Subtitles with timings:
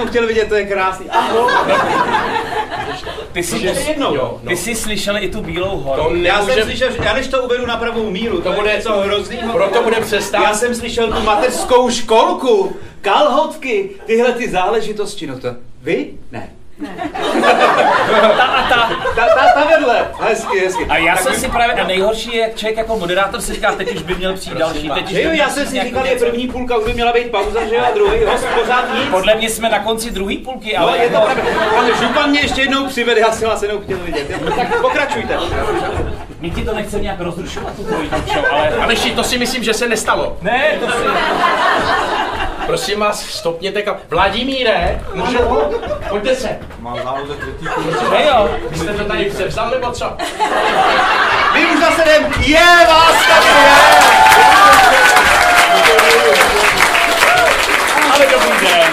[0.00, 1.10] Jenom chtěl vidět, to je krásný.
[1.10, 1.52] Ahoj.
[3.32, 4.14] Ty jsi, Ještě jednou.
[4.14, 6.02] Jo, ty jsi slyšel i tu bílou horu.
[6.02, 8.76] To Já jsem slyšel, že já než to uvedu na pravou míru, to, To bude
[8.76, 9.52] něco hroznýho.
[9.52, 10.42] proto bude přestat.
[10.42, 15.48] Já jsem slyšel tu mateřskou školku, kalhotky, tyhle ty záležitosti, no to...
[15.82, 16.10] Vy?
[16.32, 16.50] Ne.
[18.36, 18.90] Ta a ta.
[19.16, 20.08] Ta, ta, ta vedle.
[20.20, 20.84] Hezky, hezky.
[20.88, 23.72] A já Tak jsem si právě, a nejhorší je, jak člověk jako moderátor si říká,
[23.72, 26.48] teď už by měl přijít další, teď už jo, já jsem si říkal, je první
[26.48, 29.08] půlka, už by měla být pauza, že jo, a druhý host pořád nic.
[29.10, 31.42] Podle mě jsme na konci druhé půlky, No, ale je to pravda.
[31.78, 34.40] Ale župan mě ještě jednou přivede, já jsem vás jenom chtěl vidět.
[34.56, 35.38] Tak pokračujte.
[36.40, 38.68] my ti to nechceme nějak rozrušovat, tu show, ale...
[38.68, 40.36] Aleši, to si myslím, že se nestalo.
[40.42, 40.98] Ne, to si...
[42.70, 43.96] Prosím vás, stopněte kam.
[44.10, 45.38] Vladimíre, můžu?
[46.08, 46.58] Pojďte se.
[48.10, 48.48] Ne jo.
[48.68, 50.12] Vy jste to tady převzal, nebo co?
[51.54, 53.70] My už zase jdem, je vás tady je!
[58.12, 58.92] Ale dobrý den.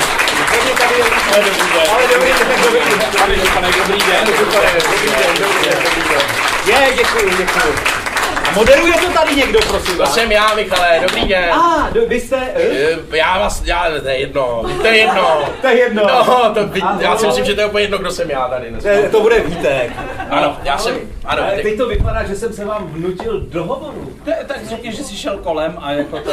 [1.34, 1.91] Ale dobrý den.
[1.91, 4.38] Ale dobrý den, tak dobrý den.
[4.38, 6.22] Super, dobrý den, dobrý den, dobrý den.
[6.66, 8.06] Je, děkuji, děkuji.
[8.48, 10.14] A moderuje to tady někdo, prosím To vás?
[10.14, 11.50] jsem já, Michale, dobrý den.
[11.53, 12.38] A, do, vy jste...
[12.56, 15.42] Eh, Já vás, já, to je jedno, to je jedno.
[15.62, 16.03] To je jedno.
[16.08, 17.00] No, to, vy, Ano.
[17.02, 18.90] já si myslím, že to je úplně jedno, kdo jsem já tady dneska.
[19.02, 19.92] To, to bude Vítek.
[20.30, 21.64] Ano, já jsem, ano, Ale Vítek.
[21.66, 24.14] teď to vypadá, že jsem se vám vnutil do hovoru.
[24.25, 26.31] Te- Tak řekni, že jsi šel kolem a jako to...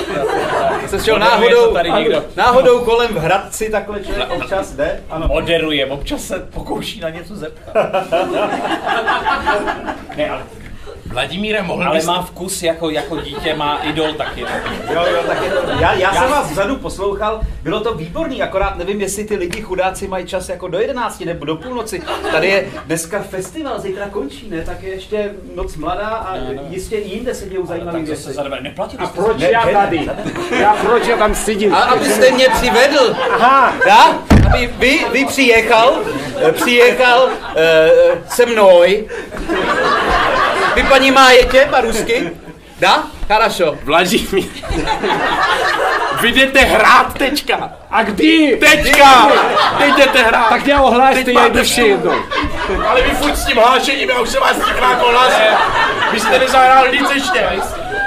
[0.87, 2.25] Jsem šel náhodou, to tady někdo.
[2.37, 5.01] náhodou kolem v Hradci, takhle člověk občas jde.
[5.11, 5.29] Ano.
[5.29, 7.87] Moderuje, občas se pokouší na něco zeptat.
[10.17, 10.43] Ne, ale,
[11.15, 12.07] Vladimíre, mohl ale bys...
[12.07, 14.41] má vkus jako, jako dítě, má idol taky.
[14.95, 18.77] Jo, jo, tak je to, já, já jsem vás vzadu poslouchal, bylo to výborný, akorát
[18.79, 22.03] nevím, jestli ty lidi chudáci mají čas jako do 11 nebo do půlnoci.
[22.33, 24.63] Tady je dneska festival, zítra končí, ne?
[24.63, 26.63] Tak je ještě noc mladá a Ne, ne.
[26.69, 28.33] jistě i jinde se dějou zajímavé to se věci.
[28.33, 28.61] zadebe.
[28.61, 30.11] Neplatí A proč Ne, já tady?
[30.61, 31.75] Já proč já tam sedím?
[31.75, 34.19] A abyste mě přivedl, Aha, ja?
[34.47, 35.99] Aby vy, vy přijechal,
[36.49, 37.91] eh, přijechal eh,
[38.29, 38.83] se mnou.
[40.75, 42.32] Vy paní májete по-русски?
[42.80, 43.04] Да?
[43.28, 43.78] Хорошо.
[43.84, 44.46] Vladimír.
[46.22, 47.70] Vy jdete hrát teďka.
[47.92, 48.58] a kdy?
[48.60, 49.28] Teďka!
[49.78, 50.50] Teď jdete hrát.
[50.50, 51.90] Tak mě ohlaste, Teď já máte jdu ještě show.
[51.90, 52.14] jednou.
[52.88, 55.52] Ale vy furt s tím hlášením, já už jsem vás třikrát ohlásil.
[56.12, 57.46] Vy jste nezahrál nic ještě.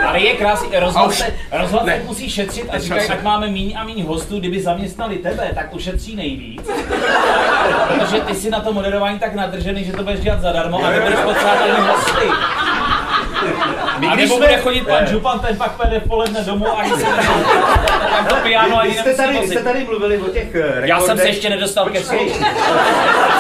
[0.06, 2.02] Ale je krásný, rozhlas, už- rozhlas ne.
[2.06, 3.14] musí šetřit a říkají, se.
[3.14, 6.70] ať máme míň a míň hostů, kdyby zaměstnali tebe, tak ušetří nejvíc.
[7.88, 11.20] Protože ty jsi na to moderování tak nadržený, že to budeš dělat zadarmo a nebudeš
[11.20, 12.28] potřebovat ani hosty.
[14.00, 16.80] My A když nebo jsme- bude chodit pan Župan, ten pak půjde v poledne domů
[16.80, 17.04] a se
[18.16, 20.90] tam to piano ani Vy jste tady, vy jste tady mluvili o těch eh, rekordech.
[20.90, 22.30] Já jsem se ještě nedostal ke Počkej.
[22.30, 22.46] slovu.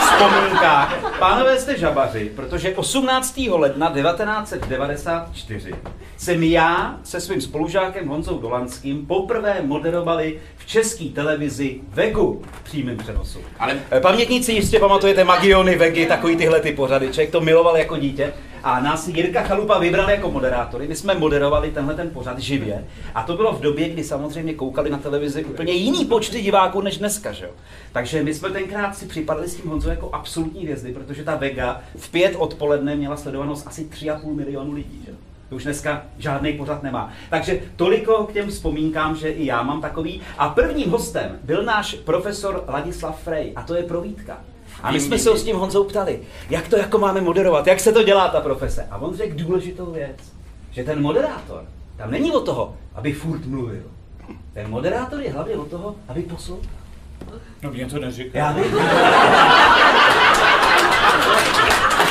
[0.01, 0.94] vzpomínkách.
[1.19, 3.38] Pánové jste žabaři, protože 18.
[3.50, 5.73] ledna 1994
[6.17, 12.97] jsem já se svým spolužákem Honzou Dolanským poprvé moderovali v české televizi Vegu v přímém
[12.97, 13.39] přenosu.
[13.59, 17.07] Ale Pamětníci jistě pamatujete Magiony, Vegy, takový tyhle ty pořady.
[17.07, 18.34] Člověk to miloval jako dítě.
[18.67, 20.88] A nás Jirka Chalupa vybral jako moderátory.
[20.88, 22.85] My jsme moderovali tenhle ten pořad živě.
[23.16, 26.97] A to bylo v době, kdy samozřejmě koukali na televizi úplně jiný počty diváků než
[26.97, 27.51] dneska, že jo?
[27.91, 31.81] Takže my jsme tenkrát si připadali s tím Honzou jako absolutní hvězdy, protože ta Vega
[31.97, 35.17] v pět odpoledne měla sledovanost asi 3,5 milionu lidí, že jo?
[35.49, 37.13] To už dneska žádný pořad nemá.
[37.29, 40.22] Takže toliko k těm vzpomínkám, že i já mám takový.
[40.38, 44.38] A prvním hostem byl náš profesor Ladislav Frey, a to je provídka.
[44.83, 47.79] A my jsme se ho s tím Honzou ptali, jak to jako máme moderovat, jak
[47.79, 48.88] se to dělá ta profese.
[48.91, 50.17] A on řekl důležitou věc,
[50.71, 51.63] že ten moderátor
[51.97, 53.83] tam není o toho, aby furt mluvil.
[54.53, 56.71] Ten moderátor je hlavně o toho, aby poslouchal.
[57.63, 58.37] No mě to neříká.
[58.37, 58.79] Já vím.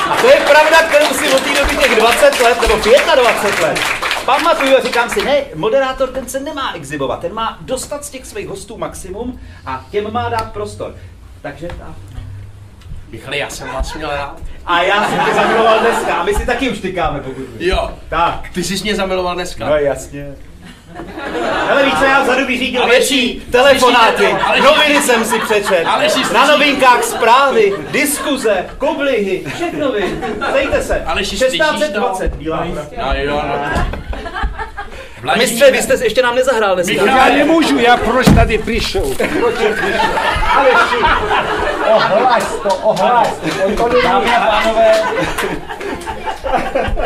[0.09, 2.75] A to je pravda, kterou si od té doby těch 20 let, nebo
[3.21, 3.79] 25 let,
[4.25, 8.25] pamatuju a říkám si, ne, moderátor ten se nemá exhibovat, ten má dostat z těch
[8.25, 10.95] svých hostů maximum a těm má dát prostor.
[11.41, 12.16] Takže tak.
[13.11, 14.37] Michale, já jsem vás měl rád.
[14.65, 17.67] A já jsem tě zamiloval dneska, a my si taky už tykáme, pokud víš.
[17.67, 18.49] Jo, Tak.
[18.53, 19.65] ty jsi mě zamiloval dneska.
[19.69, 20.27] No jasně.
[21.71, 24.47] Ale víš co, já vzadu vyřídil větší telefonáty, slyšíte to?
[24.47, 30.19] Ale noviny jsem si přečet, Ale si na novinkách zprávy, diskuze, koblihy, všechno vy.
[30.53, 31.03] Dejte se.
[31.05, 31.63] Ale si slyšíš to?
[31.73, 32.65] 1620, bílá.
[32.97, 33.85] No jo, no.
[35.27, 37.05] A mistře, vy jste ještě nám nezahrál dneska.
[37.05, 39.01] Já nemůžu, já proč tady přišel?
[39.01, 40.09] Proč je přišel?
[40.55, 40.95] Aleši,
[41.93, 43.65] ohlaš to, ohlaš to.
[43.65, 44.91] On to Dámy a pánové,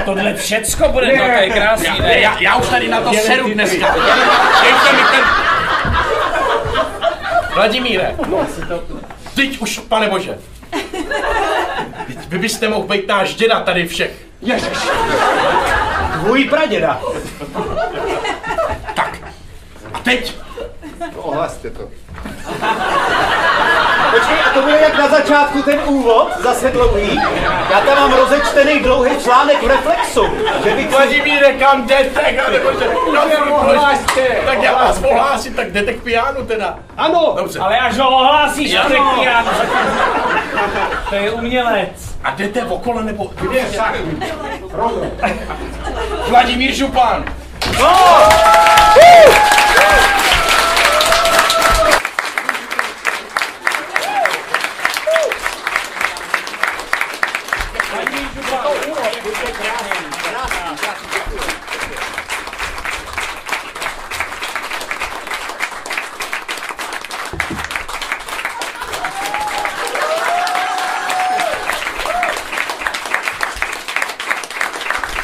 [0.05, 2.19] tohle všecko bude to, to je krásný, Já, ne?
[2.19, 3.95] já, já už tady na to Dělej seru dneska.
[4.63, 5.23] Dejte mi ten...
[7.55, 8.15] Vladimíre,
[9.35, 10.37] teď už, pane bože.
[12.07, 14.11] Teď vy byste mohl být náš děda tady všech.
[14.41, 14.77] Ježiš,
[16.13, 17.01] Tvůj praděda.
[20.03, 20.35] Teď
[21.15, 21.81] Ohlaste to.
[24.11, 27.15] Počkej, a to bude jak na začátku ten úvod, zase dlouhý.
[27.71, 30.25] Já tam mám rozečtený dlouhý článek v Reflexu,
[30.63, 32.35] že bych Vladimíre, kam jdete?
[32.51, 33.91] Nebo že, no,
[34.45, 36.79] tak já vás ohlásím, tak jdete k pianu teda.
[36.97, 37.59] Ano, Dobře.
[37.59, 39.51] Ale až ho ohlásíš, to je piano.
[41.09, 42.15] To je umělec.
[42.23, 43.31] A jdete okolo nebo...
[43.41, 43.95] kde však?
[44.71, 45.11] Rovno.
[46.27, 47.25] Vladimír Župan.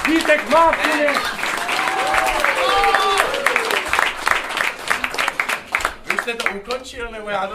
[0.08, 1.14] Vítek Martine.
[1.14, 1.47] Vy
[6.28, 7.54] jste to ukončil, nebo já to...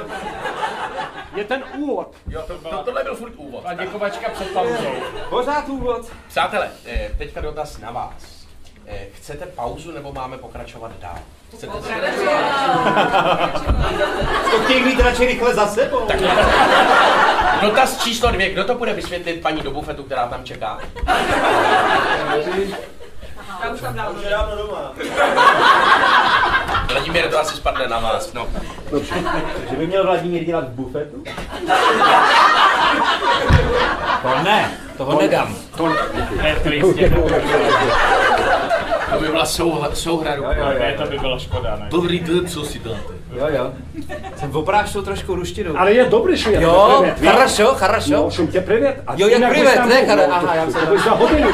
[1.35, 2.15] Je ten úvod.
[2.29, 3.63] Jo, to, to, tohle byl furt úvod.
[3.67, 4.93] A děkovačka před pauzou.
[5.31, 6.13] Pořád úvod.
[6.29, 8.47] Přátelé, eh, teďka dotaz na vás.
[8.87, 11.19] Eh, Chcete pauzu nebo máme pokračovat dál?
[11.49, 11.73] Chcete
[14.51, 16.07] To chtějí mít radši rychle za sebou.
[16.07, 16.21] Tak
[17.61, 18.51] Dotaz číslo dvě.
[18.51, 20.79] Kdo to bude vysvětlit paní do bufetu, která tam čeká?
[26.92, 28.34] Vladimír, to asi spadne na vás.
[28.34, 28.48] No.
[29.70, 31.24] že by měl Vladimír dělat v bufetu?
[34.22, 35.56] To ne, toho nedám.
[36.42, 37.10] Ne, to jistě.
[39.12, 40.50] To by byla souhra, souhra rukou.
[40.80, 41.88] Ne, to by bylo škoda, ne?
[41.90, 42.98] Dobrý den, co si dáte?
[43.36, 43.72] Jo, jo.
[44.36, 45.80] Jsem oprášil trošku ruštinu.
[45.80, 47.32] Ale je dobrý, že je to Jo, privet, víš?
[47.32, 48.30] хорошо, No, хорошо.
[48.32, 49.04] šum tě privet.
[49.08, 50.88] A Jo, jak jinak bys privet, tam ne, byl, chara- no, aha, to- já jsem-
[50.88, 51.48] to bys za hodinu.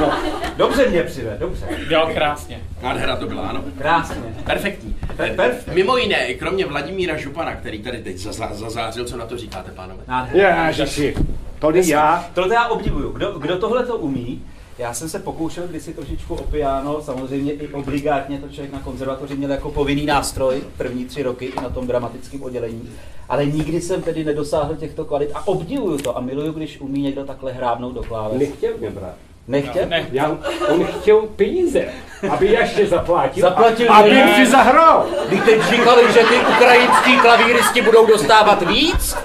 [0.00, 0.12] No,
[0.57, 1.65] Dobře mě přived, dobře.
[1.89, 2.61] Jo, krásně.
[2.83, 3.63] Nádhera to byla, ano.
[3.77, 4.15] Krásně.
[4.45, 4.95] Perfektní.
[5.17, 5.75] Per- perfekt.
[5.75, 10.03] Mimo jiné, kromě Vladimíra Župana, který tady teď zazá- zazářil, co na to říkáte, pánové?
[10.07, 10.41] Nádherně.
[10.67, 11.15] Ježiši,
[11.59, 12.25] to já.
[12.33, 13.11] Tohle já obdivuju.
[13.11, 14.41] Kdo, kdo tohle to umí,
[14.77, 19.35] já jsem se pokoušel kdysi trošičku o piano, samozřejmě i obligátně to člověk na konzervatoři
[19.35, 22.89] měl jako povinný nástroj první tři roky i na tom dramatickém oddělení,
[23.29, 27.25] ale nikdy jsem tedy nedosáhl těchto kvalit a obdivuju to a miluju, když umí někdo
[27.25, 28.39] takhle hrábnout do kláves.
[28.39, 29.15] Nechtěl mě brát.
[29.47, 29.85] Nechtěl?
[29.87, 30.05] Ne.
[30.11, 30.31] Já,
[30.69, 31.85] on chtěl peníze,
[32.29, 33.41] aby ještě zaplatil.
[33.41, 35.05] Zaplatil a, aby si zahrál.
[35.27, 39.17] Když teď říkali, že ty ukrajinský klavíristi budou dostávat víc?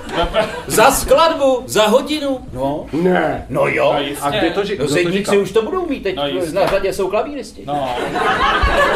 [0.67, 2.41] Za skladbu, za hodinu?
[2.53, 2.87] No.
[2.93, 3.47] Ne.
[3.49, 3.93] No jo.
[3.95, 4.25] No jistě.
[4.27, 5.39] A kde to, řík, No to říkal?
[5.39, 6.53] už to budou mít, teď No jistě.
[6.61, 7.63] na řadě jsou klavíristi.
[7.67, 7.89] No,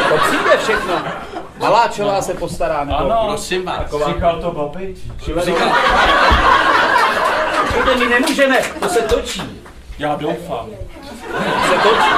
[0.09, 0.95] To přijde všechno.
[1.59, 2.85] Maláčová se postará.
[2.85, 3.25] Nebo Ano.
[3.29, 3.81] Prosím vás.
[4.07, 4.99] říkal to Babič.
[5.45, 5.69] Říkal...
[7.63, 9.43] Počkejte, my nemůžeme, to se točí.
[9.99, 10.67] Já doufám.
[11.69, 12.11] Se točí.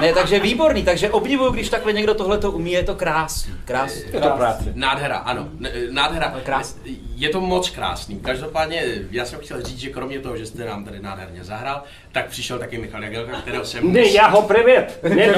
[0.00, 4.02] Ne, takže výborný, takže obdivuju, když takhle někdo tohle to umí, je to krásný, krásný.
[4.12, 4.64] Je to práce.
[4.74, 5.48] Nádhera, ano.
[5.60, 6.28] N- Nádhera.
[6.30, 6.98] To je krásný.
[7.14, 8.20] Je to moc krásný.
[8.20, 11.82] Každopádně, já jsem chtěl říct, že kromě toho, že jste nám tady nádherně zahrál,
[12.12, 13.92] tak přišel taky Michal Jagelka, kterého jsem...
[13.92, 14.98] Ne, já ho privet.
[15.02, 15.26] Ne,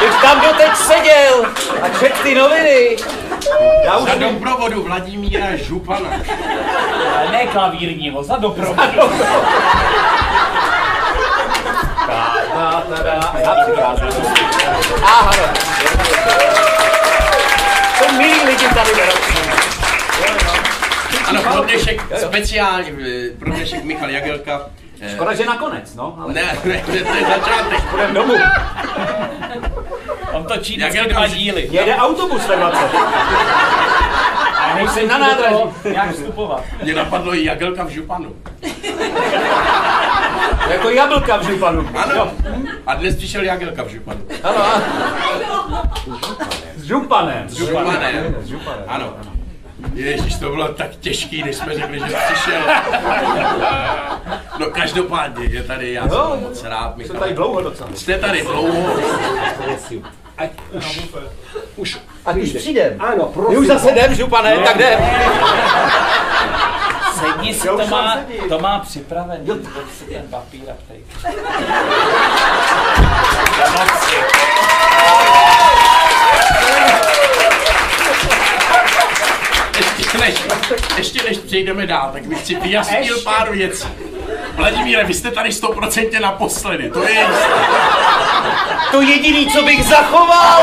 [0.00, 1.46] Teď tam doteď seděl
[1.82, 2.96] a čet ty noviny.
[3.84, 6.10] Já už Za doprovodu Vladimíra Župana.
[7.30, 8.78] Ne klavírního, za doprovodu.
[8.80, 10.07] Ta, ta,
[15.02, 15.48] a no.
[17.98, 18.92] To milí lidi tady.
[21.26, 24.60] Ano, pro dnešek speciálně, eh, pro dnešek Michal Jagelka.
[25.00, 26.16] eh, Škoda, že nakonec, no.
[26.22, 27.82] Ale Ne, ne, to je začátek.
[27.90, 28.34] půjdeme domů.
[30.32, 31.68] On točí vždycky dva díly.
[31.70, 32.78] Jede autobus ve 20.
[34.58, 35.56] A než se na nádraží.
[35.84, 36.62] Jak vstupovat.
[36.82, 38.34] Mě napadlo i Jagelka v Županu.
[40.68, 41.88] Jako jablka v županu.
[41.96, 42.30] Ano.
[42.86, 44.20] A dnes přišel Jagelka v Županu.
[44.42, 45.82] Ano, ano.
[46.76, 47.48] S županem.
[47.48, 48.36] S Županem.
[48.40, 48.84] S županem.
[48.88, 49.12] Ano.
[49.94, 52.60] Ježíš, to bylo tak těžký, když jsme řekli, že přišel.
[54.58, 57.16] No každopádně je tady, já Jo, jsem moc rád, Jsem Michal.
[57.20, 57.90] tady dlouho docela.
[57.94, 58.96] Jste tady dlouho.
[60.38, 61.00] Ať už,
[61.76, 62.94] už A už přijdem.
[62.98, 63.58] Ano, My prosím.
[63.60, 65.00] už zase jdem, župane, tak jdem.
[67.20, 68.16] Sedni si, to má,
[68.48, 69.48] to má připravený.
[69.48, 69.56] Jo.
[69.98, 71.04] si ten papír a tady.
[79.98, 80.34] Ještě než,
[80.96, 83.88] ještě než přejdeme dál, tak bych si vyjasnil pár věcí.
[84.54, 87.26] Vladimíre, vy jste tady stoprocentně naposledy, to je.
[88.90, 90.62] To jediný, co bych zachoval.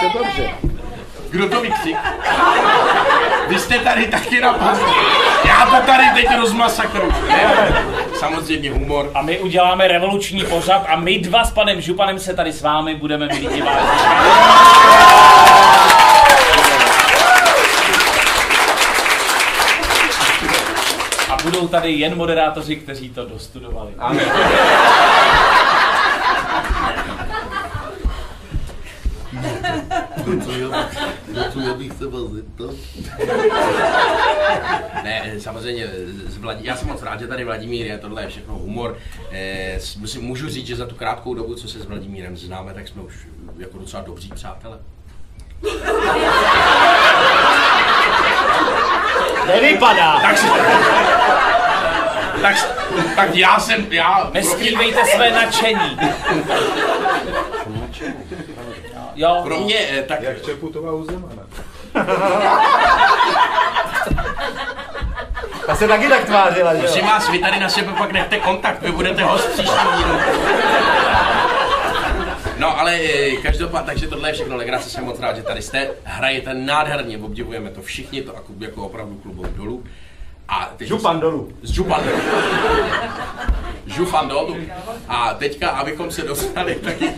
[0.00, 0.50] To dobře.
[1.30, 1.96] Kdo to vykřik?
[3.48, 4.92] Vy jste tady taky napadli.
[5.44, 7.12] Já to tady teď rozmasakru.
[7.28, 7.72] Ne,
[8.18, 9.10] samozřejmě humor.
[9.14, 12.94] A my uděláme revoluční pořad a my dva s panem Županem se tady s vámi
[12.94, 13.86] budeme, mít diváci.
[21.30, 23.90] A budou tady jen moderátoři, kteří to dostudovali.
[23.98, 24.20] Ano.
[31.52, 32.22] Co já bych se vás?
[35.04, 35.86] Ne, samozřejmě,
[36.26, 36.64] z Vladí...
[36.64, 38.98] já jsem moc rád, že tady Vladimír je, tohle je všechno humor.
[39.30, 42.88] Eh, musím, můžu říct, že za tu krátkou dobu, co se s Vladimírem známe, tak
[42.88, 43.14] jsme už
[43.58, 44.78] jako docela dobří přátelé.
[49.46, 50.20] Nevypadá.
[50.20, 50.46] Tak, si-
[52.42, 52.56] tak,
[53.16, 54.30] tak já jsem, já...
[54.34, 55.98] Neskrývejte své nadšení.
[59.14, 61.42] Jo, Pro mě, eh, tak Jak Čeputová u Zemana.
[65.66, 66.84] Ta se taky tak tvářila, že jo?
[66.86, 70.18] Prosím vás, vy tady na sebe pak nechte kontakt, vy budete host příští dílu.
[72.58, 75.90] No ale eh, každopádně, takže tohle je všechno legrace, jsem moc rád, že tady jste.
[76.04, 79.84] Hrajete nádherně, obdivujeme to všichni, to jako, jako opravdu klubou dolů.
[80.48, 81.52] A teď Župan dolů.
[81.62, 82.18] Z Župan dolů.
[83.86, 84.56] Žufan dolů.
[85.08, 87.10] A teďka, abychom se dostali taky...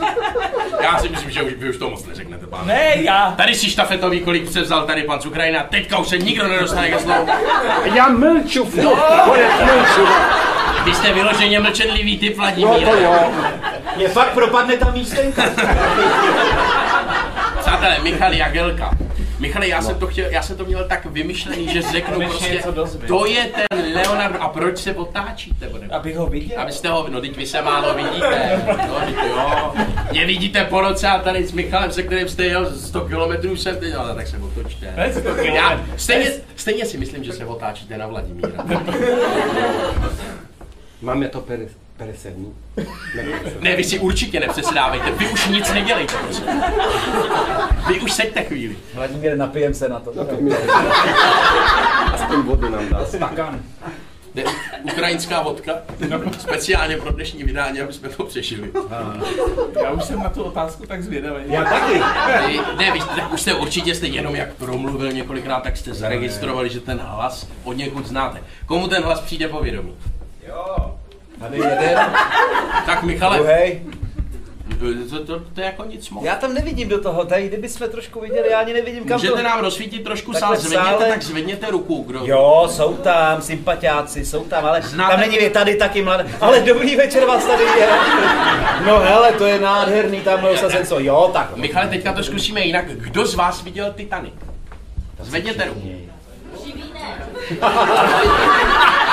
[0.83, 2.67] Já si myslím, že už, vy už to moc neřeknete, pán.
[2.67, 3.35] ne, já.
[3.37, 6.99] Tady si štafetový kolik převzal tady pan z Ukrajina, teďka už se nikdo nedostane ke
[6.99, 7.29] slovu.
[7.95, 10.07] Já mlču, furt, konec mlču.
[10.85, 12.89] Vy jste vyloženě mlčenlivý typ, No Vladimír.
[12.89, 13.15] to jo.
[13.97, 15.43] Mě fakt propadne ta místenka.
[17.61, 18.91] Přátelé, Michal Jagelka.
[19.39, 22.63] Michale, já jsem to chtěl, já jsem to měl tak vymyšlený, že řeknu Než prostě,
[23.07, 25.69] to je ten Leonardo, a proč se otáčíte?
[25.69, 25.87] Bude?
[25.87, 26.61] Abych ho viděl.
[26.61, 29.73] Abyste ho, no teď vy se málo vidíte, no teď jo,
[30.11, 33.77] mě vidíte po noci a tady s Michalem, se kterým jste jel 100 kilometrů jsem
[33.77, 34.93] teď, ale tak se otočte.
[34.97, 38.65] Ne, 100 Já, stejně, stejně si myslím, že se otáčíte na Vladimíra.
[41.03, 41.59] Máme to per,
[41.97, 42.55] peresední.
[43.61, 46.45] Ne, vy si určitě nepřesedávejte, vy už nic nedělejte, prosím.
[47.89, 48.77] Vy už seďte chvíli.
[48.95, 50.11] Vladimír, napijem se na to.
[52.13, 53.05] Aspoň vodu nám dá.
[53.05, 53.61] Stakan.
[54.35, 54.45] Ne,
[54.83, 55.73] ukrajinská vodka,
[56.39, 58.71] speciálně pro dnešní vydání, aby jsme to přežili.
[59.83, 61.43] Já už jsem na tu otázku tak zvědavý.
[61.47, 61.93] Já taky.
[62.47, 66.69] Vy, ne, vy jste, už jste určitě jste jenom jak promluvil několikrát, tak jste zaregistrovali,
[66.71, 68.41] že ten hlas od někud znáte.
[68.67, 69.95] Komu ten hlas přijde povědomí?
[71.41, 71.99] Tady jeden,
[72.87, 73.83] Tak Michale, druhý.
[75.11, 76.25] to, to, to, je jako nic moc.
[76.25, 79.43] Já tam nevidím do toho, tady kdybychom trošku viděli, já ani nevidím kam Můžete to...
[79.43, 82.21] nám rozsvítit trošku sál, zvedněte, sále- tak zvedněte ruku, kdo...
[82.25, 86.27] Jo, jsou tam sympatiáci, jsou tam, ale Znáte- tam není tady taky mladé.
[86.41, 87.89] Ale dobrý večer vás tady je.
[88.87, 91.01] No hele, to je nádherný, tam byl se co.
[91.01, 91.57] Jo, tak.
[91.57, 92.85] Michale, teďka to zkusíme jinak.
[92.91, 94.35] Kdo z vás viděl Titanic?
[95.21, 95.91] Zvedněte ruku.
[97.63, 97.69] A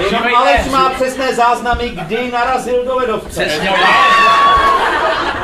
[0.00, 3.44] jenom Aleš má přesné záznamy, kdy narazil do ledovce.
[3.44, 3.70] Přesně.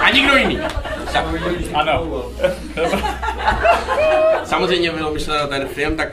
[0.02, 0.60] A nikdo jiný.
[1.74, 2.24] Ano.
[4.44, 6.08] samozřejmě bylo myšleno ten film, tak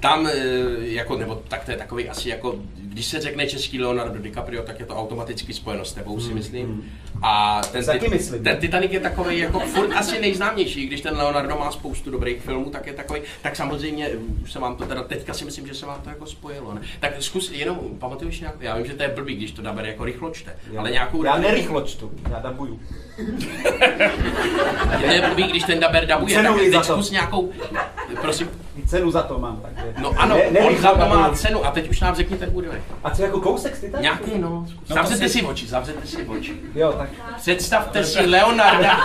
[0.00, 0.32] tam, eh,
[0.78, 4.80] jako, nebo tak to je takový asi jako, když se řekne český Leonardo DiCaprio, tak
[4.80, 6.92] je to automaticky spojeno s tebou, si myslím.
[7.22, 8.44] A ten, Taky myslím.
[8.44, 12.70] ten Titanic je takový jako furt asi nejznámější, když ten Leonardo má spoustu dobrých filmů,
[12.70, 14.08] tak je takový, tak samozřejmě,
[14.42, 16.80] už se vám to teda, teďka si myslím, že se vám to jako spojilo, ne?
[17.00, 20.04] Tak zkus jenom, pamatuješ nějak, já vím, že to je blbý, když to dabere jako
[20.04, 21.24] rychlo čte, ale nějakou...
[21.24, 22.80] Já nerychlo čtu, já dabuju.
[25.00, 27.52] To je blbý, když ten daber dabuje, tak teď zkus nějakou,
[28.20, 28.48] prosím,
[28.78, 29.94] I cenu za to mám, takže.
[29.98, 32.82] no ano, Ne- on za to má cenu a teď už nám řekněte údivek.
[33.04, 34.02] A co jako kousek z Titanicu?
[34.02, 34.66] Nějaký, no.
[34.86, 36.54] Zavřete si oči, zavřete si oči.
[36.74, 37.08] Jo, tak.
[37.36, 38.96] Představte si Leonarda.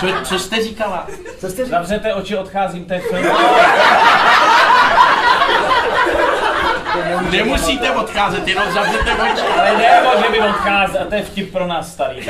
[0.00, 1.06] Co, co jste říkala?
[1.40, 1.80] Co jste říkal?
[1.80, 3.26] Zavřete oči, odcházím, to je film.
[7.30, 9.42] Nemusíte odcházet, jenom zavřete oči.
[9.42, 12.28] Ale nebo, že by odcházel, a to je vtip pro nás starý.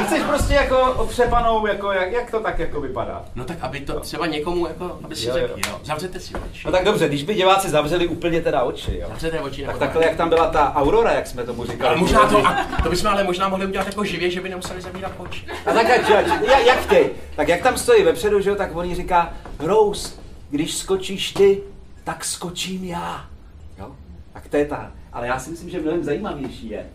[0.00, 3.24] Ty chceš prostě jako otřepanou, jako jak, jak to tak jako vypadá?
[3.34, 5.40] No tak, aby to třeba někomu, jako, aby si Jo, jo.
[5.48, 5.80] řekl, jo.
[5.84, 6.62] Zavřete si oči.
[6.66, 9.08] No tak dobře, když by diváci zavřeli úplně teda oči, jo.
[9.08, 11.88] Zavřete oči Tak takhle, jak tam byla ta Aurora, jak jsme tomu říkali.
[11.88, 14.80] Ale možná to, a to bychom ale možná mohli udělat jako živě, že by nemuseli
[14.80, 15.46] zavírat oči.
[15.66, 17.10] A tak ať, ať, jak, jak chtěj.
[17.36, 20.12] Tak jak tam stojí vepředu, že jo, tak on jí říká, Rose,
[20.50, 21.60] když skočíš ty,
[22.04, 23.24] tak skočím já.
[23.78, 23.90] Jo?
[24.32, 24.92] Tak to je ta.
[25.12, 26.86] Ale já si myslím, že mnohem zajímavější je,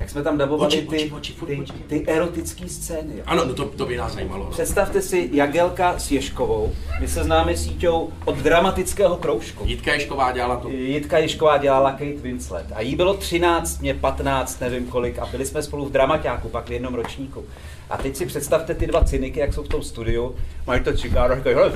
[0.00, 3.12] jak jsme tam dabovali Oči, ty, oči, oči, ty, ty erotické scény.
[3.16, 3.22] Jo?
[3.26, 4.44] Ano, no to, to by nás zajímalo.
[4.44, 4.50] no.
[4.50, 6.72] Představte si Jagelka s Ješkovou.
[7.00, 9.64] My se známe síťou od dramatického kroužku.
[9.66, 10.68] Jitka Ješková dělala to.
[10.68, 15.46] Jitka Ješková dělala Kate Winslet a jí bylo 13, mě 15, nevím kolik a byli
[15.46, 17.44] jsme spolu v dramaťáku, pak v jednom ročníku.
[17.90, 20.34] A teď si představte ty dva cyniky, jak jsou v tom studiu,
[20.66, 21.72] mají to cigáro, říkají, hele,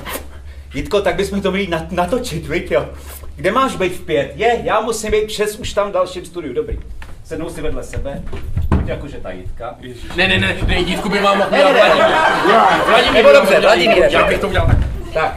[0.73, 2.89] Jitko, tak bychom to měli nat- natočit, viď jo?
[3.35, 4.31] Kde máš být v pět?
[4.35, 6.79] Je, já musím být v šest už tam v dalším studiu, dobrý.
[7.25, 8.21] Sednou si vedle sebe,
[8.69, 9.75] buď jakože ta Jitka.
[10.15, 12.85] Ne, ne, ne, ne, dívku by vám mohl Ne, ne, udělat ne, Vladimír.
[12.87, 14.03] Vladimír Nebo dobře, Vladimír.
[14.09, 14.77] Já bych to udělal tak.
[15.13, 15.33] Tak,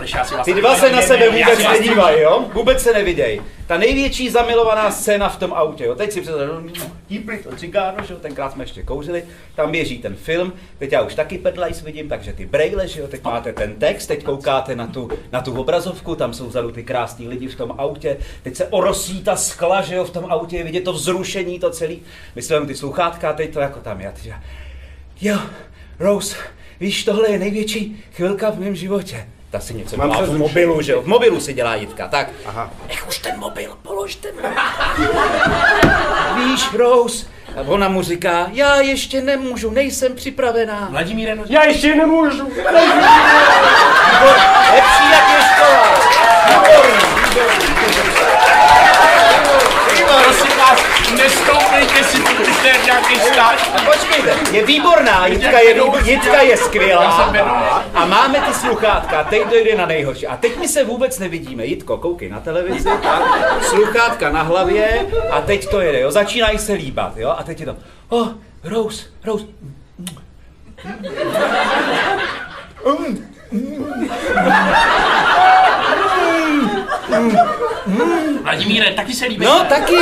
[0.00, 2.44] Ale protože já si vás Ty dva se na sebe vůbec vás- nedívají, jo?
[2.52, 3.40] Vůbec se nevidějí.
[3.66, 5.94] Ta největší zamilovaná scéna v tom autě, jo?
[5.94, 6.48] Teď si představ,
[7.08, 8.18] típli to cigáro, že jo?
[8.20, 12.32] Tenkrát jsme ještě kouřili, tam běží ten film, teď já už taky pedlajs vidím, takže
[12.32, 13.08] ty brejle, že jo?
[13.08, 16.82] Teď máte ten text, teď koukáte na tu, na tu obrazovku, tam jsou vzadu ty
[16.82, 20.04] krásní lidi v tom autě, teď se orosí ta skla, že jo?
[20.04, 22.02] V tom autě je vidět to vzrušení, to celý.
[22.36, 24.12] Myslím, ty sluchátka, teď to jako tam je.
[25.20, 25.38] Jo,
[25.98, 26.36] Rose,
[26.80, 29.28] víš, tohle je největší chvilka v mém životě.
[29.50, 31.02] Ta si něco Mám dělá v mobilu, že jo?
[31.02, 32.28] V mobilu si dělá Jitka, tak.
[32.46, 32.70] Aha.
[32.88, 34.50] Nech už ten mobil, polož ten mobil.
[36.44, 37.26] Víš, Rose,
[37.56, 40.88] a ona mu říká, já ještě nemůžu, nejsem připravená.
[40.90, 42.44] Vladimíre, no, Já ještě nemůžu.
[44.72, 45.90] Lepší jak je škola.
[46.48, 47.09] Výborný,
[50.30, 50.82] prosím vás,
[51.16, 53.70] nestoupejte si tu, je nějaký stáž.
[53.74, 57.34] A počkejte, je výborná, Jitka je, Jitka je skvělá
[57.94, 60.26] a máme ty sluchátka, teď dojde na nejhorší.
[60.26, 61.66] A teď my se vůbec nevidíme.
[61.66, 63.22] Jitko, koukej na televizi, tak,
[63.62, 67.66] sluchátka na hlavě a teď to jede, jo, začínají se líbat, jo, a teď je
[67.66, 67.76] to,
[68.08, 68.28] oh,
[68.64, 69.44] Rose, Rose,
[78.42, 79.44] Vladimíre, taky se líbí.
[79.46, 79.96] no taky,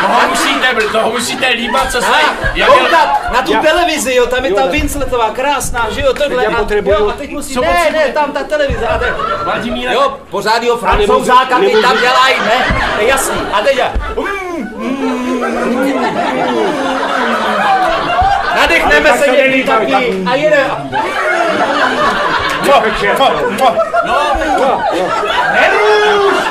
[0.00, 2.10] toho musíte, toho musíte líbat, co jste.
[2.54, 6.00] jak je- koukat na tu Já- televizi, jo, tam je Jo, ta Winsletová, krásná, že
[6.00, 8.86] jo, tohle, Teď já a, potřebuju- jo, a teď musí, ne, ne, tam ta televize,
[8.86, 9.08] a teď,
[9.44, 12.66] Vladimíre, Jo, pořád jo, francouzáka, ty nemůžu- tam dělají, ne,
[12.96, 13.40] to je jasný.
[13.52, 13.92] A teď já.
[18.56, 20.64] Nadechneme se někdy taky tak- a jede.
[24.58, 24.82] No,
[25.52, 26.44] neruš!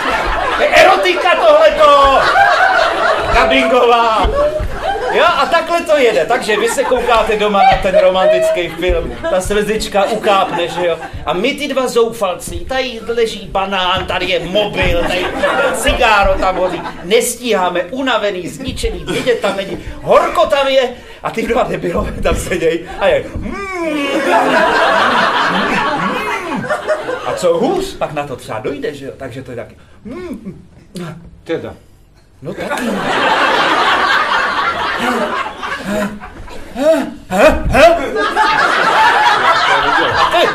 [0.75, 2.19] Erotika tohleto!
[3.33, 4.27] Kabingová!
[5.13, 6.25] Jo, a takhle to jede.
[6.25, 10.97] Takže vy se koukáte doma na ten romantický film, ta slzička ukápne, že jo?
[11.25, 15.25] A my ty dva zoufalci, tady leží banán, tady je mobil, tady
[15.73, 20.89] cigáro tam hoří, nestíháme, unavený, zničený, vidět tam není, horko tam je
[21.23, 23.23] a ty dva debilové tam sedějí a je...
[27.25, 29.11] A co hůř, pak na to třeba dojde, že jo?
[29.17, 29.77] Takže to je taky...
[31.43, 31.73] Teda.
[32.41, 32.83] No taky.
[40.31, 40.47] Ty...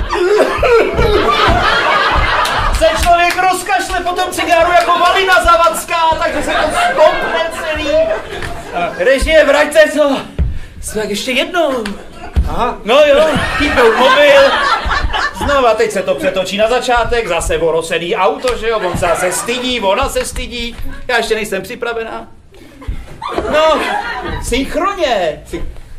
[2.78, 7.88] Se člověk rozkašle potom cigáru jako Valina Zavacká, takže se to skopne celý.
[8.98, 10.20] Režie, vraťte to.
[10.94, 11.84] Tak ještě jednou.
[12.48, 12.76] Aha.
[12.84, 14.40] No jo, chytnout mobil.
[15.34, 19.32] Znova, teď se to přetočí na začátek, zase orosený auto, že jo, on se zase
[19.32, 20.76] stydí, ona se stydí,
[21.08, 22.28] já ještě nejsem připravená.
[23.52, 23.80] No,
[24.42, 25.42] synchronně.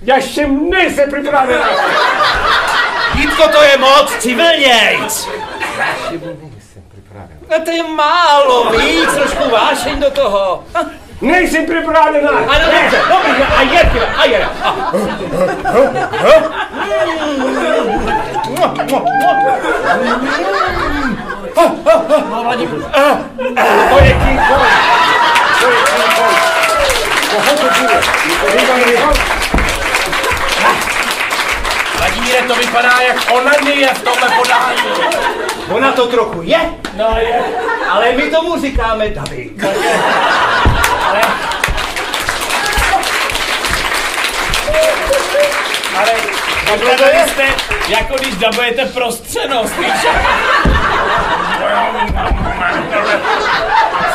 [0.02, 1.70] Já ještě nejsem připravená.
[3.16, 5.28] Jítko, to je moc, civilnějc.
[6.12, 7.40] Nejsem připravená.
[7.52, 10.64] No to je málo, víc, trošku vášeň do toho.
[11.22, 12.30] Nejsem připravená.
[12.30, 14.48] A no, dobře, dobrý, a je, a je.
[22.32, 22.80] No, Vladimíre,
[23.90, 24.16] To je.
[28.42, 28.98] To je
[31.98, 34.82] Vladimíre, to vypadá jak onanie v tomhle podání.
[35.70, 36.60] Ona to trochu je,
[36.98, 37.42] No je.
[37.90, 39.64] ale my tomu říkáme dubbing.
[41.10, 41.22] Ale...
[45.98, 46.12] Ale
[46.66, 47.12] takhle to je.
[47.12, 47.44] tady jste,
[47.88, 49.74] jako když dabujete prostřenost,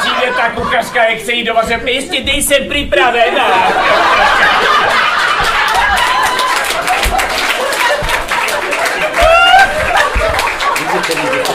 [0.00, 3.44] přijde ta kuchařka, jak se jí doma řekne, ještě nejsem připravená.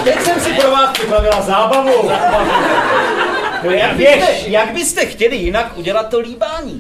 [0.04, 2.12] Teď jsem si pro vás připravila zábavu.
[3.64, 6.80] No, jak, byste, jak byste chtěli jinak udělat to líbání?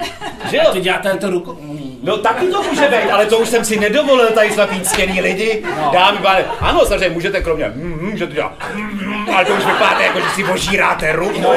[0.49, 0.63] Že jo?
[0.73, 1.57] Ty děláte to ruku?
[2.03, 5.63] No taky to může být, ale to už jsem si nedovolil tady za ctěný lidi.
[5.93, 10.19] Dámy, pane, ano, samozřejmě můžete kromě, mm, můžete dělat, mm, ale to už vypadá jako,
[10.19, 11.41] že si ožíráte ruku.
[11.41, 11.51] No,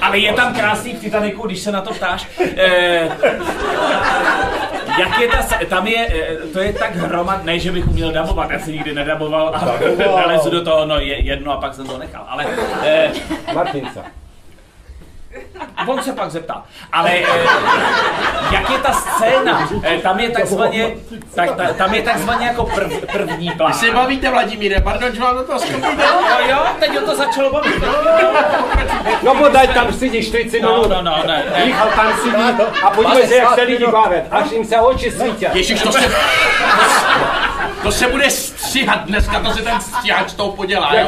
[0.00, 2.26] Ale je tam krásný v Titaniku, když se na to ptáš.
[2.56, 3.08] Eh,
[4.98, 8.12] jak je ta, se- tam je, eh, to je tak hromad, ne, že bych uměl
[8.12, 9.78] dabovat, já jsem nikdy nedaboval a
[10.20, 12.46] nalezu do toho, no je, jedno a pak jsem to nechal, ale
[12.84, 13.10] eh,
[13.54, 14.04] Martinca.
[15.86, 16.62] On se pak zeptá.
[16.92, 17.26] Ale eh,
[18.50, 19.68] jak je ta scéna?
[19.82, 20.90] Eh, tam je takzvaně,
[21.34, 23.72] tak, ta, tam je takzvaně jako prv, první plán.
[23.72, 25.80] Vy se bavíte, Vladimíre, pardon, že vám do toho skočím.
[25.98, 27.84] No jo, teď ho to začalo bavit.
[29.22, 30.90] No bodaj tam sedí 40 No, minut.
[30.90, 31.64] no, no, ne, ne.
[31.64, 32.44] Michal tam sedí
[32.82, 34.16] a podívej se, jak se lidi baví.
[34.30, 35.46] Až jim se oči svítí.
[35.52, 36.10] Ježiš, to se...
[37.82, 41.06] To se bude stř stříhat, dneska to si ten stříhač toho podělá, jo.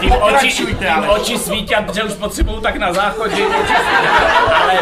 [0.00, 0.66] Tím oči,
[1.08, 3.35] oči svítí, že už potřebuju tak na záchodě.
[4.56, 4.78] Ale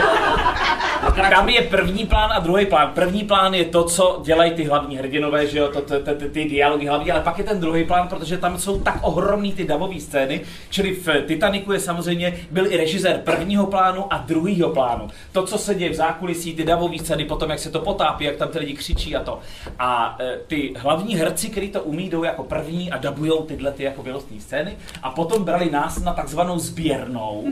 [1.31, 2.91] tam je první plán a druhý plán.
[2.95, 6.29] První plán je to, co dělají ty hlavní hrdinové, že jo, to, to, to, ty,
[6.29, 9.65] ty dialogy hlavní, ale pak je ten druhý plán, protože tam jsou tak ohromný ty
[9.65, 10.41] davové scény,
[10.71, 15.09] čili v Titaniku je samozřejmě, byl i režisér prvního plánu a druhého plánu.
[15.33, 18.37] To, co se děje v zákulisí, ty davové scény, potom jak se to potápí, jak
[18.37, 19.39] tam ty lidi křičí a to.
[19.79, 23.83] A e, ty hlavní herci, kteří to umí, jdou jako první a dabujou tyhle ty
[23.83, 27.45] jako milostné scény a potom brali nás na takzvanou sběrnou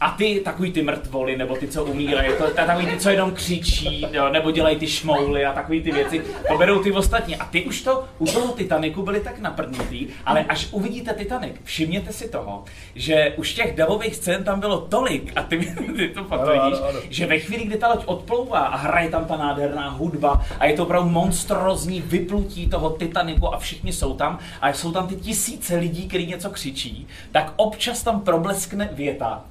[0.00, 3.30] a ty takový ty mrtvoly, nebo ty, co umírají, to, to, takový ty, co jenom
[3.30, 7.36] křičí, jo, nebo dělají ty šmouly a takový ty věci, to berou ty ostatní.
[7.36, 12.12] A ty už to u toho Titaniku byli tak naprdnutý, ale až uvidíte Titanic, všimněte
[12.12, 15.58] si toho, že už těch davových scén tam bylo tolik, a ty,
[15.96, 16.78] ty to potvrdíš,
[17.10, 20.76] že ve chvíli, kdy ta loď odplouvá a hraje tam ta nádherná hudba a je
[20.76, 25.76] to opravdu monstrozní vyplutí toho Titaniku a všichni jsou tam a jsou tam ty tisíce
[25.76, 29.44] lidí, kteří něco křičí, tak občas tam probleskne věta.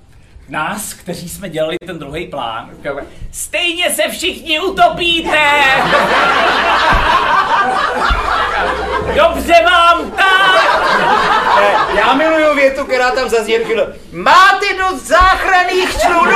[0.50, 2.70] Nás, kteří jsme dělali ten druhý plán,
[3.32, 5.38] stejně se všichni utopíte!
[9.16, 10.64] Dobře vám tak!
[11.96, 13.56] Já miluju větu, která tam zazní.
[14.12, 16.34] Máte dost záchranných člunů!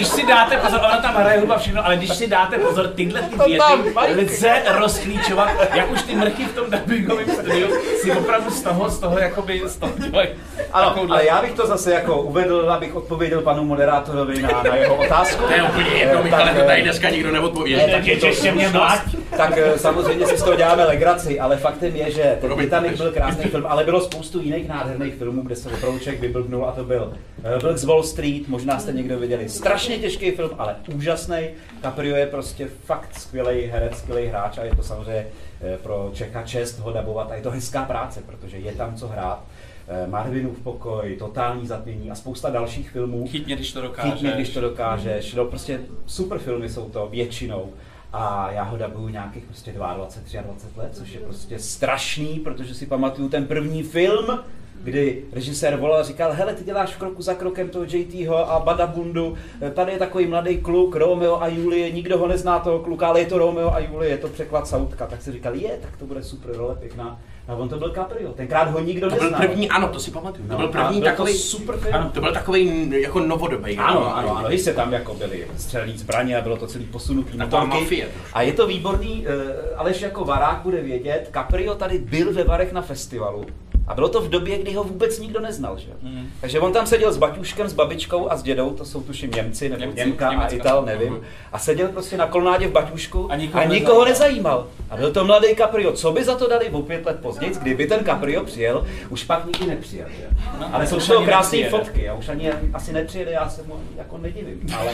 [0.00, 3.22] Když si dáte pozor, ona tam hraje hudba všechno, ale když si dáte pozor, tyhle
[3.22, 7.68] ty věty lze rozklíčovat, jak už ty mrchy v tom dubbingovém studiu
[8.02, 10.28] si opravdu z toho, z toho jakoby, z toho dělají
[10.72, 14.96] Ano, ale já bych to zase jako uvedl, abych odpověděl panu moderátorovi na, na jeho
[14.96, 15.44] otázku.
[15.44, 17.86] To je úplně jedno, Eh, Michale, tak, to tady eh, dneska nikdo neodpověděl.
[17.86, 19.00] Ne, tak je to Ještě mě mlať.
[19.36, 22.56] Tak eh, samozřejmě si z toho děláme legraci, ale faktem je, že ten.
[22.58, 26.64] Titanic byl krásný film, ale bylo spoustu jiných nádherných filmů, kde se opravdu člověk vyblbnul
[26.66, 27.12] a to byl
[27.44, 29.48] eh, Vlk z Wall Street, možná jste někdo viděli.
[29.48, 31.48] Strašně těžký film, ale úžasný.
[31.82, 35.26] Caprio je prostě fakt skvělý herec, skvělý hráč a je to samozřejmě
[35.60, 39.08] eh, pro Čecha čest ho dabovat a je to hezká práce, protože je tam co
[39.08, 39.44] hrát.
[39.88, 43.26] Eh, Marvinův pokoj, totální zatmění a spousta dalších filmů.
[43.28, 44.12] Chytně, když to dokážeš.
[44.12, 45.34] Chytně, když to dokážeš.
[45.34, 47.72] No prostě super filmy jsou to většinou.
[48.12, 52.86] A já ho dabuju nějakých prostě 22, 23 let, což je prostě strašný, protože si
[52.86, 54.40] pamatuju ten první film,
[54.82, 58.60] kdy režisér volal a říkal, hele, ty děláš v kroku za krokem toho JTho a
[58.60, 59.34] Badabundu,
[59.74, 63.26] tady je takový mladý kluk, Romeo a Julie, nikdo ho nezná toho kluka, ale je
[63.26, 66.22] to Romeo a Julie, je to překlad Sautka, tak si říkal, je, tak to bude
[66.22, 67.20] super role, pěkná.
[67.48, 69.40] A on to byl Caprio, tenkrát ho nikdo To byl neznal.
[69.48, 70.46] první, ano, to si pamatuju.
[70.48, 71.94] To No, byl a první byl to takový super film.
[71.94, 73.76] Ano, to byl takový jako novodobý.
[73.78, 77.38] Ano, ano, ano, když se tam jako byly střelní zbraně a bylo to celý posunutý
[77.38, 77.66] motorky.
[77.66, 78.08] mafie.
[78.32, 82.72] A je to výborný, eh, Aleš jako varák bude vědět, Caprio tady byl ve Varech
[82.72, 83.44] na festivalu
[83.90, 85.88] a bylo to v době, kdy ho vůbec nikdo neznal, že?
[86.02, 86.30] Mm.
[86.40, 89.68] Takže on tam seděl s baťuškem, s babičkou a s dědou, to jsou tuším Němci
[89.68, 90.56] nebo Němci, Němka a Německa.
[90.56, 91.12] Ital, nevím.
[91.12, 91.22] Mhm.
[91.52, 94.58] A seděl prostě na kolonádě v baťušku A a nikoho nikoho, nezajímal.
[94.58, 94.66] nezajímal.
[94.90, 95.92] A byl to mladý Caprio.
[95.92, 99.46] Co by za to dali o pět let později, kdyby ten Caprio přijel, už pak
[99.46, 100.08] nikdy nepřijel.
[100.16, 100.26] Že?
[100.60, 102.02] No, Ale jsou ani krásné fotky.
[102.04, 104.60] Já už ani asi nepřijede, já se mu jako nedivím.
[104.78, 104.92] Ale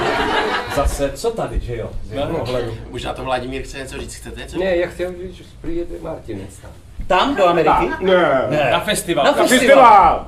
[0.76, 1.90] zase, co tady, že jo?
[2.04, 2.26] Z No.
[2.38, 2.74] pohledu.
[2.90, 4.58] Možná to Vladimír chce něco říct, chcete něco?
[4.58, 6.70] Ne, já chtěl říct, že přijede Martinec tam.
[7.06, 7.90] Tam do Ameriky?
[8.00, 8.42] Ne.
[8.50, 8.68] Ne.
[8.72, 9.24] Na festival.
[9.24, 9.58] Na festival.
[9.58, 10.26] festival.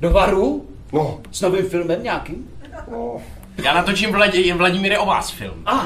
[0.00, 0.66] Do Varu?
[0.92, 2.48] No, S novým filmem nějakým?
[2.90, 3.16] no.
[3.64, 5.62] Já natočím Vladě, Vladimíre o vás film.
[5.66, 5.84] A,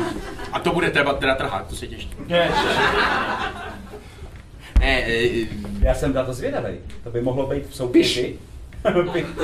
[0.52, 2.10] A to bude teda, teda trhák, to se těším.
[2.26, 2.54] Ježiš.
[4.80, 5.46] Ne, e,
[5.80, 6.74] já jsem na to zvědavý.
[7.04, 8.38] To by mohlo být v soutěži.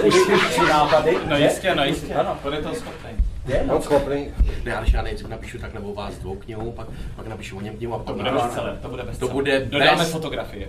[0.05, 0.15] Už
[0.69, 1.17] nápady.
[1.29, 2.15] No jistě, no jistě.
[2.15, 2.37] Ano.
[2.43, 3.11] Bude to schopný.
[3.47, 3.77] Je, no.
[3.77, 4.29] On schopný.
[4.65, 7.77] ne, ale já nejdřív napíšu tak nebo vás dvou knihu, pak, pak napíšu o něm
[7.77, 9.33] knihu a To potom bude bestseller, to bude bestseller.
[9.35, 10.69] bude Dodáme bez- fotografie.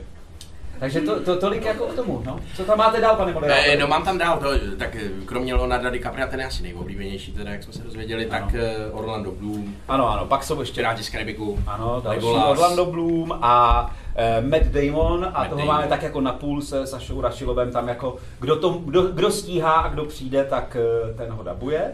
[0.79, 2.39] Takže to, to, tolik jako k tomu, no.
[2.55, 3.73] Co tam máte dál, pane moderátore?
[3.73, 4.47] Eh, no mám tam dál to,
[4.79, 8.45] tak eh, kromě Leonarda DiCapria, ten je asi nejoblíbenější, teda jak jsme se dozvěděli, Ano.
[8.45, 12.49] tak eh, Orlando Bloom, Ano, ano, pak jsou ještě Piráti z Karibiku, Ano, další Legolas.
[12.49, 15.67] Orlando Bloom a eh, Matt Damon a Matt toho Damon.
[15.75, 19.71] máme tak jako na půl se Sašou Rašilovem tam jako, kdo, to, kdo, kdo stíhá
[19.73, 21.91] a kdo přijde, tak eh, ten ho dabuje.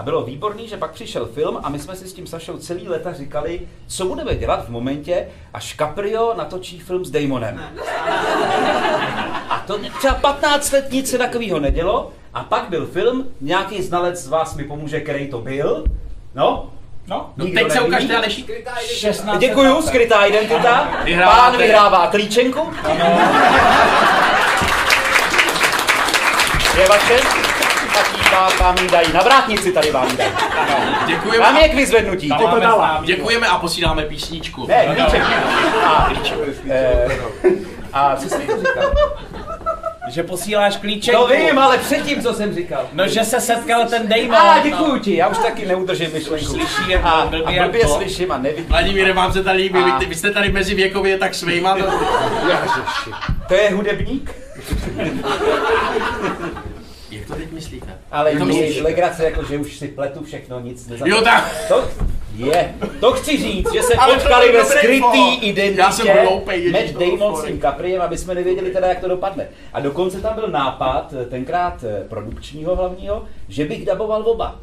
[0.00, 2.88] A bylo výborný, že pak přišel film a my jsme si s tím Sašou celý
[2.88, 7.60] leta říkali, co budeme dělat v momentě, až Caprio natočí film s Damonem.
[9.50, 14.22] A to třeba 15 let nic se takového nedělo a pak byl film, nějaký znalec
[14.22, 15.84] z vás mi pomůže, který to byl.
[16.34, 16.70] No,
[17.06, 18.44] No, No teď se ukážte Aleši.
[18.86, 19.40] 16.
[19.40, 20.90] Děkuju, skrytá identita.
[21.04, 21.40] Vyhráváte.
[21.40, 22.72] Pán vyhrává klíčenku.
[26.78, 27.49] Je vaše?
[28.24, 29.12] Ji vám, vám ji dají.
[29.12, 30.32] Na vrátnici tady vám ji dají.
[31.06, 32.28] Děkujeme, Vám a, je k vyzvednutí.
[32.28, 33.02] Tam máme dala.
[33.04, 34.66] děkujeme a posíláme písničku.
[34.66, 35.22] Ne, klíček.
[35.84, 36.12] A,
[37.92, 38.92] a co jsem to říkal?
[40.10, 41.14] že posíláš klíček.
[41.14, 42.88] To vím, ale předtím, co jsem říkal.
[42.92, 44.34] No, že se setkal ten Damon.
[44.36, 44.62] A no.
[44.62, 46.46] děkuju ti, já už taky neudržím myšlenku.
[46.46, 47.88] Slyší jak a, blbě a blbě to.
[47.88, 48.66] slyším a nevidím.
[48.68, 51.76] Vladimíre, vám se tady líbí, A- vy, vy jste tady mezi věkově tak svejma.
[51.76, 51.84] To...
[53.48, 54.34] To je hudebník?
[57.30, 57.98] To teď myslíte?
[58.10, 58.80] Ale to myslíš?
[58.80, 61.18] legrace, jako že už si pletu všechno, nic nezapomněl.
[61.18, 61.68] Jo, tak.
[61.68, 61.88] To
[62.36, 62.74] je.
[63.00, 66.90] To chci říct, že se Ale potkali byl ve skrytý identitě Já jsem hloupej, Matt
[66.90, 69.48] Damon s tím Capriem, aby jsme nevěděli teda, jak to dopadne.
[69.72, 74.56] A dokonce tam byl nápad, eh, tenkrát eh, produkčního hlavního, že bych daboval oba.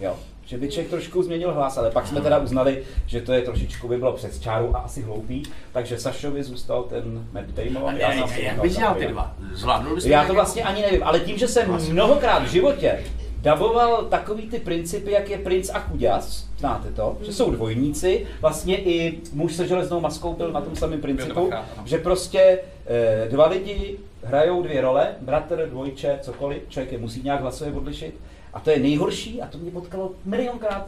[0.00, 0.16] Jo.
[0.44, 3.88] Že by člověk trošku změnil hlas, ale pak jsme teda uznali, že to je trošičku
[3.88, 7.96] by bylo přes čáru a asi hloupý, takže Sašovi zůstal ten Matt Damon.
[7.96, 9.36] já si Jak bys dělal ty dva?
[9.52, 13.04] Zvládnul bys Já to vlastně ani nevím, ale tím, že jsem mnohokrát v životě
[13.42, 18.76] daboval takový ty principy, jak je princ a chuděs, znáte to, že jsou dvojníci, vlastně
[18.76, 21.50] i muž se železnou maskou byl na tom samém principu,
[21.84, 27.40] že prostě eh, dva lidi hrajou dvě role, bratr, dvojče, cokoliv, člověk je musí nějak
[27.40, 28.14] hlasově odlišit
[28.54, 30.86] a to je nejhorší a to mě potkalo milionkrát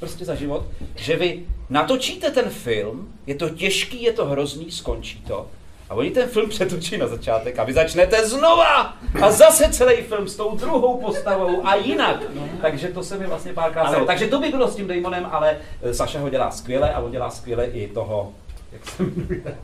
[0.00, 0.64] prostě za život,
[0.96, 5.46] že vy natočíte ten film, je to těžký, je to hrozný, skončí to.
[5.90, 10.28] A oni ten film přetočí na začátek a vy začnete znova a zase celý film
[10.28, 12.22] s tou druhou postavou a jinak.
[12.60, 14.06] Takže to se mi vlastně párkrát stalo.
[14.06, 17.10] Takže to by bylo s tím Damonem, ale eh, Saša ho dělá skvěle a on
[17.10, 18.32] dělá skvěle i toho,
[18.72, 19.58] jak se jmenuje?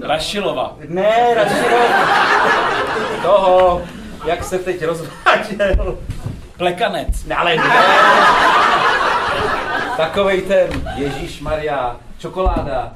[0.00, 0.76] Rašilova.
[0.88, 1.54] Ne, radši
[3.22, 3.82] toho,
[4.24, 5.98] jak se teď rozváděl.
[6.56, 7.24] Plekanec.
[7.24, 7.62] Ne, ale ne.
[9.96, 12.92] Takovej ten Ježíš Maria, čokoláda.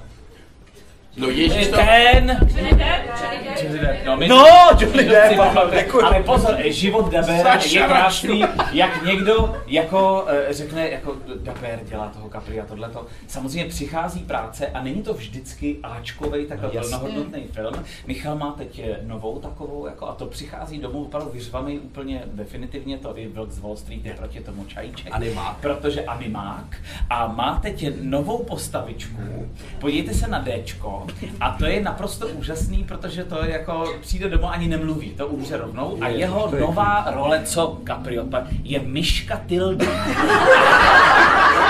[1.19, 1.77] No ježiš to...
[1.77, 2.39] Ten.
[2.57, 4.07] Johnny Depp, Johnny Depp.
[4.07, 4.45] No, my No,
[4.81, 5.39] Johnny Depp.
[6.05, 12.29] Ale pozor, život Dabera je krásný, jak někdo jako eh, řekne, jako Daber dělá toho
[12.29, 13.07] Capri a tohleto.
[13.27, 17.75] Samozřejmě přichází práce a není to vždycky Ačkovej takhle No, plnohodnotný film.
[18.07, 22.99] Michal má teď eh, novou takovou, jako, a to přichází domů opravdu vyřvaný úplně definitivně,
[22.99, 25.09] to i Vlk z Wall Street je proti tomu čajíček.
[25.15, 25.57] Animák.
[25.61, 26.77] Protože animák.
[27.11, 31.07] A má teď novou postavičku, podívejte se na Dčko,
[31.41, 35.57] a to je naprosto úžasný, protože to je jako přijde domů ani nemluví, to umře
[35.57, 35.99] rovnou.
[36.01, 38.25] A jeho nová role, co Caprio,
[38.63, 39.87] je Myška Tilda.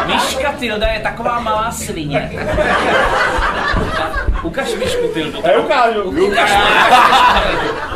[0.07, 2.31] Myška Tilda je taková malá svině.
[4.43, 5.39] Ukaž Myšku Tildu.
[5.65, 6.03] ukážu.
[6.03, 6.51] Ukaž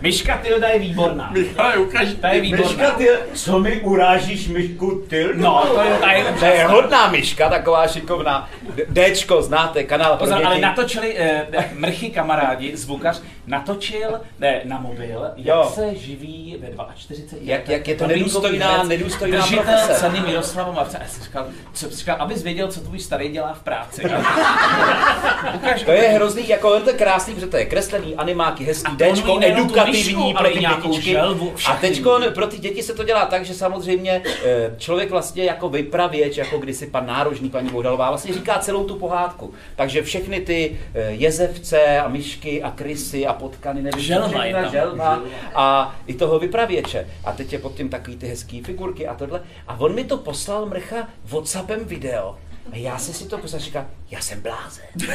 [0.00, 1.30] Myška Tilda je výborná.
[1.32, 2.08] Michale, ukaž.
[2.20, 2.66] Ta je výborná.
[2.66, 5.26] Myška, ty, co mi urážíš myšku ty?
[5.34, 8.48] No, to je, ta je To je hodná myška, taková šikovná.
[8.94, 10.46] Dčko, znáte, kanál pro Pozor, děti.
[10.46, 15.70] ale natočili, eh, mrchy kamarádi, zvukař, natočil eh, na mobil, jak Jo.
[15.74, 17.38] se živí ve 42.
[17.52, 19.94] Jak- jak je to nedůstojná- nedůstojná držitel profese.
[20.00, 20.98] ceny Miroslava Marce.
[20.98, 24.02] A já jsem říkal, co, říkal, abys věděl, co tvůj starý dělá v práci.
[25.54, 28.92] Ukaž, To je hrozný, jako on to je krásný, protože to je kreslený, animáky, hezký,
[28.96, 31.10] Dčko, edukativní myšku, pro ty dětičky.
[31.10, 35.44] želvu, A teďko pro ty děti se to dělá tak, že samozřejmě eh, člověk vlastně
[35.44, 39.54] jako vypravěč, jako kdysi pan nárožný, paní Bohdalová, vlastně říká celou tu pohádku.
[39.76, 44.70] Takže všechny ty eh, jezevce a myšky a krysy a potkany, nevím, Želva je tam.
[44.70, 45.20] želva
[45.54, 47.06] a i toho vypravěče.
[47.24, 49.42] A teď je pod tím takový ty hezký figurky a tohle.
[49.68, 52.36] A on mi to poslal mrcha Whatsappem video.
[52.72, 54.84] A já jsem si to poslal říkal, já jsem blázen.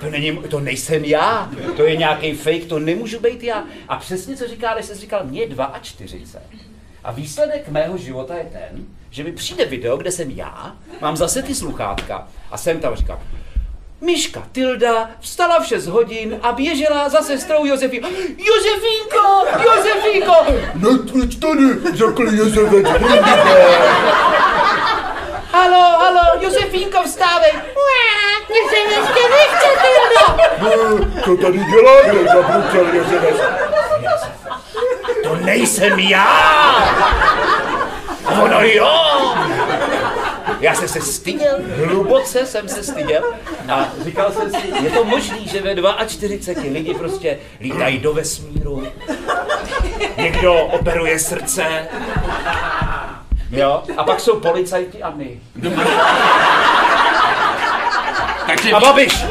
[0.00, 3.64] To, není, to nejsem já, to je nějaký fake, to nemůžu být já.
[3.88, 5.48] A přesně co říká, když jsi říkal, mě je
[5.82, 6.40] 42.
[7.04, 11.42] A výsledek mého života je ten, že mi přijde video, kde jsem já, mám zase
[11.42, 13.20] ty sluchátka a jsem tam a říkám,
[14.00, 17.96] Miška Tilda vstala v 6 hodin a běžela za sestrou Josefí.
[18.38, 20.34] Josefínko, Josefínko!
[20.74, 23.42] Netvrď tady, řekl Jezevec Brindide.
[25.52, 27.52] Halo, halo, Josefínko, vstávej!
[28.48, 31.22] Mě se ještě nechce, Tildo!
[31.24, 33.36] Co tady děláte, zabručel Jezevec?
[35.22, 36.76] To nejsem já!
[38.42, 39.34] Ono jo!
[40.60, 43.34] Já jsem se styděl, hluboce jsem se styděl
[43.72, 45.74] a říkal jsem si, je to možný, že ve
[46.06, 48.86] 42 lidi prostě lítají do vesmíru,
[50.16, 51.88] někdo operuje srdce,
[53.50, 55.40] jo, a pak jsou policajti a my.
[58.46, 59.24] Takže A Babiš!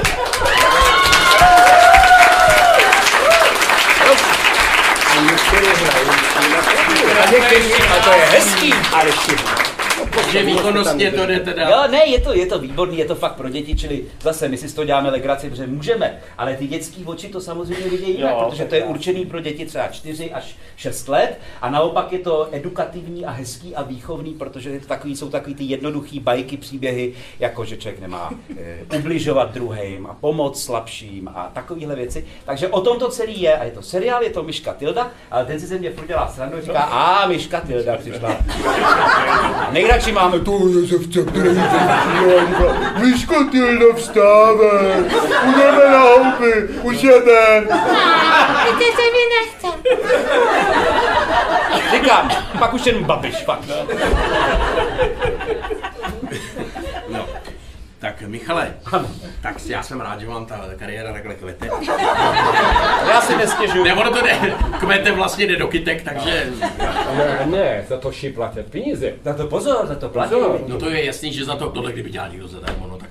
[7.22, 9.65] A děkuji, a to je hezký, ale všichni.
[10.26, 11.70] Takže výkonnostně to jde teda.
[11.70, 14.58] Jo, ne, je to, je to výborný, je to fakt pro děti, čili zase my
[14.58, 18.32] si z toho děláme legraci, protože můžeme, ale ty dětský oči to samozřejmě vidějí jinak,
[18.32, 22.20] Jo, protože to je určený pro děti třeba 4 až 6 let a naopak je
[22.20, 26.58] to edukativní a hezký a výchovný, protože je to takový, jsou takový ty jednoduchý bajky,
[26.58, 32.26] příběhy, jako že člověk nemá e, ubližovat druhým a pomoct slabším a takovéhle věci.
[32.46, 35.46] Takže o tom to celý je a je to seriál, je to Myška Tilda, ale
[35.46, 38.38] ten si ze mě furt dělá srandu, říká, a Myška Tilda přišla.
[39.72, 41.50] Nejradši máme tu To je se vce, který
[42.98, 45.04] Myško, Tilda, vstávej.
[45.44, 47.68] Půjdeme na houby, už jeden.
[48.64, 49.68] Teď se mi nechce.
[51.92, 53.70] Říkám, pak už jen babiš, fakt.
[57.10, 57.26] No.
[58.06, 58.74] Tak Michale,
[59.42, 61.70] tak já jsem rád, že vám ta kariéra takhle kvete.
[63.08, 63.84] Já si nestěžuju.
[63.84, 66.48] Ne, ono to jde, kvete vlastně jde do kytek, takže...
[67.18, 69.14] Ne, ne, za to šipláte peníze.
[69.26, 70.30] Na to pozor, za to platí.
[70.30, 70.60] Pozor.
[70.68, 73.05] No to je jasný, že za to, tohle kdyby dělal někdo zadarmo, no tak.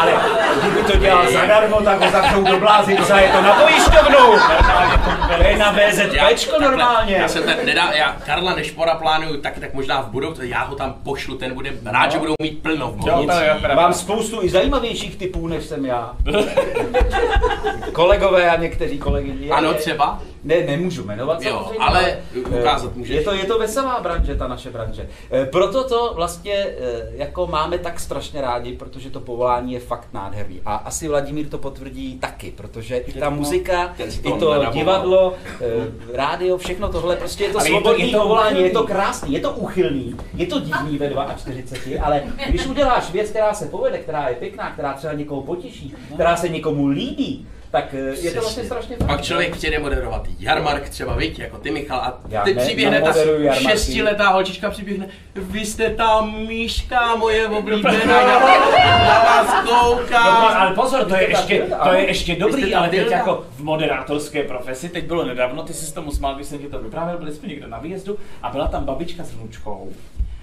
[0.00, 0.12] Ale
[0.60, 4.38] kdyby to dělal zadarmo, tak ho zavřou do blázince, je to na pojišťovnu.
[5.36, 7.16] To je na VZPčko normálně.
[7.16, 10.74] Já jsem ten nedá, já Karla Nešpora plánuju tak, tak možná v budoucnu, já ho
[10.76, 13.26] tam pošlu, ten bude rád, že budou mít plno v Jo.
[13.74, 16.16] Mám spoustu i zajímavějších typů, než jsem já.
[17.92, 19.50] Kolegové a někteří kolegyně.
[19.50, 20.20] Ano, třeba?
[20.44, 22.18] Ne, nemůžu jmenovat Jo, samozřejmě, ale
[22.60, 23.16] ukázat můžeš.
[23.16, 25.08] Je to, je to veselá branže, ta naše branže.
[25.30, 26.74] Eh, Proto to vlastně eh,
[27.10, 30.60] jako máme tak strašně rádi, protože to povolání je fakt nádherný.
[30.66, 36.58] A asi Vladimír to potvrdí taky, protože i ta muzika, i to divadlo, eh, rádio,
[36.58, 40.16] všechno tohle, prostě je to Ale je to- svobodný je to krásný, je to uchylný,
[40.34, 44.70] je to divný ve 42, ale když uděláš věc, která se povede, která je pěkná,
[44.70, 49.06] která třeba někoho potěší, která se někomu líbí, tak eh, je to vlastně strašně Pak
[49.08, 49.22] fajn.
[49.22, 53.12] člověk chtěne moderovat jarmark třeba, viď, jako ty Michal, a Já ty ne- přiběhne ta
[53.54, 58.38] šestiletá holčička přiběhne, vy jste ta myška moje oblíbená, já
[59.08, 60.36] na vás No, koukám.
[60.56, 64.88] ale pozor, to je ještě, to je ještě dobrý, ale teď jako v moderátorské profesi,
[64.88, 67.48] teď bylo nedávno, ty jsi se tomu smál, když jsem ti to vyprávěl, byli jsme
[67.48, 69.92] někde na výjezdu a byla tam babička s vnučkou.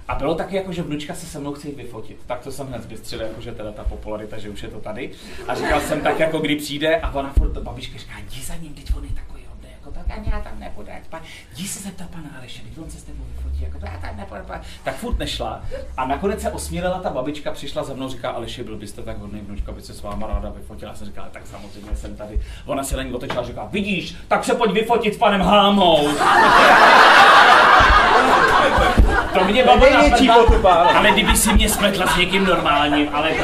[0.07, 2.17] A bylo taky jako, že vnučka se se mnou chce jít vyfotit.
[2.27, 5.11] Tak to jsem hned zbystřil, jako že teda ta popularita, že už je to tady.
[5.47, 8.73] A říkal jsem tak, jako kdy přijde a ona furt, babička říká, jdi za ním,
[8.73, 9.44] teď on je takový
[9.85, 10.87] jako tak ani já tam nebudu.
[10.93, 11.19] Jak pa,
[11.55, 14.17] jdi se zeptat pana Aleše, teď on se s tebou vyfotí, jako to já tam
[14.17, 14.41] nebudu.
[14.47, 15.61] pa." Tak furt nešla.
[15.97, 19.39] A nakonec se osmílela ta babička, přišla za mnou, říká, Aleši, byl byste tak hodný
[19.41, 20.91] vnučka, by se s váma ráda vyfotila.
[20.91, 22.39] Já jsem říkal, tak samozřejmě jsem tady.
[22.65, 26.07] Ona se na ní otočila a říká, vidíš, tak se pojď vyfotit s panem Hámou.
[29.33, 33.43] To mě baba Největší napadla, ale- kdyby si mě spletla s někým normálním, ale to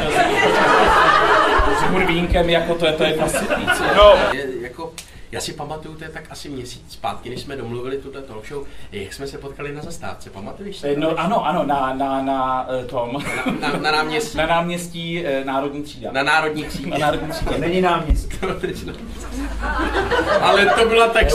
[1.79, 3.83] s hurvínkem, jako to je, to je fascinující.
[3.97, 4.91] No, Je, jako,
[5.31, 8.65] já si pamatuju, to je tak asi měsíc zpátky, než jsme domluvili tuto talk show,
[8.91, 10.95] jak jsme se potkali na zastávce, pamatuješ si?
[10.97, 13.23] No ano, ano, na, na, na eh, tom,
[13.61, 14.37] Na, na náměstí.
[14.37, 16.11] na náměstí eh, Národní třída.
[16.11, 16.89] Na národní Na třídě.
[16.99, 17.57] Národní třída.
[17.57, 18.37] není náměstí.
[20.41, 21.27] Ale to byla tak,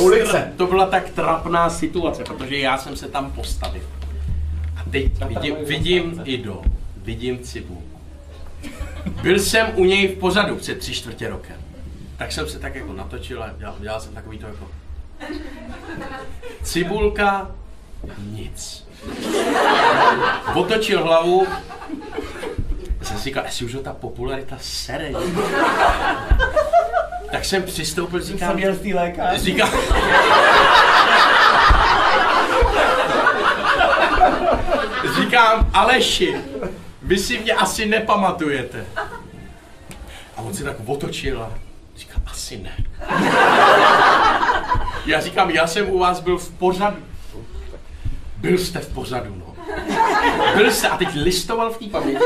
[0.57, 3.83] to byla tak trapná situace, protože já jsem se tam postavil.
[4.77, 6.63] A teď vidím, vidím Ido,
[6.97, 7.83] vidím Cibu.
[9.23, 11.57] Byl jsem u něj v pozadu před tři čtvrtě rokem.
[12.17, 14.69] Tak jsem se tak jako natočil a dělal, dělal jsem takový to jako...
[16.63, 17.51] Cibulka,
[18.19, 18.89] nic.
[20.55, 21.47] Otočil hlavu,
[23.03, 25.11] jsem si říkal, jestli už ho ta popularita sere.
[27.31, 29.39] Tak jsem přistoupil, říkám, Jsem jel z té.
[29.39, 29.71] Říkám...
[35.17, 36.37] Říkám, Aleši,
[37.03, 38.87] vy si mě asi nepamatujete.
[40.37, 41.66] A on se tak otočil a
[42.27, 42.77] asi ne.
[45.07, 46.97] Já říkám, já jsem u vás byl v pořadu.
[48.37, 49.55] Byl jste v pořadu, no.
[50.57, 52.19] Byl jste a teď listoval v té paměti.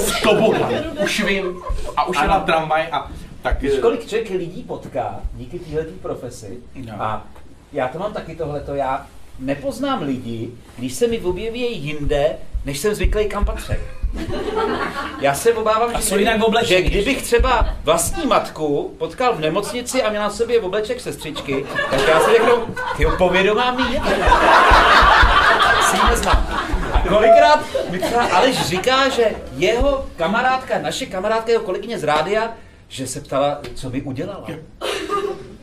[0.00, 0.72] V tobogan.
[1.04, 1.56] Už vím.
[1.96, 3.10] A už jela tramvaj a
[3.42, 3.62] tak...
[3.62, 7.02] Víš, kolik člověk lidí potká díky této profesi No.
[7.02, 7.24] a
[7.72, 9.06] já to mám taky tohleto, já
[9.40, 13.74] nepoznám lidi, když se mi objeví jinde, než jsem zvyklý kam patří.
[15.20, 20.02] Já se obávám, A že, jinak oblečení, že kdybych třeba vlastní matku potkal v nemocnici
[20.02, 22.52] a měla na sobě obleček sestřičky, tak já si řeknu,
[22.96, 24.00] ty povědomá mi je.
[25.90, 26.46] Si ji neznám.
[26.92, 27.60] A kolikrát
[27.90, 32.52] mi třeba Aleš říká, že jeho kamarádka, naše kamarádka, jeho kolegyně z rádia,
[32.88, 34.46] že se ptala, co by udělala.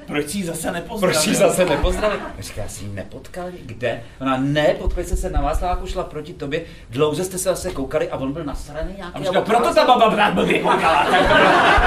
[0.08, 1.12] Proč jsi zase nepoznal?
[1.12, 2.20] Proč jí zase nepozdravit?
[2.38, 4.03] Já říkám, já si ji nepotkal, kde?
[4.22, 8.18] Ona ne, jste se na Václaváku, šla proti tobě, dlouze jste se zase koukali a
[8.18, 9.16] on byl nasraný nějaký.
[9.22, 11.08] A říká, proto ta baba brát blbě koukala.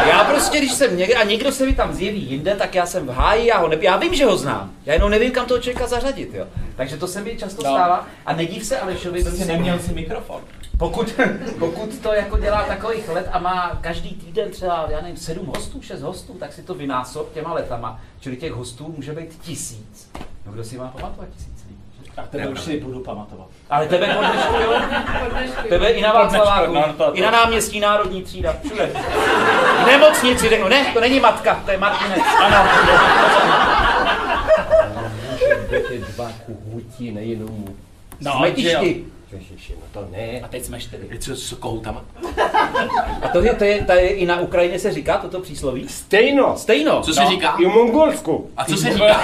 [0.08, 3.06] Já prostě, když jsem někde, a někdo se mi tam zjeví jinde, tak já jsem
[3.06, 4.70] v háji, já ho ne, já vím, že ho znám.
[4.86, 6.46] Já jenom nevím, kam toho člověka zařadit, jo.
[6.76, 7.70] Takže to se mi často No.
[7.70, 8.06] stává.
[8.26, 10.40] A nediv se Alešovi, Jsi neměl si mikrofon.
[10.80, 11.14] Pokud,
[11.58, 15.82] pokud to jako dělá takových let a má každý týden třeba, já nevím, sedm hostů,
[15.82, 18.00] šest hostů, tak si to vynásob těma letama.
[18.20, 20.10] Čili těch hostů může být tisíc.
[20.46, 21.80] No kdo si má pamatovat tisíc lidí?
[22.04, 22.10] že?
[22.14, 23.46] Tak tebe už si budu pamatovat.
[23.70, 24.80] Ale tebe pod dnešku, jo?
[25.68, 26.74] Tebe i na Václaváku,
[27.12, 28.86] i na náměstí Národní třída, všude.
[29.82, 32.22] V nemocnici, jde- ne, to není matka, to je Martinec.
[32.44, 32.70] Ano.
[35.66, 37.64] Budete dva kuhutí, nejenom
[38.20, 39.04] No, Smetišti.
[39.32, 40.40] Ježiši, no to ne.
[40.42, 41.18] A teď jsme čtyři.
[41.18, 42.04] Co s kohoutama?
[43.22, 45.88] A to je, to je, to je, i na Ukrajině se říká toto přísloví?
[45.88, 46.56] Stejno.
[46.56, 47.02] Stejno.
[47.02, 47.56] Co se říká?
[47.60, 48.50] I v Mongolsku.
[48.56, 49.14] A co se říká?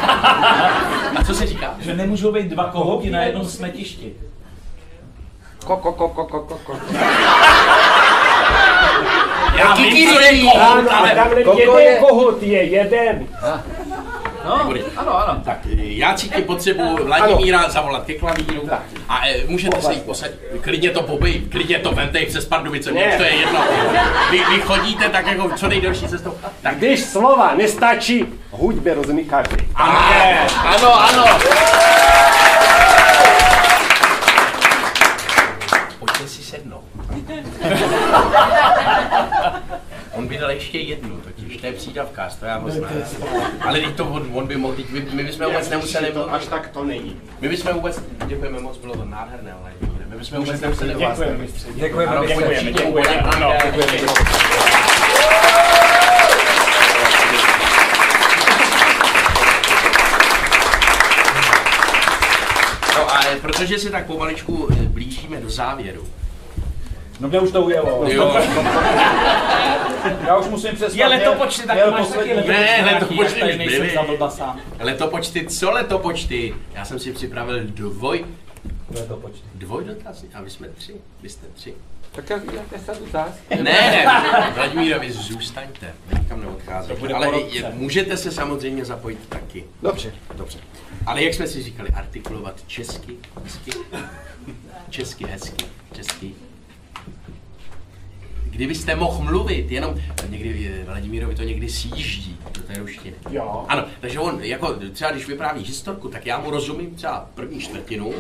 [1.17, 1.75] A co se říká?
[1.79, 4.13] Že nemůžou být dva kohouti na jednom smetišti.
[5.65, 6.79] Ko, ko, ko, ko, ko, ko, ko.
[9.59, 11.09] Já vím, co je kohout, ale...
[11.09, 13.27] jeden je- kohut je, jeden.
[14.47, 15.41] No, ano, ano.
[15.45, 18.71] Tak já cítím potřebu Vladimíra zavolat ke klavíru
[19.09, 20.37] a e, můžete se jí posadit.
[20.61, 23.61] Klidně to pobej, klidně to vemte i přes Pardubice, mě už to je jedno.
[24.31, 26.35] Vy, vy chodíte tak jako co nejdelší cestou.
[26.63, 29.57] Tak Když slova nestačí, hudbě rozumí každý.
[29.75, 31.25] Ano, ano.
[35.99, 36.85] pojďte si sednout.
[40.17, 42.93] On by dal ještě jednu totiž, to je přídavkář, to já ho znám.
[43.61, 46.31] Ale teď to on, on by mohl, teď my, my bychom vůbec nemuseli mluvit.
[46.31, 47.21] Až tak to není.
[47.41, 49.73] My bychom vůbec, děkujeme moc, bylo to nádherné, ale
[50.07, 51.19] my bychom vůbec nemuseli vás.
[51.19, 51.47] Děkujeme.
[51.75, 52.73] Děkujeme, děkujeme, děkujeme.
[52.73, 53.23] děkujeme.
[53.23, 54.07] Ano, Děkujeme.
[62.97, 66.07] No a protože se tak pomaličku blížíme do závěru.
[67.21, 68.05] No mě už to ujelo.
[68.11, 68.37] Jo,
[70.27, 70.97] Já už musím přestat.
[70.99, 72.95] Je letopočty, tak měl máš poslední- taky Ne, letopočty.
[72.95, 73.99] letopočty tady už byly.
[74.81, 76.55] letopočty, co letopočty?
[76.75, 78.25] Já jsem si připravil dvoj,
[78.95, 79.41] Letopočty.
[79.55, 81.75] dvoj dotazy a vy jsme tři, vy jste tři.
[82.13, 82.43] Tak jak
[82.87, 83.29] se dotaz?
[83.51, 84.07] Ne, ne,
[84.55, 86.95] Vladimírovi zůstaňte, nikam neodcházejte.
[86.95, 89.65] To bude Ale je, můžete se samozřejmě zapojit taky.
[89.83, 90.13] Dobře.
[90.35, 90.59] Dobře.
[91.07, 93.71] Ale jak jsme si říkali, artikulovat česky, hezky,
[94.91, 95.65] česky, hezky,
[95.97, 96.35] česky.
[98.57, 99.95] Kdybyste mohl mluvit, jenom
[100.29, 103.15] někdy eh, Vladimírovi to někdy sjíždí do té ruštiny.
[103.31, 103.65] Jo.
[103.69, 108.13] Ano, takže on, jako třeba když vypráví historku, tak já mu rozumím třeba první čtvrtinu,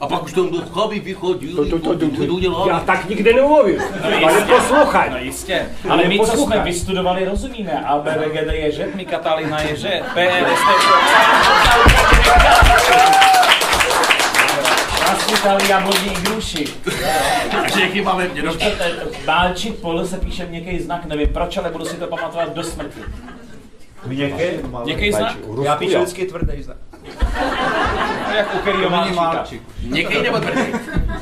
[0.00, 3.80] a pak už to chlapi vychodí, To, to, to, to, to, já tak nikdy nemluvím.
[4.02, 4.52] Ale jistě.
[4.52, 5.10] poslouchaj.
[5.10, 5.66] No jistě.
[5.88, 6.56] Ale my, co Poslouchej.
[6.58, 7.72] jsme vystudovali, rozumíme.
[7.84, 10.44] A B, V, G, D je žet, my Katalina je žet, P,
[15.30, 16.64] Nasvítali jablodní igruši.
[17.50, 18.72] Takže je chyba ve mně, dobře.
[19.24, 23.00] Bálčit pol se píše měkký znak, nevím proč, ale budu si to pamatovat do smrti.
[24.06, 24.44] Měkký?
[24.84, 25.36] Měkký znak?
[25.62, 26.76] Já píšu vždycky tvrdý znak.
[28.36, 29.44] Jak u kterýho malčíka.
[29.82, 30.62] Někej nebo tvrdý?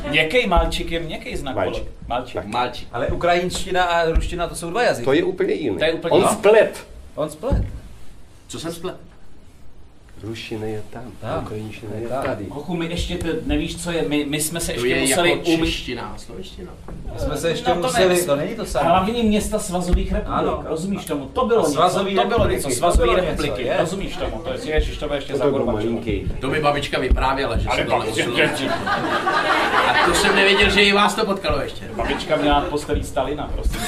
[0.08, 1.56] Měkký malčík je měkký znak.
[1.56, 1.84] Malčík.
[2.08, 2.44] Malčík.
[2.44, 2.88] malčík.
[2.92, 5.04] Ale ukrajinština a ruština to jsou dva jazyky.
[5.04, 5.78] To je úplně jiné.
[5.78, 6.86] To je úplně On splet.
[7.14, 7.62] On splet.
[8.48, 8.96] Co jsem splet?
[10.22, 11.42] Ruština je tam, Tam.
[11.44, 12.24] ukrajinština je Tam.
[12.24, 12.46] tady.
[12.50, 15.30] Hochu, my ještě te, nevíš, co je, my, my jsme se To ještě je museli
[15.30, 15.64] jako umít.
[15.64, 16.72] čeština, slovenština.
[17.14, 18.88] My jsme se ještě No to ne, museli, jsme- to není to samé.
[18.88, 20.64] Hlavní města svazových republik, Ano.
[20.66, 21.26] rozumíš tomu?
[21.26, 23.76] To bylo něco, svazový to bylo republiky, něco, svazové něco, republiky, je.
[23.80, 24.42] rozumíš tomu?
[24.44, 26.32] To je, ježiš, to bude ještě To za malinký.
[26.40, 28.68] To mi babička vyprávěla, že se že-
[29.88, 31.84] A to jsem nevěděl, že i vás to potkalo ještě.
[31.96, 33.78] Babička měla postelí Stalina, prostě.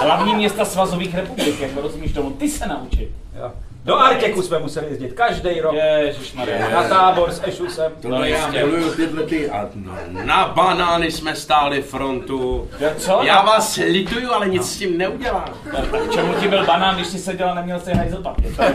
[0.00, 2.30] Hlavní města svazových republik, jako rozumíš tomu?
[2.30, 3.08] Ty se naučit.
[3.40, 3.52] Jo.
[3.88, 5.74] Do Artěku jsme museli jezdit každý rok.
[5.74, 6.68] Ježišmarja.
[6.70, 7.92] Na tábor s Ešusem.
[8.02, 9.92] Tohle No já miluju tyhle ty a no,
[10.24, 12.68] na banány jsme stáli frontu.
[12.80, 13.20] Jo, co?
[13.22, 15.44] Já vás lituju, ale nic s tím neudělám.
[15.72, 18.56] Tak k čemu ti byl banán, když jsi seděl a neměl si hajzl papír?
[18.56, 18.72] To je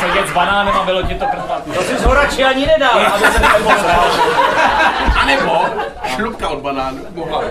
[0.00, 1.64] Sedět s banánem a bylo ti to krpat.
[1.74, 3.38] To si z Horači ani nedal, aby se.
[5.20, 5.60] A nebo
[6.06, 7.42] šlupka od banánu mohla.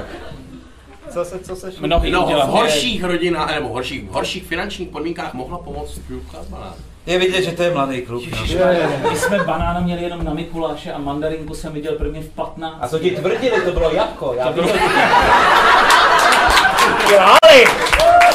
[1.14, 1.88] Co se, co se šlo?
[1.88, 6.48] Mnohý No, v horších rodinách, nebo horších, v horších finančních podmínkách mohla pomoct šlupka od
[6.48, 6.76] banánu.
[7.06, 8.24] Je vidět, že to je mladý kluk.
[8.32, 8.38] No.
[9.12, 12.78] My jsme banána měli jenom na Mikuláše a mandarinku jsem viděl prvně v 15.
[12.82, 14.34] A co ti tvrdili, to bylo jabko.
[14.38, 14.68] Já to bylo...
[17.16, 17.66] Lhali!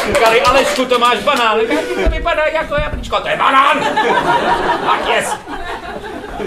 [0.06, 1.58] Říkali, Alešku, to máš banán.
[1.60, 3.20] Jak to vypadá jako jablíčko?
[3.20, 3.78] To je banán!
[4.88, 5.32] Ach, yes!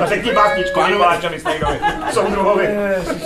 [0.01, 1.79] A řekni básničku, Mikulášovi Stejnovi.
[2.11, 2.67] Soudruhovi.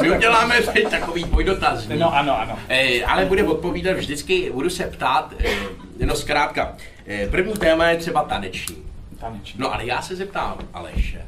[0.01, 1.87] My uděláme teď takový dvojdotaz.
[1.87, 2.59] No ano, ano.
[2.69, 6.75] Eh, ale bude odpovídat vždycky, budu se ptát, eh, no zkrátka,
[7.07, 8.77] eh, první téma je třeba taneční.
[9.19, 9.59] Taneční.
[9.59, 11.25] No ale já se zeptám Aleše,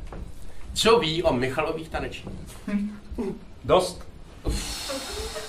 [0.74, 2.36] co ví o Michalových tanečních?
[3.64, 4.06] Dost.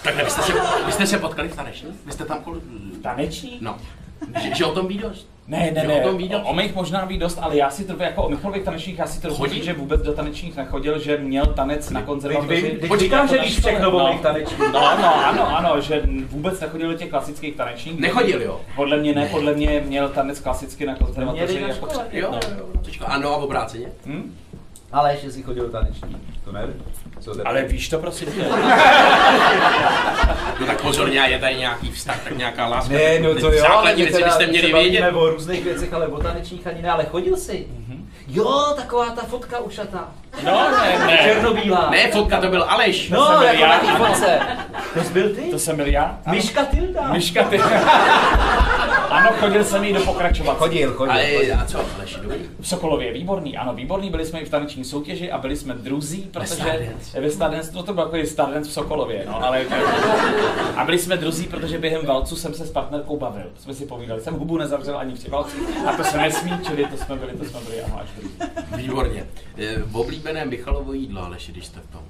[0.03, 0.53] Takhle, vy jste se,
[0.87, 1.89] vy jste se potkali v taneční?
[2.07, 2.61] Vy jste tam kol...
[3.03, 3.59] Taneční?
[3.61, 3.79] No,
[4.43, 5.29] že, že o tom ví dost.
[5.49, 7.85] Ne, ne, ne, o tom ví o, o mých možná ví dost, ale já si
[7.85, 9.55] to jako o Michalových tanečních, já si to Chodí?
[9.55, 12.63] říct, že vůbec do tanečních nechodil, že měl tanec na konzervatoři.
[12.89, 14.13] Počkej, říkám, že jako víš všechno o No.
[14.13, 14.59] mých tanečních.
[14.59, 18.01] No, no, ano, ano, že vůbec nechodil do těch klasických tanečních.
[18.01, 18.61] Nechodil, jo?
[18.77, 21.45] Podle mě ne, podle mě měl tanec klasicky na konzervatoři.
[21.45, 22.05] Měli na jako škole.
[22.05, 22.39] předmět, Jo, no.
[22.59, 22.67] jo,
[23.01, 23.07] jo.
[23.07, 23.87] Ano, a obráceně.
[24.07, 24.35] Hm?
[24.93, 26.17] Ale ještě si chodil taneční.
[26.45, 26.83] To nevím.
[27.25, 27.33] To?
[27.45, 28.45] Ale víš to prosím tě?
[30.61, 32.95] No tak pozorně, je tady nějaký vztah, tak nějaká láska.
[32.95, 35.13] Ne, no to jo, ale Základní věci teda byste měli se bavíme vědět.
[35.17, 37.67] o různých věcech, ale o tanečních ani ne, ale chodil jsi.
[38.29, 40.09] Jo, taková ta fotka ušatá.
[40.45, 41.19] No, ne, ne.
[41.23, 41.91] Černobílá.
[41.91, 43.11] Ne, fotka to byl Aleš.
[43.11, 43.69] No, jsem byl jako já.
[43.83, 44.39] na fotce.
[44.95, 45.43] To jsi byl ty?
[45.43, 46.19] To jsem byl já?
[46.31, 47.13] Myška Tilda.
[47.13, 47.59] Myška, ty.
[49.11, 50.59] ano, chodil jsem jí do pokračovat.
[50.59, 51.13] Chodil, chodil.
[51.13, 51.55] Ale chodil.
[51.61, 52.39] a co, Aleš, dobrý.
[52.61, 56.31] V Sokolově, výborný, ano, výborný, byli jsme i v taneční soutěži a byli jsme druzí,
[56.33, 56.93] protože.
[57.15, 59.65] Ve Stardance, no to byl jako Stardance v Sokolově, no, ale
[60.77, 64.21] a byli jsme druzí, protože během valcu jsem se s partnerkou bavil, jsme si povídali,
[64.21, 65.57] jsem hubu nezavřel ani při valcu
[65.89, 68.09] a to se nesmí, čili to jsme byli, to jsme byli, ano, až.
[68.77, 69.27] Výborně.
[69.87, 72.01] V oblíbené Michalovo jídlo, Aleši, když jste v tom.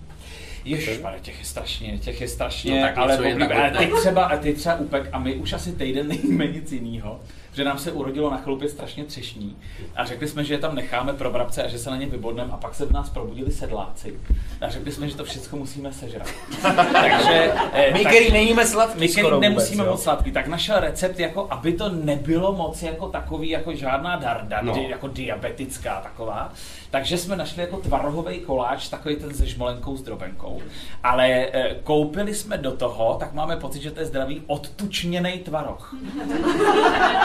[0.65, 3.55] Ježišmarja, těch je strašně, těch je strašně, No tak ale oblíbené.
[3.55, 7.21] ale teď třeba, a teď třeba upek a my už asi týden nejíme nic jiného,
[7.57, 9.57] že nám se urodilo na chalupě strašně třešní
[9.97, 12.53] a řekli jsme, že je tam necháme pro vrabce a že se na ně vybodneme
[12.53, 14.21] a pak se v nás probudili sedláci
[14.61, 16.29] a řekli jsme, že to všechno musíme sežrat.
[16.93, 20.81] Takže eh, My, tak- který nejíme sladký my, který nemusíme vůbec, moc sladký, tak našel
[20.81, 24.75] recept, jako aby to nebylo moc jako takový, jako žádná darda, no.
[24.89, 26.53] jako diabetická taková.
[26.91, 30.63] Takže jsme našli jako tvarohový koláč, takový ten se žmolenkou s drobenkou.
[31.03, 35.95] Ale e, koupili jsme do toho, tak máme pocit, že to je zdravý, odtučněný tvaroh.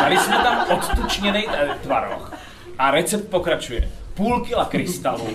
[0.02, 2.34] Dali jsme tam odtučněný e, tvaroh
[2.78, 3.90] a recept pokračuje.
[4.14, 5.28] Půl kila krystalu.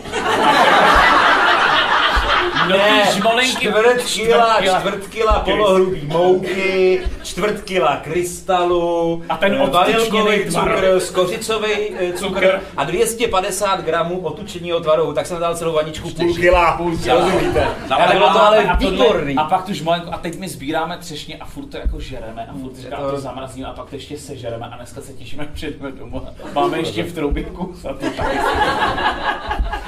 [2.68, 2.76] No,
[3.16, 11.00] žmolenky, čtvrt kila, čtvrt kila polohrubý mouky, čtvrt kila krystalu, A ten eh, vanilkový cukr,
[11.00, 11.68] skořicový
[11.98, 16.96] eh, cukr a 250 gramů otučeního tvarohu, tak jsem dal celou vaničku půl kila, Půl
[16.98, 17.20] kila.
[17.24, 17.68] rozumíte?
[17.90, 19.34] Ale A bylo to ale a výborný.
[19.36, 22.52] A pak tu žmolenku, a teď my sbíráme třešně a furt to jako žereme a
[22.62, 25.70] furt říkáme, to- to zamrazníme a pak to ještě sežereme a dneska se těšíme, že
[25.70, 26.22] jdeme domů.
[26.54, 28.38] Máme ještě v troubě kus a to taky.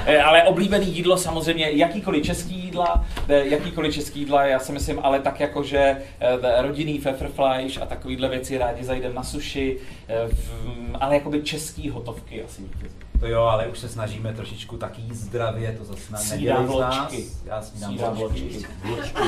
[0.05, 4.99] Eh, Ale oblíbený jídlo samozřejmě, jakýkoliv český jídla, eh, jakýkoliv český jídla, já si myslím,
[5.03, 9.77] ale tak jako, že eh, rodinný pfefferfleisch a takovýhle věci rádi zajdeme na sushi,
[10.07, 12.95] eh, v- ale jakoby český hotovky asi vítězí.
[13.19, 16.97] To jo, ale už se snažíme trošičku tak jíst zdravě, to zase nedělej z nás.
[16.97, 17.25] vločky.
[17.45, 18.65] Já snídám Snídám vločky.
[18.83, 19.19] vločky.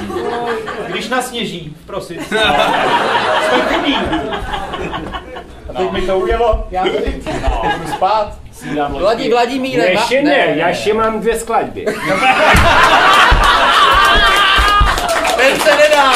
[0.87, 2.21] Když nasněží, prosím.
[2.25, 2.39] Jsme
[3.69, 3.95] chudí.
[5.69, 7.13] A teď mi to ujelo, já nevím,
[7.81, 8.39] jdu spát.
[8.61, 9.29] Snídám Vladí.
[9.29, 11.85] Vladimíre, Ještě ne, já ještě mám dvě skladby.
[15.37, 16.11] ten se nedá,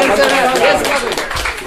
[0.00, 1.14] ten se nedá, je skladby.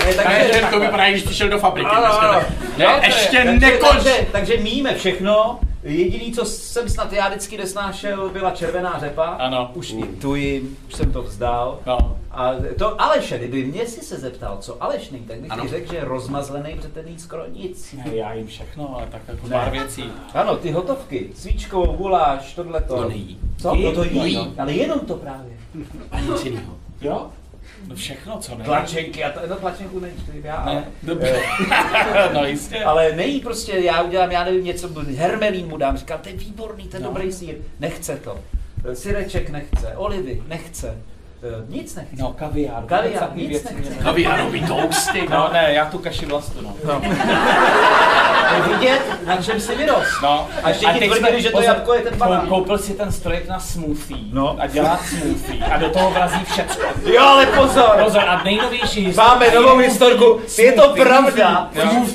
[0.05, 1.89] Ne, Takže ten to vypadá, když ty šel do fabriky.
[1.91, 2.41] Ano, ano.
[2.77, 3.91] Ne, No, ještě takže, nekonč.
[4.03, 5.59] Takže, takže míme všechno.
[5.83, 9.25] Jediný, co jsem snad já vždycky nesnášel, byla červená řepa.
[9.25, 9.71] Ano.
[9.73, 11.79] Už i tu jim, už jsem to vzdal.
[11.85, 12.17] No.
[12.31, 15.63] A to Aleše, kdyby mě si se zeptal, co Aleš nej, tak bych Ano.
[15.63, 17.93] ti řekl, že je rozmazlený, protože ten skoro nic.
[17.93, 19.55] Ne, já jim všechno, ale tak jako Ne.
[19.55, 20.03] pár věcí.
[20.33, 22.95] Ano, ty hotovky, svíčkovou, guláš, tohleto.
[22.95, 23.39] To nejí.
[23.57, 23.75] Co?
[23.75, 23.83] Jí?
[23.83, 25.53] No to jí, No, ale jenom to právě.
[26.11, 26.73] A nic jiného.
[27.01, 27.27] Jo?
[27.91, 28.65] No všechno, co ne?
[28.65, 31.41] Tlačenky, a to, no tlačenku nečtu já, ale, Ne, dobře.
[32.33, 32.83] no jistě.
[32.83, 36.87] ale nejí prostě, já udělám, já nevím, něco, hermelín mu dám, říkal, to je výborný,
[36.97, 37.07] je No.
[37.09, 38.39] dobrý sír, nechce to.
[38.93, 41.10] Syreček nechce, olivy nechce, Eh,
[41.69, 42.15] nic nechce.
[42.19, 42.83] No, kaviár.
[42.85, 43.79] Kaviár, nic věci nechce.
[43.89, 45.27] mě ne- Kaviárový toasty.
[45.29, 46.75] No ne, já tu kaši vlastu, no.
[48.55, 50.21] Je vidět, na čem si vyrost.
[50.23, 50.47] No.
[50.63, 52.47] A ještě ti tvrdili, že to jabko je ten banán.
[52.47, 54.55] Koupil si ten strojek na smoothie No.
[54.59, 56.81] a dělá smoothie a do toho vrazí všecko.
[57.05, 61.69] Jo, ale pozor, Pozor, a nejnovější Máme novou historku, je to pravda.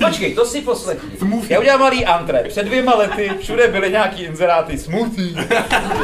[0.05, 1.11] Počkej, to si poslechni.
[1.49, 2.45] Já udělám malý antre.
[2.49, 5.47] Před dvěma lety všude byly nějaký inzeráty smoothie.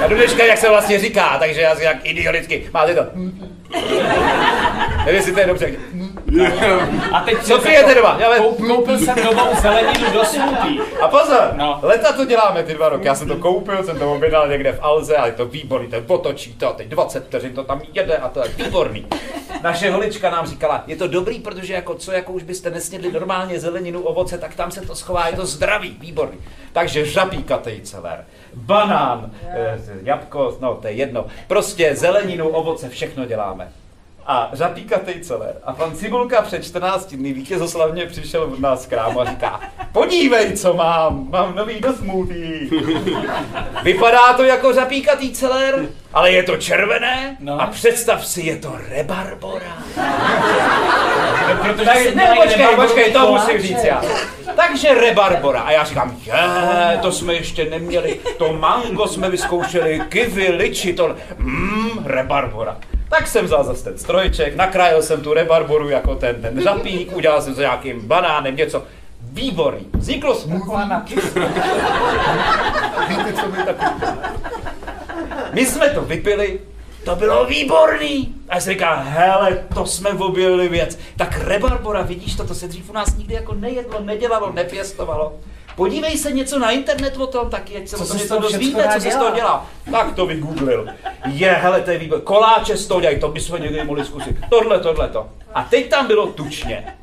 [0.05, 2.71] A do dneška, jak se vlastně říká, takže já si jak idioticky.
[2.75, 3.03] Máte to.
[5.05, 5.73] Nevím, jestli to je dobře.
[7.13, 8.17] A teď Co pijete doma?
[8.21, 8.43] Já vím.
[8.43, 10.83] Koup, koupil jsem novou zeleninu do smoothie.
[11.03, 11.79] A pozor, No.
[11.83, 13.07] leta to děláme ty dva roky.
[13.07, 16.01] Já jsem to koupil, jsem to objednal někde v Alze a je to výborný, to
[16.01, 19.07] potočí to, teď 20 vteřin to tam jede a to je výborný.
[19.63, 23.61] Naše holička nám říkala, je to dobrý, protože jako co, jako už byste nesnědli normálně
[23.61, 26.39] zeleninu, ovoce, tak tam se to schová, je to zdravý, výborný.
[26.73, 33.73] Takže žabíkatej celer, banán, eh, jabko, no to je jedno, prostě zeleninu, ovoce, všechno děláme.
[34.27, 35.55] A řapíkatej celer.
[35.65, 39.61] A pan Cibulka před 14 dny vítězoslavně přišel od nás z krámu a říká,
[39.93, 42.61] podívej, co mám, mám nový do smoothie.
[43.83, 47.61] Vypadá to jako řapíkatý celer, ale je to červené No.
[47.63, 49.77] a představ si, je to rebarbora.
[51.63, 54.03] Protože Tak, si ne, počkej, počkej, to musím říct já.
[54.57, 55.61] Takže rebarbora.
[55.61, 58.21] A já říkám, je, to jsme ještě neměli.
[58.39, 61.17] To mango jsme vyzkoušeli, kiwi, liči, to...
[61.39, 62.77] Mmm, rebarbora.
[63.13, 67.43] Tak jsem vzal zase ten strojček, nakrájel jsem tu rebarboru jako ten, ten řapík, udělal
[67.43, 68.83] jsem to nějakým banánem, něco.
[69.21, 69.87] Výborný.
[69.93, 71.03] Vzniklo smoothie.
[73.09, 73.59] Víte, co mi.
[75.53, 76.61] My jsme to vypili,
[77.05, 78.35] to bylo výborný.
[78.49, 80.99] A já říkal, hele, to jsme objevili věc.
[81.17, 85.33] Tak rebarbora, vidíš to, to se dřív u nás nikdy jako nejedlo, nedělalo, nepěstovalo.
[85.77, 88.85] Podívej se něco na internet o tom taky, ať se Co o tom něco dozvíte,
[88.85, 89.19] co se z dělá?
[89.21, 89.67] toho dělá.
[89.91, 90.87] Tak to vygooglil.
[91.27, 92.21] Je, hele, to je výbor.
[92.21, 94.37] Koláče z toho dělají, to bychom někdy mohli zkusit.
[94.51, 95.27] Tohle, tohle, to.
[95.55, 96.95] A teď tam bylo tučně.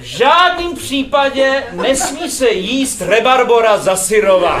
[0.00, 4.60] V žádném případě nesmí se jíst rebarbora zasyrovat.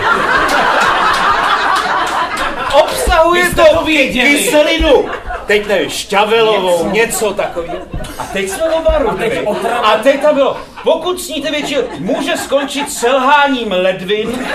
[2.72, 5.08] Obsahuje to kyselinu.
[5.46, 7.78] Teď nevím, šťavelovou, něco, takového.
[8.18, 9.46] A teď jsme oba teď rudili.
[9.46, 9.76] otrava.
[9.76, 14.46] A teď tam bylo, pokud sníte větší, může skončit selháním ledvin,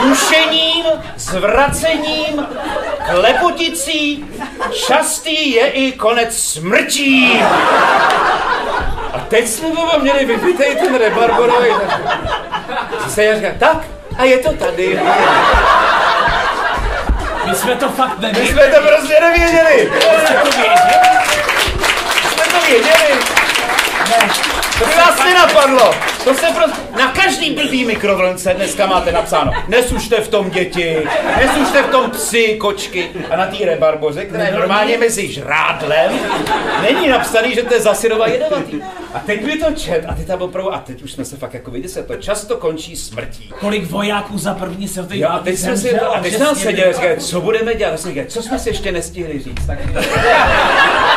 [0.00, 0.84] dušením,
[1.16, 2.46] zvracením,
[3.10, 4.24] klepoticí,
[4.86, 7.40] častý je i konec smrtí.
[9.12, 11.70] A teď jsme oba měli vypitej ten rebarborový.
[13.08, 13.76] Se já říkám, tak,
[14.18, 15.00] a je to tady.
[17.48, 18.52] My jsme to fakt My nevěděli.
[18.52, 19.92] jsme to prostě nevěděli.
[20.24, 20.76] Jste to věděli?
[22.32, 23.18] jsme to věděli.
[24.82, 25.94] To by vás nenapadlo.
[26.24, 29.52] To se prostě, na každý blbý mikrovlnce dneska máte napsáno.
[29.68, 30.96] Nesušte v tom děti,
[31.36, 33.10] nesušte v tom psy, kočky.
[33.30, 36.12] A na té rebarboze, která je normálně mezi žrádlem,
[36.82, 38.82] není napsaný, že to je zasyrová jedovatý.
[39.14, 41.54] A teď mi to čet a ty tam opravdu, a teď už jsme se fakt
[41.54, 43.50] jako viděli, se to často končí smrtí.
[43.60, 47.40] Kolik vojáků za první světový Jo, a teď jsme si, a teď jsme seděli, co
[47.40, 49.78] budeme dělat, co jsme si ještě nestihli říct, tak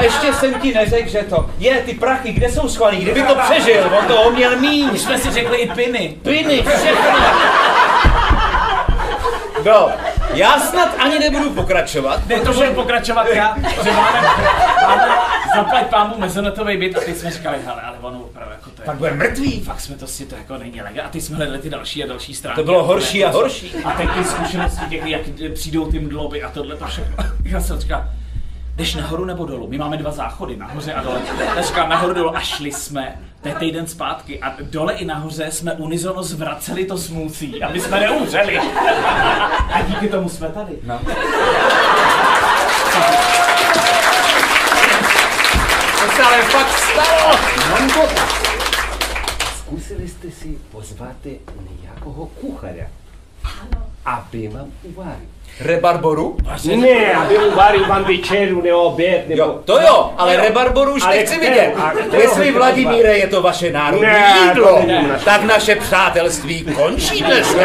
[0.00, 3.90] ještě jsem ti neřekl, že to je, ty prachy, kde jsou schovaný, kdyby to přežil,
[3.98, 6.16] on toho měl míň, Už jsme si řekli i piny.
[6.22, 7.10] plyny, všechno.
[9.64, 9.88] No,
[10.34, 14.22] já snad ani nebudu pokračovat, Ne, to budu pokračovat já, že máme,
[14.82, 15.08] máme
[15.56, 18.86] zaplať pámu mezonetový byt a teď jsme říkali, hele, ale ono opravdu jako to je.
[18.86, 19.60] pak bude mrtvý.
[19.60, 21.02] Fakt jsme to si to jako není lega.
[21.02, 22.60] A teď jsme hledali ty další a další stránky.
[22.60, 23.72] To bylo horší a to, horší.
[23.84, 25.20] A teď ty zkušenosti těch, jak
[25.54, 27.16] přijdou ty mdloby a tohle to všechno.
[27.44, 28.04] Já jsem říkal,
[28.78, 29.68] jdeš nahoru nebo dolů?
[29.68, 31.20] My máme dva záchody, nahoře a dole.
[31.60, 35.72] Říkal, nahoru dolů a šli jsme, to je týden zpátky a dole i nahoře jsme
[35.72, 38.58] unizono zvraceli to smoothie, aby jsme neumřeli.
[39.72, 40.72] A díky tomu jsme tady.
[40.82, 40.98] No.
[46.00, 47.36] To se ale fakt stalo.
[47.70, 48.28] Mám dotaz.
[49.58, 51.16] Zkusili jste si pozvat
[51.82, 52.90] nějakého kuchaře,
[53.44, 55.12] aby vám uvařil?
[55.60, 56.36] Rebarboru?
[56.76, 59.42] Ne, aby uvařil vám večeru nebo oběd, nebo...
[59.42, 61.50] Jo, to jo, ale rebarboru už Ale nechci kterou?
[61.50, 61.74] vidět.
[62.08, 65.24] Kterou Jestli Vladimíre je to vaše národní Ne, jídlo, naše.
[65.24, 67.60] tak naše přátelství končí dneska.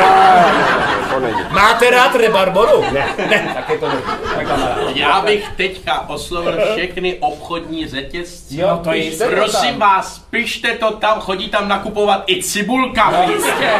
[1.19, 1.47] Ne.
[1.51, 2.81] Máte rád rebarboru?
[2.93, 3.07] Ne.
[3.29, 4.11] Ne, tak je to dobrý.
[4.35, 4.77] Tak kamarád.
[4.95, 8.55] Já bych teďka oslovil všechny obchodní řetězce.
[8.55, 9.79] Jo, to je Prosím tam.
[9.79, 13.23] vás, pište to tam, chodí tam nakupovat i cibulka.
[13.31, 13.71] jistě.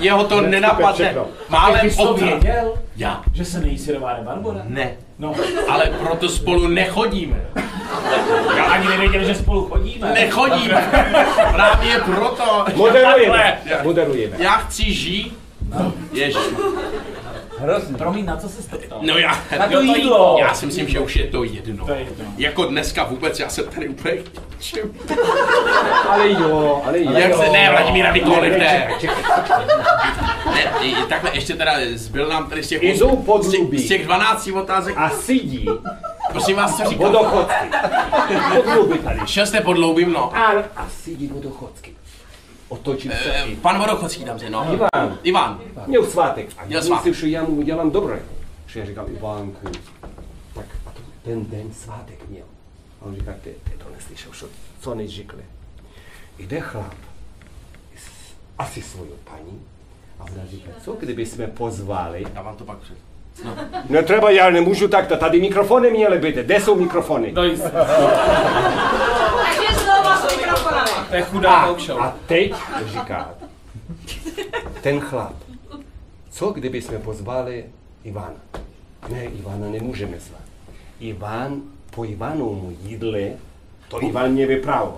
[0.00, 0.92] Jeho to nenapadne.
[1.04, 1.26] všechno.
[1.48, 3.22] Málem jsi to věděl, Já.
[3.32, 4.60] že se nejí syrová rebarbora?
[4.64, 4.90] Ne.
[5.18, 5.32] No,
[5.68, 7.36] Ale proto spolu nechodíme.
[8.56, 10.12] já ani nevěděl, že spolu chodíme.
[10.12, 10.88] Nechodíme.
[11.52, 12.64] Právě proto.
[12.74, 13.58] Moderujeme.
[13.82, 14.36] Moderujeme.
[14.38, 15.38] Já chci žít.
[16.12, 16.36] Ježiš.
[17.60, 17.96] Hrozný.
[17.96, 18.98] Promiň, na co se ptal?
[19.02, 20.36] No já, Na to jo, jídlo.
[20.40, 21.86] Já si myslím, že už je to jedno.
[21.86, 22.24] To je jedno.
[22.38, 24.14] Jako dneska vůbec, já jsem tady úplně
[24.60, 24.90] čem.
[26.08, 27.10] Ale jo, ale jo.
[27.12, 28.88] Jak se, ne, Vladimíra nikoliv, Ne, ne.
[30.54, 31.06] ne.
[31.08, 32.78] Takhle ještě teda zbyl nám tady z těch,
[33.42, 34.94] z těch, z těch 12 otázek.
[34.98, 35.68] A sedí
[36.32, 37.06] Prosím vás, co říkám?
[37.06, 37.54] vodochodky.
[38.54, 39.20] Podluby tady.
[39.26, 40.36] Šel jste pod loubím, no.
[40.36, 41.92] A, a sedí vodochodky.
[42.68, 43.56] Otočím se i.
[43.56, 44.66] Pan Vodochodský tam se, no.
[44.74, 45.18] Ivan.
[45.22, 45.60] Ivan.
[45.86, 46.48] Měl svátek.
[46.58, 47.06] A Měl já svátek.
[47.06, 48.22] myslím, že já mu udělám dobré.
[48.66, 49.68] Že já říkal, Ivánku,
[50.54, 52.44] tak a to ten den svátek měl.
[53.00, 54.48] A on říká, ty, ty to neslyšel, co,
[54.80, 55.42] co než řekli.
[56.38, 56.94] Jde chlap,
[57.96, 59.62] s- asi svoju paní,
[60.18, 62.96] a ona říká, co kdyby jsme pozvali Já vám to pak před.
[63.88, 67.32] No třeba já nemůžu takto, tady mikrofony měly být, kde jsou mikrofony?
[67.32, 67.70] No jistě.
[69.44, 70.90] Takže znovu s mikrofonami.
[71.08, 72.00] To je chudá A, talk show.
[72.02, 72.54] a teď
[72.86, 73.30] říká
[74.82, 75.34] ten chlap,
[76.30, 77.64] co kdyby jsme pozvali
[78.04, 78.34] Ivana?
[79.08, 80.40] Ne, Ivana nemůžeme zvát.
[81.00, 83.20] Ivan, po Ivanovu jídle,
[83.88, 84.94] to Ivan mě vyprávěl.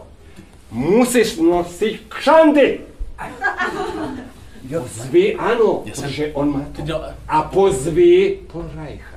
[0.70, 2.80] Musíš nosit kšandy.
[4.68, 6.82] Pozvi, ano, Já jsem- protože on má to.
[6.86, 9.16] No, A pozvi Polrajcha.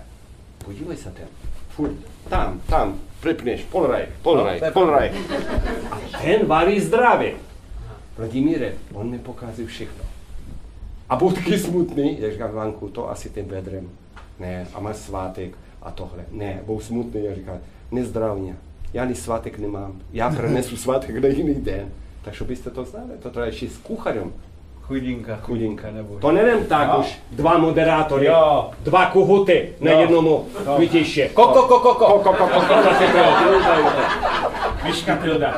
[0.66, 1.26] Podívej se tam.
[1.70, 1.91] Furt
[2.30, 3.00] Tam, tam,
[3.72, 5.12] polraj, polraj, to je polraj.
[5.91, 7.34] A ten varí zdravě.
[8.18, 10.04] Vladimíre, on mi pokazí všechno.
[11.10, 13.89] A byl taky smutný, jak říkám Vanku, to asi tím vedrem.
[14.39, 16.26] Ne, a máš svátek a tohle.
[16.32, 17.58] Ne, byl smutný, já říkám,
[17.91, 18.56] nezdravně.
[18.94, 20.02] Já ni svátek nemám.
[20.14, 21.89] Já prenesu svátek na jiný den.
[22.22, 24.34] Takže byste to znali, to treba ještě s kuchařem.
[24.88, 25.88] Chudinka, Chudinka.
[25.91, 26.15] nebo...
[26.19, 26.99] To nevím tak Jo.
[26.99, 27.17] už.
[27.31, 28.69] Dva moderátory, Jo.
[28.79, 29.99] dva kohuty na Jo.
[29.99, 30.45] jednomu
[30.77, 31.29] vytěště.
[31.34, 32.05] Koko, koko, koko.
[32.05, 33.91] Koko, koko, koko.
[34.84, 35.53] Myška Tilda.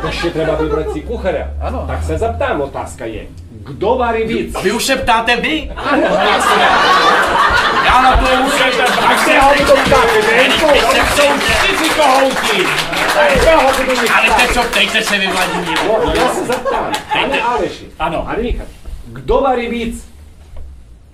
[0.00, 1.50] To ještě třeba vybrat si kuchaře.
[1.60, 1.84] Ano.
[1.86, 3.26] Tak se zeptám, otázka je.
[3.66, 4.62] Kdo varí víc?
[4.62, 5.70] Vy už se ptáte vy?
[7.86, 8.52] Já na to už
[9.08, 10.66] Tak se ho budu ptát, Zdenku.
[11.16, 12.66] jsou Čtyři kohouti!
[14.16, 15.78] Ale teď co, ptejte se vy, Vladimír.
[15.88, 16.92] No, já se zeptám.
[17.12, 17.86] Pane Aleši.
[17.98, 18.22] Ano.
[18.22, 18.66] Pane Michal.
[19.06, 20.08] Kdo varí víc?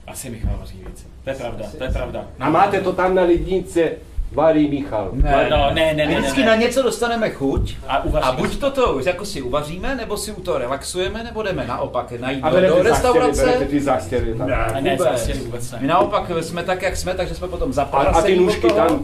[0.06, 1.06] Asi Michal vaří víc.
[1.24, 2.24] To je pravda, to je pravda.
[2.40, 3.90] A máte to tam na lidnice,
[4.32, 5.10] varí Michal.
[5.12, 6.62] Ne, No, ne, ne, My ne, vždycky ne, na ne.
[6.62, 11.22] něco dostaneme chuť A a buď toto jako si uvaříme, nebo si u toho relaxujeme,
[11.24, 13.44] nebo jdeme naopak najít A do, do restaurace.
[13.44, 14.48] berete ty zastěry tam.
[14.48, 15.12] Ne, ne, vůbec.
[15.12, 15.78] zase vůbec ne.
[15.80, 18.74] My naopak jsme tak, jak jsme, takže jsme potom A, zaparasení a ty nůžky toho.
[18.74, 19.02] tam,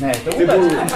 [0.00, 0.92] Ne, to ty vůbec.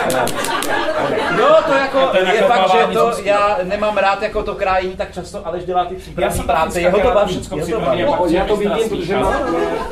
[1.38, 4.97] Jo, to jako to je je fakt, že to já nemám rád jako to krájení
[4.97, 7.80] tak často, Aleš dělá ty Já přípravní jsem práce, jeho to baví, všecko jeho to
[7.80, 8.03] baví.
[8.03, 9.34] No, já to vidím, protože mám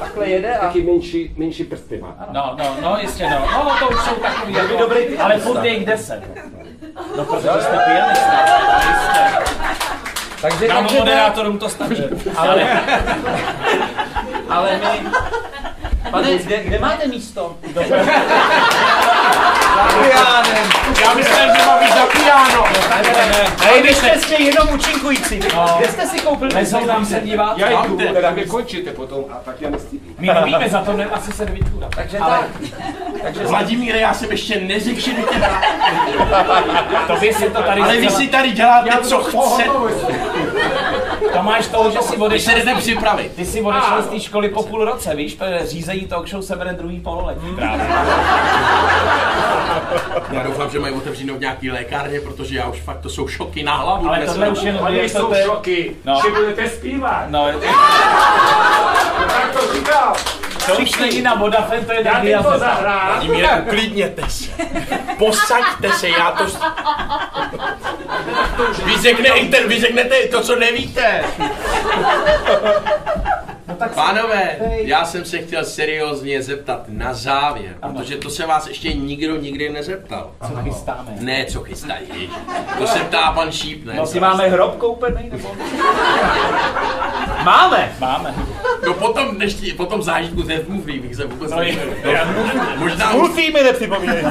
[0.00, 2.16] Takhle jede a taky menší, menší prsty má.
[2.32, 3.38] No, no, no, jistě, no.
[3.52, 6.22] No, to už jsou takový, by jako, dobrý ale furt je jich deset.
[7.16, 8.32] No, protože jste pianista.
[8.76, 9.52] Jistě.
[10.42, 12.02] takže, ne, moderátorům to stačí.
[12.36, 12.82] Ale,
[14.48, 15.10] ale my...
[16.10, 17.56] Pane, kde, kde máte místo?
[21.02, 22.64] Já myslím, že mám být za piano.
[23.58, 25.36] A vy jste s jenom účinkující.
[25.78, 26.54] Kde jste si koupili?
[26.54, 27.58] nejsou tam se dívat.
[27.58, 29.70] Já No, jdu, teda vy končíte potom a tak já.
[30.18, 31.70] My nevíme, za to ne, asi se nevidí.
[31.96, 32.70] Takže Ale- tak.
[33.22, 35.60] Takže Vladimíre, já jsem ještě neřekl, že tě dá.
[37.06, 39.70] To vy si to tady Ale vy si tady děláte, co chcete.
[41.32, 43.32] To máš toho, že si Vy se odešel, jdete připravit.
[43.36, 46.56] ty si odešel z té školy po půl roce, víš, protože řízení talk show se
[46.56, 47.86] bere druhý pololetí právě.
[50.30, 53.62] Já doufám, že mají otevřenou v nějaký lékárně, protože já už fakt to jsou šoky
[53.62, 54.08] na hlavu.
[54.08, 56.20] Ale tohle už jen Oni jak to jsou je- šoky, No.
[56.24, 57.24] že budete zpívat.
[57.28, 57.46] No,
[59.28, 60.16] Tak to říkal.
[60.66, 62.58] to už není na Vodafone, to je Já taky teď to jasné.
[62.58, 63.06] zahrám.
[63.08, 64.50] Vladimíre, uklidněte se.
[65.18, 66.44] Posaďte se, já to...
[68.84, 71.24] Vy, řekne, inter, vy řeknete to, co nevíte.
[73.94, 79.36] Pánové, já jsem se chtěl seriózně zeptat na závěr, protože to se vás ještě nikdo
[79.36, 80.30] nikdy nezeptal.
[80.48, 81.12] Co chystáme?
[81.20, 82.30] Ne, co chystají.
[82.78, 83.94] To se ptá pan Šíp, ne?
[83.96, 85.48] No si máme hrob koupený, nebo?
[87.44, 87.92] Máme!
[87.98, 88.34] Máme.
[88.86, 92.18] No potom, dnešní, potom zážitku ze Movie bych se vůbec No, je- nevím.
[92.76, 94.24] Možná Multý mi nepřipomínej.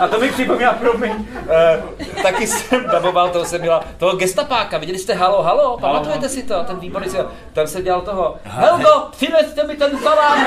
[0.00, 4.98] A to mi připomíná, promiň, uh, taky jsem daboval toho, jsem byla, toho gestapáka, viděli
[4.98, 9.64] jste Halo, Halo, pamatujete si to, ten výborný seriál, tam se dělal toho, Helgo, přineste
[9.64, 10.38] mi ten salám,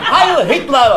[0.00, 0.92] Heil Hitler.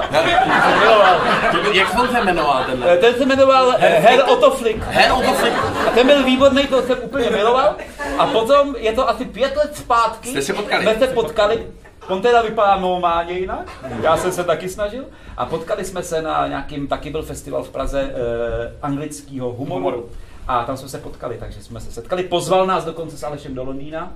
[1.72, 2.94] Jak on se jmenoval tenhle?
[2.94, 4.84] Eh, ten se jmenoval Herr Otto Flick.
[4.84, 5.56] Her Otto Flick.
[5.88, 7.76] A ten byl výborný, to jsem úplně miloval.
[8.18, 10.30] A potom je to asi pět let zpátky.
[10.30, 10.84] Jste se potkali?
[10.84, 11.68] Jsme se potkali.
[12.08, 15.06] On teda vypadá normálně jinak, já jsem se taky snažil.
[15.38, 19.74] A potkali jsme se na nějakým, taky byl festival v Praze eh, anglického humoru.
[19.86, 20.10] Humoru.
[20.48, 22.24] A tam jsme se potkali, takže jsme se setkali.
[22.24, 24.12] Pozval nás dokonce s Alešem do Londýna.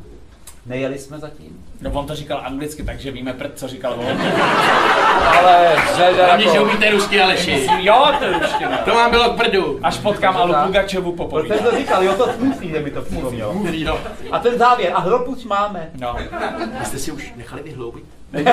[0.69, 1.65] Nejeli jsme zatím.
[1.81, 4.05] No on to říkal anglicky, takže víme prd, co říkal on.
[5.37, 7.67] Ale že, že Hlavně, že jako, umíte rusky, Aleši.
[7.79, 8.77] Jo, to je ruština.
[8.77, 9.79] To vám bylo k prdu.
[9.83, 11.57] Až potkám Alu Pugačevu popovídám.
[11.57, 13.55] protože to říkal, jo to smutný, že mi to připomnělo.
[13.71, 13.99] Jo.
[14.31, 15.89] A ten závěr, a hrob už máme.
[15.99, 16.17] No.
[16.79, 18.03] Vy jste si už nechali vyhloubit?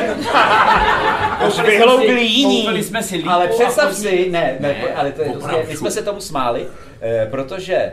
[1.48, 2.84] Už vyhloubili jiní.
[2.84, 5.32] Jsme si Ale představ si, ne, ne, Ne, ale to je,
[5.68, 6.66] my jsme se tomu smáli,
[7.00, 7.92] eh, protože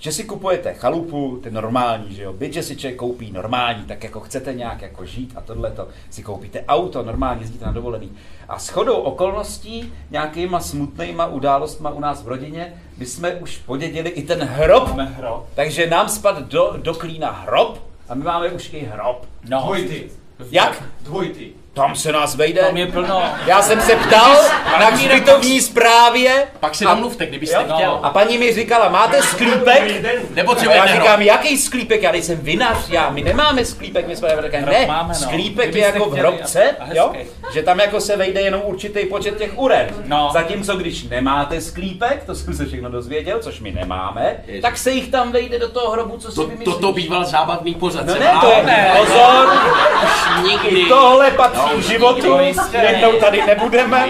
[0.00, 4.04] že si kupujete chalupu, ten normální, že jo, byť, že si člověk koupí normální, tak
[4.04, 8.12] jako chcete nějak jako žít a tohleto, si koupíte auto, normálně jezdíte na dovolený.
[8.48, 14.22] A shodou okolností, nějakýma smutnýma událostma u nás v rodině, my jsme už podědili i
[14.22, 15.46] ten hrob, Máme hrob.
[15.54, 17.78] takže nám spad do, do klína hrob
[18.08, 19.26] a my máme už i hrob.
[19.48, 19.60] No.
[19.62, 20.10] Dvojty.
[20.50, 20.82] Jak?
[21.02, 21.52] Dvojty.
[21.74, 22.60] Tam se nás vejde.
[22.62, 23.22] Tam je plno.
[23.46, 24.36] Já jsem se ptal
[24.80, 27.74] na hřbitovní zprávě Pak si domluvte, kdybyste Jo?
[27.74, 28.00] chtěl.
[28.02, 29.82] a paní mi říkala, máte sklípek?
[29.82, 32.02] A já Nepotřebujete říkám, jaký sklípek?
[32.02, 35.14] Já nejsem vinař, já, my nemáme sklípek, my jsme říkali, ne, máme, no.
[35.14, 37.12] sklípek je jako v hrobce, jo?
[37.52, 39.86] že tam jako se vejde jenom určitý počet těch uren.
[40.06, 40.30] No.
[40.32, 44.62] Zatímco když nemáte sklípek, to jsem se všechno dozvěděl, což my nemáme, Ježiš.
[44.62, 46.74] tak se jich tam vejde do toho hrobu, co si To, vymyslíš.
[46.74, 48.06] toto býval zábavný pořad.
[48.06, 49.04] No ne, to je, bál.
[49.04, 49.48] pozor,
[50.04, 50.84] Už nikdy.
[50.88, 52.20] tohle patří No, v životu,
[52.70, 54.04] To jednou tady nebudeme.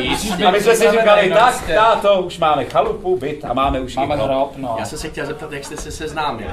[0.47, 4.15] A my jsme si říkali, tak, táto, už máme chalupu, byt a máme už Máme
[4.15, 4.25] i to.
[4.25, 4.77] hrob, no.
[4.79, 6.51] Já jsem se chtěl zeptat, jak jste se seznámili.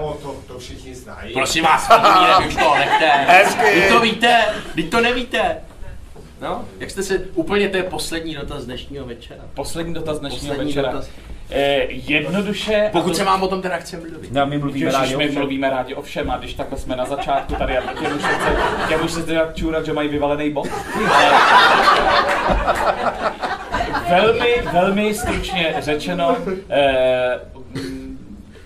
[0.00, 1.32] No, to, to všichni znají.
[1.32, 1.88] Prosím vás,
[2.38, 3.26] vy už to nechte.
[3.74, 4.44] Vy to víte,
[4.74, 5.56] vy to nevíte.
[6.40, 9.40] No, jak jste se, úplně to je poslední dotaz dnešního večera.
[9.54, 10.92] Poslední dotaz dnešního Poslední večera.
[10.92, 11.08] dotaz.
[11.50, 12.88] Eh, jednoduše...
[12.92, 14.32] Pokud to- se vám o tom teda chceme mluvit.
[14.32, 15.38] No, my mluvíme rádi my o všem.
[15.40, 18.28] mluvíme rádi o všem a když takhle jsme na začátku tady a těm už se
[18.28, 18.56] chce,
[18.88, 20.54] těm už se chce jak čůrat, že mají vyvalený.
[20.54, 20.68] Ale-
[24.10, 26.36] velmi, velmi stručně řečeno,
[26.70, 27.40] eh,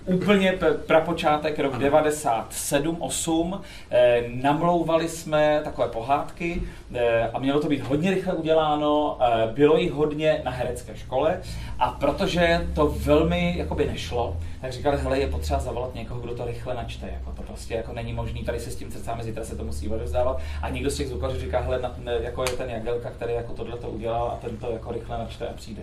[0.06, 6.62] úplně prapočátek rok 97-8, eh, namlouvali jsme takové pohádky
[6.94, 11.40] eh, a mělo to být hodně rychle uděláno, eh, bylo jich hodně na herecké škole
[11.78, 16.44] a protože to velmi jakoby nešlo, tak říkali, hele, je potřeba zavolat někoho, kdo to
[16.44, 19.56] rychle načte, jako to prostě jako není možný, tady se s tím cecáme, zítra se
[19.56, 20.40] to musí odevzdávat.
[20.62, 23.76] A někdo z těch zvukařů říká, hele, na, jako je ten Jagelka, který jako tohle
[23.76, 25.82] to udělal a ten to jako rychle načte a přijde.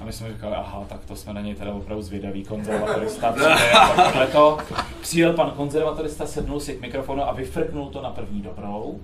[0.00, 3.32] A my jsme říkali, aha, tak to jsme na něj teda opravdu zvědaví konzervatorista.
[3.36, 3.56] přijde
[3.96, 4.58] tohleto.
[5.00, 9.00] Přijel pan konzervatorista, sednul si k mikrofonu a vyfrknul to na první dobrou.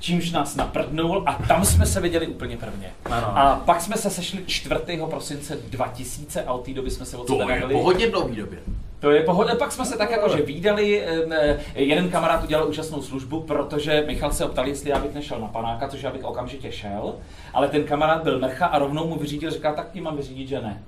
[0.00, 2.92] Čímž nás naprdnul a tam jsme se viděli úplně prvně.
[3.04, 3.38] Ano.
[3.38, 4.74] A pak jsme se sešli 4.
[5.10, 8.58] prosince 2000 a od té doby jsme se od To je po hodně dlouhý době.
[9.00, 13.02] To je pohodě, pak jsme se tak jako, že výdali, eh, jeden kamarád udělal úžasnou
[13.02, 16.72] službu, protože Michal se optal, jestli já bych nešel na panáka, což já bych okamžitě
[16.72, 17.14] šel,
[17.54, 20.60] ale ten kamarád byl mrcha a rovnou mu vyřídil, říká, tak ti mám vyřídit, že
[20.60, 20.82] ne.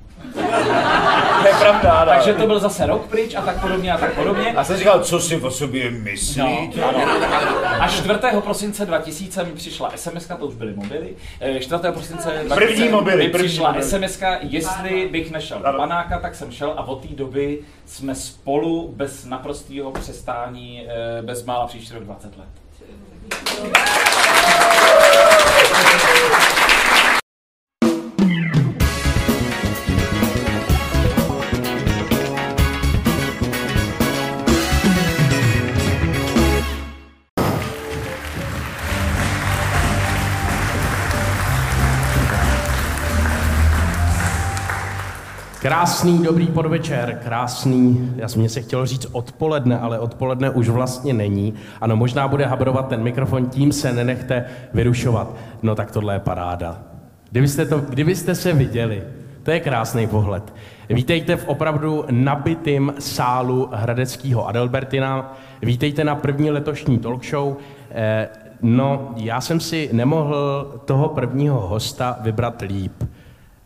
[1.43, 2.13] To je pravda, ano.
[2.13, 4.53] Takže to byl zase rok pryč a tak podobně a tak podobně.
[4.53, 6.43] A jsem říkal, co si o sobě No, myslí?
[6.43, 6.99] ano.
[7.81, 8.15] A 4.
[8.41, 11.09] prosince 2000 mi přišla SMS, to už byly mobily.
[11.41, 11.83] Eh, 4.
[11.93, 13.85] prosince 2000 První mobily, mi první přišla mobily.
[13.85, 18.93] SMS, jestli bych nešel do panáka, tak jsem šel a od té doby jsme spolu
[18.97, 20.87] bez naprostého přestání,
[21.19, 22.49] eh, bez mála příští rok 20 let.
[45.71, 51.13] Krásný, dobrý podvečer, krásný, já jsem mě se chtěl říct odpoledne, ale odpoledne už vlastně
[51.13, 51.55] není.
[51.81, 54.45] Ano, možná bude habrovat ten mikrofon, tím se nenechte
[54.75, 55.35] vyrušovat.
[55.63, 56.83] No tak tohle je paráda.
[57.31, 59.03] Kdybyste, to, kdybyste se viděli,
[59.43, 60.55] to je krásný pohled.
[60.89, 65.37] Vítejte v opravdu nabitým sálu Hradeckého Adelbertina.
[65.63, 67.57] Vítejte na první letošní talk show.
[67.91, 68.29] Eh,
[68.63, 72.93] no, já jsem si nemohl toho prvního hosta vybrat líp.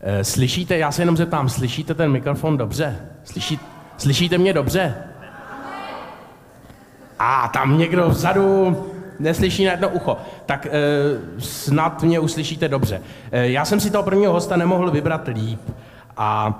[0.07, 2.99] Eh, Slyšíte, já se jenom zeptám, slyšíte ten mikrofon dobře?
[3.23, 3.59] Slyší,
[3.97, 4.95] slyšíte mě dobře?
[7.19, 8.77] A tam někdo vzadu
[9.19, 10.17] neslyší na jedno ucho.
[10.45, 10.71] Tak e,
[11.39, 13.01] snad mě uslyšíte dobře.
[13.31, 15.59] E, já jsem si toho prvního hosta nemohl vybrat líp.
[16.17, 16.59] A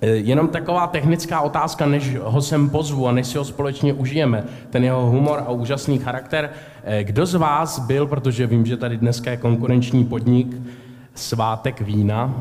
[0.00, 4.44] e, jenom taková technická otázka, než ho sem pozvu a než si ho společně užijeme,
[4.70, 6.50] ten jeho humor a úžasný charakter.
[6.84, 10.56] E, kdo z vás byl, protože vím, že tady dneska je konkurenční podnik,
[11.14, 12.34] svátek vína.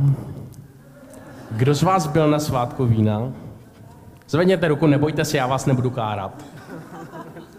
[1.52, 3.32] Kdo z vás byl na svátku vína?
[4.30, 6.46] Zvedněte ruku, nebojte se, já vás nebudu kárat.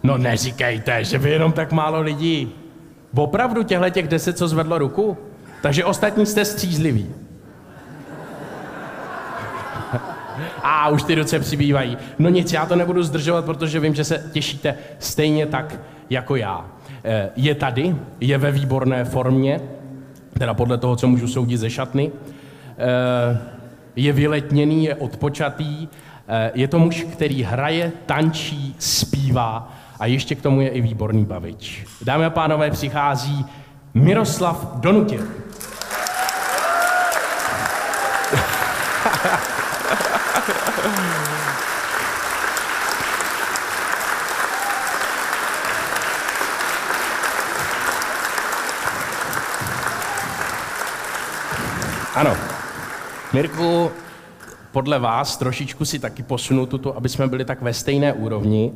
[0.02, 2.54] No neříkejte, že vy jenom tak málo lidí.
[3.14, 5.16] Opravdu těchto těch deset, co zvedlo ruku?
[5.62, 7.14] Takže ostatní jste střízliví.
[10.62, 11.96] A už ty ruce přibývají.
[12.18, 15.80] No nic, já to nebudu zdržovat, protože vím, že se těšíte stejně tak
[16.10, 16.64] jako já.
[17.04, 19.60] Eh, Je tady, je ve výborné formě,
[20.40, 22.10] teda podle toho, co můžu soudit ze šatny.
[22.78, 23.38] Eh,
[23.96, 25.88] Je vyletněný, je odpočatý,
[26.28, 31.24] eh, je to muž, který hraje, tančí, zpívá a ještě k tomu je i výborný
[31.24, 31.84] bavič.
[32.02, 33.44] Dámy a pánové, přichází
[33.94, 35.26] Miroslav Donutil.
[52.14, 52.36] Ano.
[53.32, 53.90] Mirku,
[54.72, 58.72] podle vás trošičku si taky posunu tuto, aby jsme byli tak ve stejné úrovni.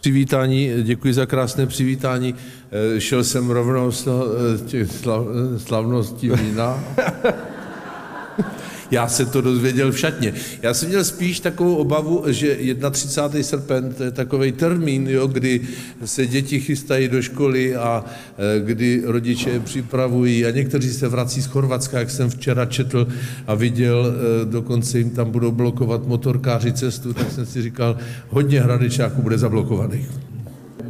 [0.00, 2.34] Přivítání, děkuji za krásné přivítání.
[2.96, 6.84] Eh, Šel jsem rovnou z eh, těch slav, eh, slavností vína.
[8.90, 10.34] Já se to dozvěděl v šatně.
[10.62, 12.58] Já jsem měl spíš takovou obavu, že
[12.90, 13.42] 31.
[13.42, 15.60] srpen, to je takový termín, jo, kdy
[16.04, 21.42] se děti chystají do školy a eh, kdy rodiče je připravují a někteří se vrací
[21.42, 23.06] z Chorvatska, jak jsem včera četl
[23.46, 27.96] a viděl, eh, dokonce jim tam budou blokovat motorkáři cestu, tak jsem si říkal,
[28.28, 30.23] hodně hradečáků bude zablokovaných.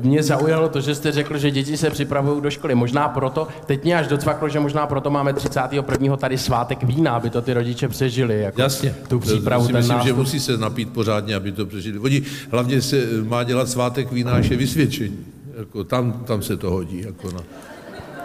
[0.05, 2.75] Mě zaujalo to, že jste řekl, že děti se připravují do školy.
[2.75, 6.17] Možná proto, teď mě až docvaklo, že možná proto máme 31.
[6.17, 8.41] tady svátek vína, aby to ty rodiče přežili.
[8.41, 8.95] Jako Jasně.
[9.09, 10.17] Tu přípravu, si ten myslím, že nástup.
[10.17, 11.99] musí se napít pořádně, aby to přežili.
[11.99, 15.19] Oni hlavně se eh, má dělat svátek vína, až je vysvědčení.
[15.59, 17.03] Jako tam, tam se to hodí.
[17.07, 17.41] Jako na.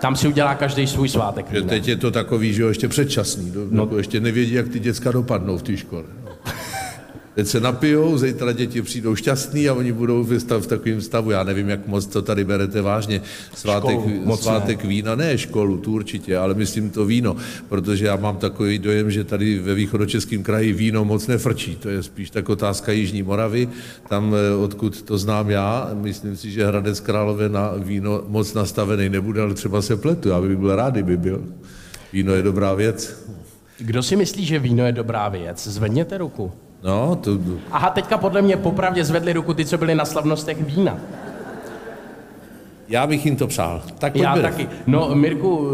[0.02, 3.52] Tam si udělá každý svůj svátek Že teď je to takový, že jo, ještě předčasný.
[3.56, 3.62] No.
[3.70, 3.84] No.
[3.84, 6.04] Jako ještě nevědí, jak ty děcka dopadnou v té škole.
[7.40, 11.32] Teď se napijou, zítra děti přijdou šťastný a oni budou v, takovém stavu.
[11.32, 13.22] Já nevím, jak moc to tady berete vážně.
[13.56, 17.36] Svátek, Školu, svátek vína, ne školu, tu určitě, ale myslím to víno,
[17.70, 21.76] protože já mám takový dojem, že tady ve východočeském kraji víno moc nefrčí.
[21.76, 23.70] To je spíš tak otázka Jižní Moravy,
[24.10, 25.90] tam, eh, odkud to znám já.
[25.94, 30.30] Myslím si, že Hradec Králové na víno moc nastavený nebude, ale třeba se pletu.
[30.30, 31.44] Já bych byl rád, kdyby byl.
[32.14, 33.28] Víno je dobrá věc.
[33.78, 35.68] Kdo si myslí, že víno je dobrá věc?
[35.68, 36.52] Zvedněte ruku.
[36.84, 37.32] No, to,
[37.72, 40.98] Aha, teďka podle mě popravdě zvedli ruku ty, co byli na slavnostech vína.
[42.90, 43.82] já bych jim to přál.
[44.00, 44.50] Tak Já pojďme.
[44.52, 44.70] taky.
[44.88, 45.68] No, Mirku,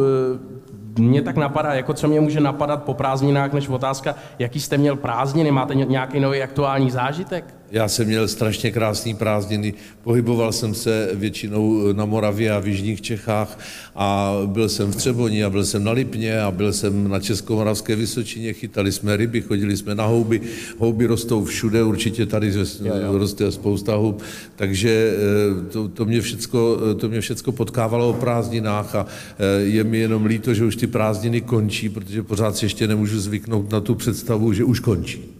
[0.97, 4.77] eh, mě tak napadá, jako co mě může napadat po prázdninách, než otázka, jaký jste
[4.77, 7.53] měl prázdniny, máte ně- nějaký nový aktuální zážitek?
[7.71, 13.01] Já jsem měl strašně krásný prázdniny, pohyboval jsem se většinou na Moravě a v Jižních
[13.01, 13.59] Čechách
[13.95, 17.95] a byl jsem v Třeboni a byl jsem na Lipně a byl jsem na Českomoravské
[17.95, 20.41] Vysočině, chytali jsme ryby, chodili jsme na houby,
[20.77, 22.53] houby rostou všude, určitě tady
[23.11, 24.21] roste spousta houb,
[24.55, 29.05] takže eh, to, to, mě všecko, to mě všecko potkávalo o prázdninách a
[29.37, 33.19] eh, je mi jenom líto, že už ty prázdniny končí, protože pořád si ještě nemůžu
[33.19, 35.34] zvyknout na tu představu, že už končí.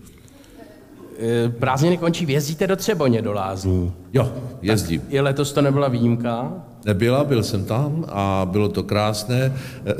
[1.19, 3.93] Eh, Prázdniny končí, jezdíte do Třeboně do Lázní.
[4.13, 5.01] Jo, jezdím.
[5.09, 6.51] I letos to nebyla výjimka.
[6.85, 9.53] Nebyla, byl jsem tam a bylo to krásné.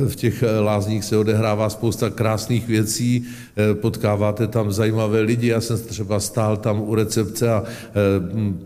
[0.08, 3.26] V těch lázních se odehrává spousta krásných věcí,
[3.74, 5.48] potkáváte tam zajímavé lidi.
[5.48, 7.64] Já jsem třeba stál tam u recepce a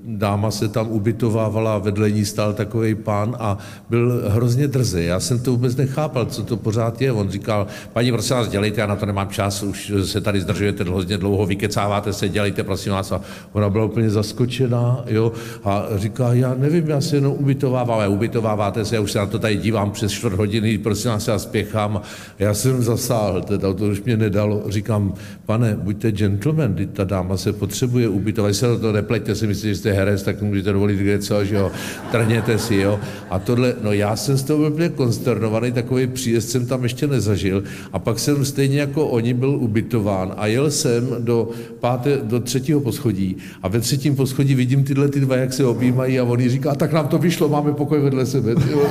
[0.05, 3.57] dáma se tam ubytovávala vedle ní stál takový pán a
[3.89, 5.05] byl hrozně drzý.
[5.05, 7.11] Já jsem to vůbec nechápal, co to pořád je.
[7.11, 10.83] On říkal, paní, prosím vás, dělejte, já na to nemám čas, už se tady zdržujete
[10.83, 13.11] hrozně dlouho, vykecáváte se, dělejte, prosím vás.
[13.11, 13.21] A
[13.53, 15.31] ona byla úplně zaskočená, jo,
[15.63, 19.39] a říká, já nevím, já se jenom ubytovávám, ubytováváte se, já už se na to
[19.39, 22.01] tady dívám přes čtvrt hodiny, prosím vás, já spěchám.
[22.39, 24.63] Já jsem zasáhl, teda to už mě nedalo.
[24.67, 25.13] Říkám,
[25.45, 29.75] pane, buďte gentleman, teď ta dáma se potřebuje ubytovat, se toho nepleťte si, myslíte, že
[29.75, 31.71] jste herec, tak můžete dovolit kde co, že jo,
[32.11, 32.99] trhněte si, jo.
[33.29, 37.07] A tohle, no já jsem z toho byl úplně konsternovaný, takový příjezd jsem tam ještě
[37.07, 37.63] nezažil.
[37.93, 41.49] A pak jsem stejně jako oni byl ubytován a jel jsem do,
[41.79, 46.19] páté, do třetího poschodí a ve třetím poschodí vidím tyhle ty dva, jak se objímají
[46.19, 48.55] a on jí říká, tak nám to vyšlo, máme pokoj vedle sebe.
[48.55, 48.87] ty jo."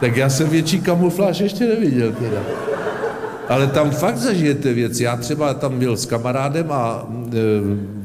[0.00, 2.40] tak já jsem větší kamufláž ještě neviděl teda.
[3.48, 5.04] Ale tam fakt zažijete věci.
[5.04, 7.38] Já třeba tam byl s kamarádem a e,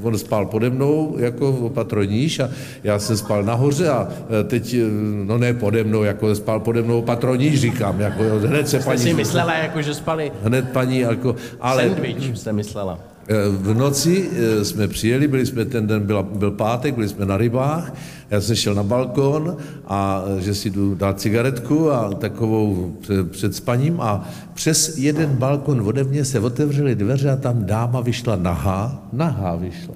[0.01, 2.49] on spal pode mnou jako opatroníš a
[2.83, 4.07] já jsem spal nahoře a
[4.39, 4.77] e, teď, e,
[5.25, 8.99] no ne pode mnou, jako spal pode mnou opatroníš, říkám, jako hned se Jste paní...
[8.99, 11.89] si myslela, jako že spali Hned paní, jako, ale...
[11.89, 12.99] sandwich, jste myslela.
[13.31, 17.25] Eh, V noci eh, jsme přijeli, byli jsme ten den, byla, byl pátek, byli jsme
[17.25, 17.93] na rybách,
[18.29, 19.57] já jsem šel na balkon
[19.87, 25.29] a eh, že si jdu dát cigaretku a takovou před, před spaním a přes jeden
[25.29, 29.95] balkon ode mě se otevřely dveře a tam dáma vyšla nahá, nahá vyšla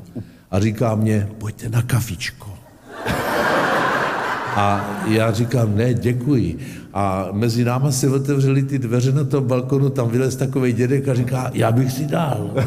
[0.51, 2.52] a říká mě, pojďte na kafičko.
[4.55, 6.57] A já říkám, ne, děkuji.
[6.93, 11.13] A mezi náma se otevřely ty dveře na tom balkonu, tam vylez takový dědek a
[11.13, 12.51] říká, já bych si dal.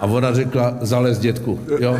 [0.00, 1.98] A ona řekla, zalez dětku, jo.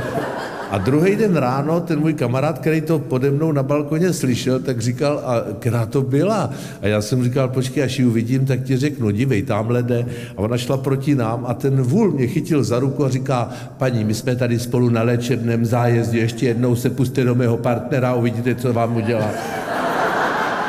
[0.75, 4.81] A druhý den ráno ten můj kamarád, který to pode mnou na balkoně slyšel, tak
[4.81, 6.51] říkal, a která to byla?
[6.83, 10.07] A já jsem říkal, počkej, až ji uvidím, tak ti řeknu, dívej, tamhle jde.
[10.37, 14.05] A ona šla proti nám a ten vůl mě chytil za ruku a říká, paní,
[14.05, 18.15] my jsme tady spolu na léčebném zájezdě, ještě jednou se puste do mého partnera a
[18.15, 19.31] uvidíte, co vám udělá.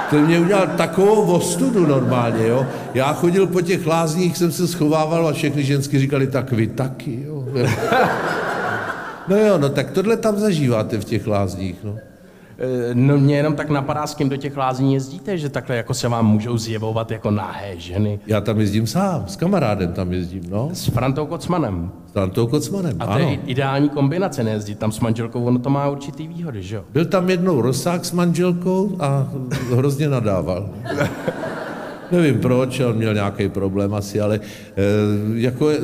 [0.09, 2.65] To mě udělal takovou ostudu normálně, jo.
[2.93, 7.23] Já chodil po těch lázních, jsem se schovával a všechny žensky říkali, tak vy taky,
[7.27, 7.45] jo.
[9.27, 11.95] No jo, no tak tohle tam zažíváte v těch lázních, no.
[12.57, 15.93] Eh, No mě jenom tak napadá, s kým do těch lázní jezdíte, že takhle jako
[15.93, 18.19] se vám můžou zjevovat jako nahé ženy.
[18.27, 20.69] Já tam jezdím sám, s kamarádem tam jezdím, no.
[20.73, 21.91] S Frantou Kocmanem.
[22.13, 23.37] S Antou Kocmanem, A to je ano.
[23.45, 26.83] ideální kombinace, nejezdit tam s manželkou, ono to má určitý výhody, že jo?
[26.93, 29.27] Byl tam jednou Rosák s manželkou a
[29.75, 30.69] hrozně nadával.
[32.11, 34.71] Nevím proč, on měl nějaký problém asi, ale eh,
[35.33, 35.77] jako, eh,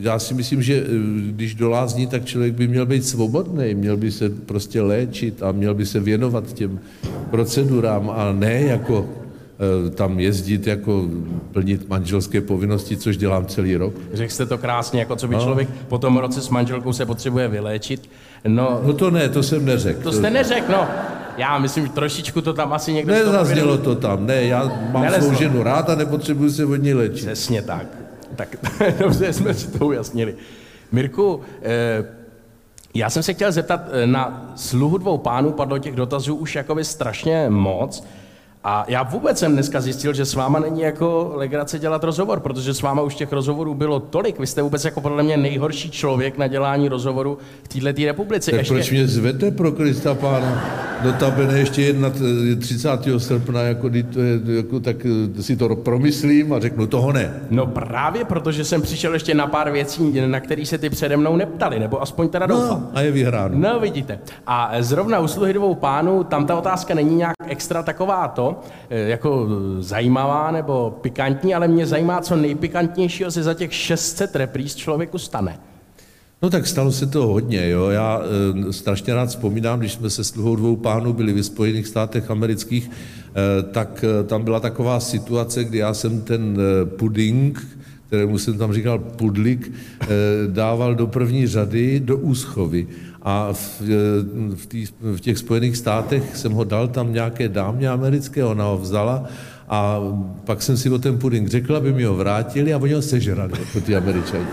[0.00, 0.88] já si myslím, že eh,
[1.30, 5.74] když dolázní, tak člověk by měl být svobodný, měl by se prostě léčit a měl
[5.74, 6.80] by se věnovat těm
[7.30, 9.06] procedurám a ne jako
[9.94, 11.08] tam jezdit jako
[11.52, 13.94] plnit manželské povinnosti, což dělám celý rok.
[14.12, 15.42] Řekl jste to krásně, jako co by No.
[15.42, 18.10] člověk po tom roce s manželkou se potřebuje vyléčit.
[18.48, 20.02] No, No to ne, to jsem neřekl.
[20.02, 20.86] to jste neřekl, no.
[21.36, 25.28] Já myslím, že trošičku to tam asi někdo Nezaznělo to tam, ne, já mám Nelezlo.
[25.28, 27.26] svou ženu rád a nepotřebuji se od ní léčit.
[27.26, 27.86] Přesně tak.
[28.36, 28.56] Tak
[28.98, 30.34] dobře jsme si to ujasnili.
[30.92, 32.04] Mirku, eh,
[32.94, 36.84] já jsem se chtěl zeptat, eh, na sluhu dvou pánů padlo těch dotazů už jakoby
[36.84, 38.04] strašně moc.
[38.64, 42.74] A já vůbec jsem dneska zjistil, že s váma není jako legrace dělat rozhovor, protože
[42.74, 44.38] s váma už těch rozhovorů bylo tolik.
[44.38, 48.50] Vy jste vůbec jako podle mě nejhorší člověk na dělání rozhovoru v této republice.
[48.50, 50.64] Tak proč mě zvete pro Krista pána?
[51.04, 52.88] Notabene ještě jedna t- 30.
[53.18, 53.90] srpna, jako,
[54.56, 54.96] jako, tak
[55.38, 57.34] eh, si to promyslím a řeknu, toho ne.
[57.50, 61.36] No právě protože jsem přišel ještě na pár věcí, na které se ty přede mnou
[61.36, 62.80] neptali, nebo aspoň teda doufám.
[62.80, 63.54] No, a je vyhráno.
[63.58, 64.18] No, vidíte.
[64.46, 68.51] A zrovna u sluhy dvou pánů, tam ta otázka není nějak extra taková to,
[68.90, 69.48] eh, jako
[69.78, 75.58] zajímavá nebo pikantní, ale mě zajímá, co nejpikantnějšího se za těch 600 repríz člověku stane.
[76.42, 77.88] No tak stalo se to hodně, jo.
[77.88, 78.20] Já
[78.68, 82.90] e, strašně rád vzpomínám, když jsme se sluhou dvou pánů byli ve Spojených státech amerických,
[82.90, 87.66] e, tak e, tam byla taková situace, kdy já jsem ten e, puding,
[88.12, 90.06] kterému jsem tam říkal pudlik, e,
[90.46, 92.86] dával do první řady do úschovy.
[93.22, 97.88] A v, e, v, tý, v těch Spojených státech jsem ho dal tam nějaké dámě
[97.88, 99.24] americké, ona ho vzala
[99.68, 100.00] a
[100.44, 103.52] pak jsem si o ten puding řekl, aby mi ho vrátili a oni ho sežrali,
[103.58, 104.46] jako ty američani.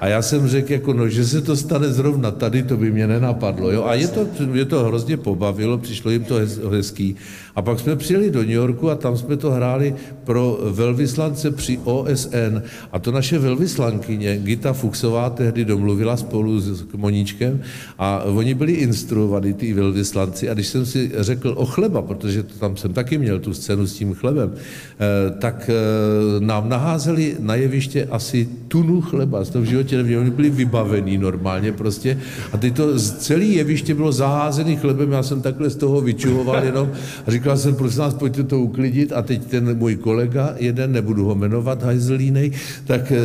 [0.00, 3.06] A já jsem řekl, jako no, že se to stane zrovna tady, to by mě
[3.06, 3.70] nenapadlo.
[3.70, 3.84] Jo?
[3.84, 7.16] A je to, mě to hrozně pobavilo, přišlo jim to hez, hezký.
[7.54, 9.94] A pak jsme přijeli do New Yorku a tam jsme to hráli
[10.24, 12.62] pro velvyslance při OSN.
[12.92, 17.60] A to naše velvyslankyně Gita Fuchsová tehdy domluvila spolu s Moníčkem
[17.98, 20.50] a oni byli instruovaní, ty velvyslanci.
[20.50, 23.86] A když jsem si řekl o chleba, protože to tam jsem taky měl tu scénu
[23.86, 29.44] s tím chlebem, eh, tak eh, nám naházeli na jeviště asi tunu chleba.
[29.44, 32.18] Z toho v životě nevím, oni byli vybavení normálně prostě.
[32.52, 36.64] A teď to z celý jeviště bylo zaházený chlebem, já jsem takhle z toho vyčuhoval
[36.64, 36.90] jenom
[37.26, 39.12] a říkal jsem, prosím vás, pojďte to uklidit.
[39.12, 42.50] A teď ten můj kolega, jeden, nebudu ho jmenovat, hajzlínej,
[42.84, 43.18] tak eh,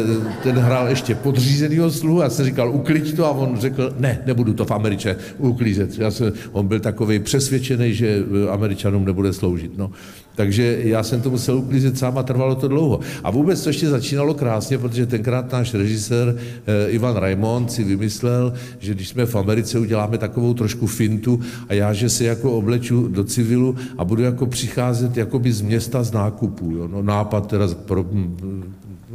[0.43, 2.21] ten hrál ještě podřízenýho sluhu.
[2.21, 5.99] Já jsem říkal, ukliď to a on řekl, ne, nebudu to v Americe uklízet.
[5.99, 9.77] Já jsem, on byl takový přesvědčený, že eh, Američanům nebude sloužit.
[9.77, 9.91] No.
[10.35, 12.99] Takže já jsem to musel uklízet sám a trvalo to dlouho.
[13.23, 18.53] A vůbec to ještě začínalo krásně, protože tenkrát náš režisér eh, Ivan Raimond si vymyslel,
[18.79, 23.07] že když jsme v Americe uděláme takovou trošku fintu a já, že se jako obleču
[23.07, 26.71] do civilu a budu jako přicházet jakoby z města z nákupů.
[26.71, 26.87] Jo?
[26.87, 28.05] No nápad teda pro,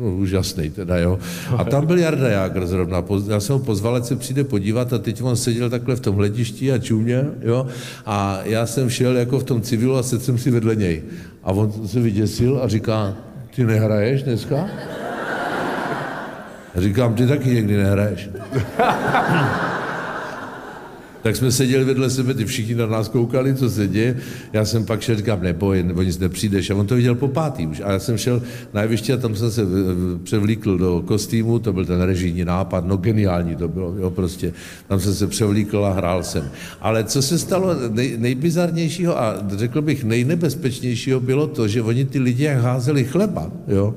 [0.01, 1.19] No, úžasný teda, jo.
[1.57, 4.99] A tam byl Jarda Jágr zrovna, já jsem ho pozval, ať se přijde podívat a
[4.99, 7.67] teď on seděl takhle v tom hledišti a čuměl, jo.
[8.07, 11.03] A já jsem šel jako v tom civilu a sedl jsem si vedle něj.
[11.43, 13.15] A on se vyděsil a říká,
[13.55, 14.69] ty nehraješ dneska?
[16.77, 18.31] A říkám, ty taky někdy nehraješ.
[21.23, 24.17] Tak jsme seděli vedle sebe, ty všichni na nás koukali, co se děje.
[24.53, 26.71] Já jsem pak šel, říkám, neboj, nebo nic nepřijdeš.
[26.71, 27.83] A on to viděl po pátý už.
[27.85, 28.43] A já jsem šel
[28.75, 29.63] na jeviště a tam jsem se
[30.23, 34.53] převlíkl do kostýmu, to byl ten režijní nápad, no geniální to bylo, jo, prostě.
[34.89, 36.51] Tam jsem se převlíkl a hrál jsem.
[36.81, 42.19] Ale co se stalo nej, nejbizarnějšího a řekl bych nejnebezpečnějšího bylo to, že oni ty
[42.19, 43.95] lidi jak házeli chleba, jo,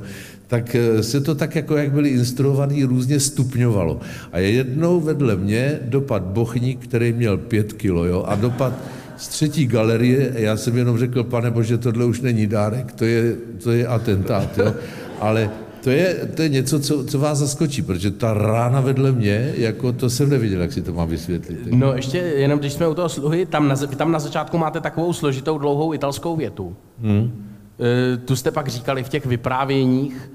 [0.53, 3.99] tak eh, se to tak, jako jak byli instruovaní, různě stupňovalo.
[4.31, 8.73] A jednou vedle mě dopad bochník, který měl pět kilo, jo, a dopad
[9.17, 13.35] z třetí galerie, já jsem jenom řekl, pane bože, tohle už není dárek, to je,
[13.63, 14.73] to je atentát, jo.
[15.19, 15.49] Ale
[15.83, 19.91] to je, to je něco, co, co vás zaskočí, protože ta rána vedle mě, jako
[19.91, 21.59] to jsem neviděl, jak si to mám vysvětlit.
[21.71, 25.13] No ještě jenom, když jsme u toho sluhy, tam na, tam na začátku máte takovou
[25.13, 26.75] složitou dlouhou italskou větu.
[27.01, 27.45] Hmm.
[27.79, 30.29] E, tu jste pak říkali v těch vyprávěních,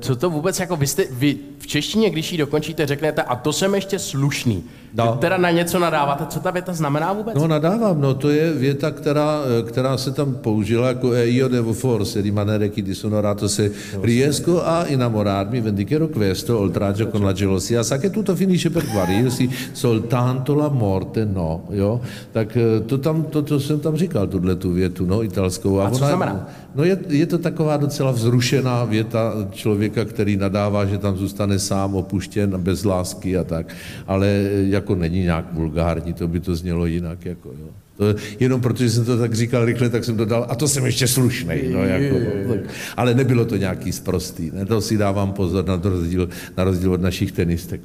[0.00, 3.52] co to vůbec jako vy, jste, vy v češtině, když ji dokončíte, řeknete a to
[3.52, 4.64] jsem ještě slušný.
[4.94, 5.12] No.
[5.12, 7.34] Vy teda na něco nadáváte, co ta věta znamená vůbec?
[7.34, 11.72] No nadávám, no to je věta, která, která se tam použila jako e io devo
[11.72, 13.70] forse rimanere chi di sonorato se
[14.02, 19.50] riesco a innamorarmi vendicherò questo oltraggio con la gelosia sa che tutto finisce per guarirsi
[19.72, 22.00] soltanto la morte no, jo,
[22.32, 25.80] tak eh, to tam, to, to jsem tam říkal, tuhle tu větu, no, italskou.
[25.80, 26.48] A co ona- znamená?
[26.74, 31.94] No je, je to taková docela vzrušená věta člověka, který nadává, že tam zůstane sám,
[31.94, 33.74] opuštěn, bez lásky a tak.
[34.06, 37.24] Ale jako není nějak vulgární, to by to znělo jinak.
[37.24, 37.68] Jako, jo.
[37.96, 38.04] To,
[38.40, 41.68] jenom protože jsem to tak říkal rychle, tak jsem dodal, a to jsem ještě slušnej.
[41.72, 42.16] No, jako,
[42.48, 42.54] no,
[42.96, 44.50] ale nebylo to nějaký sprostý.
[44.54, 44.66] Ne?
[44.66, 47.80] To si dávám pozor na rozdíl, na rozdíl od našich tenistek.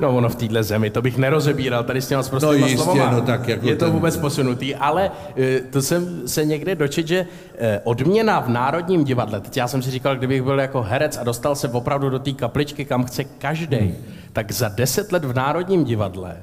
[0.00, 3.20] No ono v téhle zemi, to bych nerozebíral tady s těma s No jistě, no
[3.20, 7.26] tak jako Je to ten- vůbec posunutý, ale eh, to jsem se někde dočet, že
[7.58, 11.24] eh, odměna v Národním divadle, teď já jsem si říkal, kdybych byl jako herec a
[11.24, 13.94] dostal se opravdu do té kapličky, kam chce každý, Hmm.
[14.32, 16.36] tak za 10 let v Národním divadle,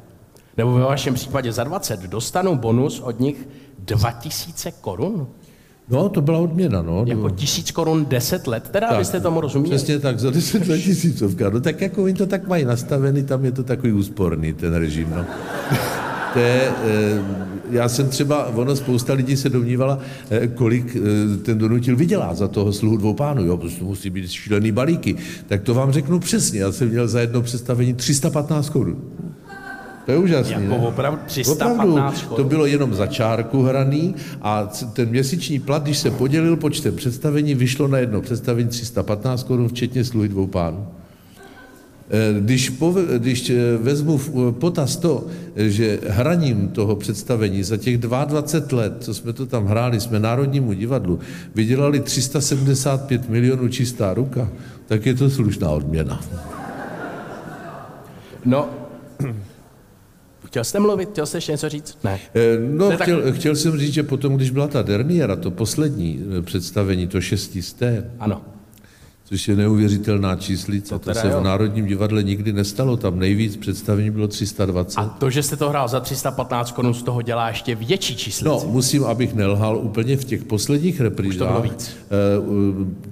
[0.58, 3.48] nebo ve vašem případě za 20, dostanu bonus od nich
[3.80, 5.28] 2000 korun.
[5.90, 7.06] No, to byla odměna, no.
[7.08, 9.76] Jako to- tisíc korun 10 let, teda Tak, byste tomu rozuměli?
[9.76, 11.50] Přesně tak, za 10 let tisícovka.
[11.50, 15.08] No tak jako oni to tak mají nastavený, tam je to takový úsporný, ten režim,
[15.16, 15.26] no.
[16.34, 17.22] To je, eh,
[17.72, 20.00] já jsem třeba, ono spousta lidí se domnívala,
[20.30, 24.10] eh, kolik eh, ten donutil vydělá za toho sluhu dvou pánů, jo, protože to musí
[24.10, 25.16] být šílený balíky.
[25.48, 29.02] Tak to vám řeknu přesně, já jsem měl za jedno představení 315 korun.
[30.06, 30.88] To je úžasný, Jako ne?
[30.88, 36.12] opravdu 315 Opravdu, to bylo jenom za čárku hraný a ten měsíční plat, když se
[36.12, 40.88] podělil počtem představení, vyšlo na jedno představení 315 korun, včetně sluhy dvou pánů.
[42.10, 45.26] Eh, Když, pove, když eh, vezmu v eh, potaz to,
[45.56, 50.74] že hraním toho představení za těch 22 let, co jsme to tam hráli, jsme Národnímu
[50.74, 51.20] divadlu,
[51.56, 54.50] vydělali 375 milionů čistá ruka,
[54.88, 56.22] tak je to slušná odměna.
[58.46, 58.70] No,
[60.54, 61.98] chtěl jste mluvit, chtěl jste ještě něco říct?
[62.04, 62.20] Ne.
[62.36, 65.36] Eh, No, To je tak- chtěl, chtěl jsem říct, že potom, když byla ta derniéra,
[65.36, 68.42] to poslední eh, představení, to šestisté, Ano.
[69.34, 71.40] Což je neuvěřitelná číslice, To to, se jo.
[71.40, 75.00] v Národním divadle nikdy nestalo, tam nejvíc představení bylo 320.
[75.00, 78.46] A to, že jste to hrál za 315 korun, z toho dělá ještě větší číslici.
[78.50, 81.96] No, musím, abych nelhal, úplně v těch posledních reprízách, bylo víc.
[82.12, 82.16] eh,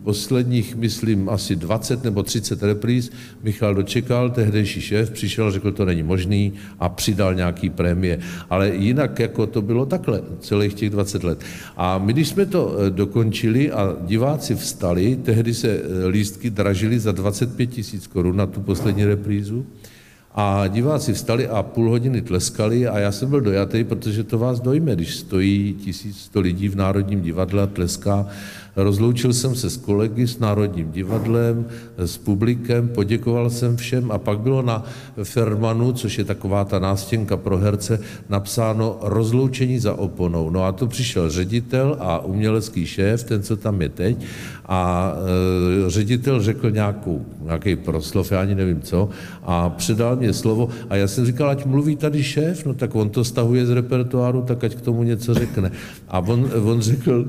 [0.04, 3.12] posledních, myslím, asi 20 nebo 30 repríz,
[3.44, 8.20] Michal dočekal, tehdejší šéf, přišel, řekl, to není možný a přidal nějaký prémie.
[8.50, 11.40] Ale jinak jako to bylo takhle celých těch 20 let.
[11.78, 17.00] A my, když jsme to eh, dokončili a diváci vstali, tehdy se eh, lístky dražily
[17.00, 19.66] za 25 tisíc korun na tu poslední reprízu,
[20.36, 24.60] a diváci vstali a půl hodiny tleskali a já jsem byl dojatý, protože to vás
[24.60, 28.28] dojme, když stojí 1100 lidí v Národním divadle a tleská.
[28.76, 31.66] Rozloučil jsem se s kolegy, s Národním divadlem,
[31.98, 34.84] s publikem, poděkoval jsem všem a pak bylo na
[35.24, 38.00] Fermanu, což je taková ta nástěnka pro herce,
[38.30, 40.50] napsáno rozloučení za oponou.
[40.50, 44.26] No a to přišel ředitel a umělecký šéf, ten, co tam je teď,
[44.66, 45.14] a
[45.88, 49.10] e, ředitel řekl nějakou, nějaký proslov, já ani nevím co,
[49.44, 53.10] a předal mě slovo a já jsem říkal, ať mluví tady šéf, no tak on
[53.10, 55.72] to stahuje z repertoáru, tak ať k tomu něco řekne.
[56.08, 57.26] A on, on řekl,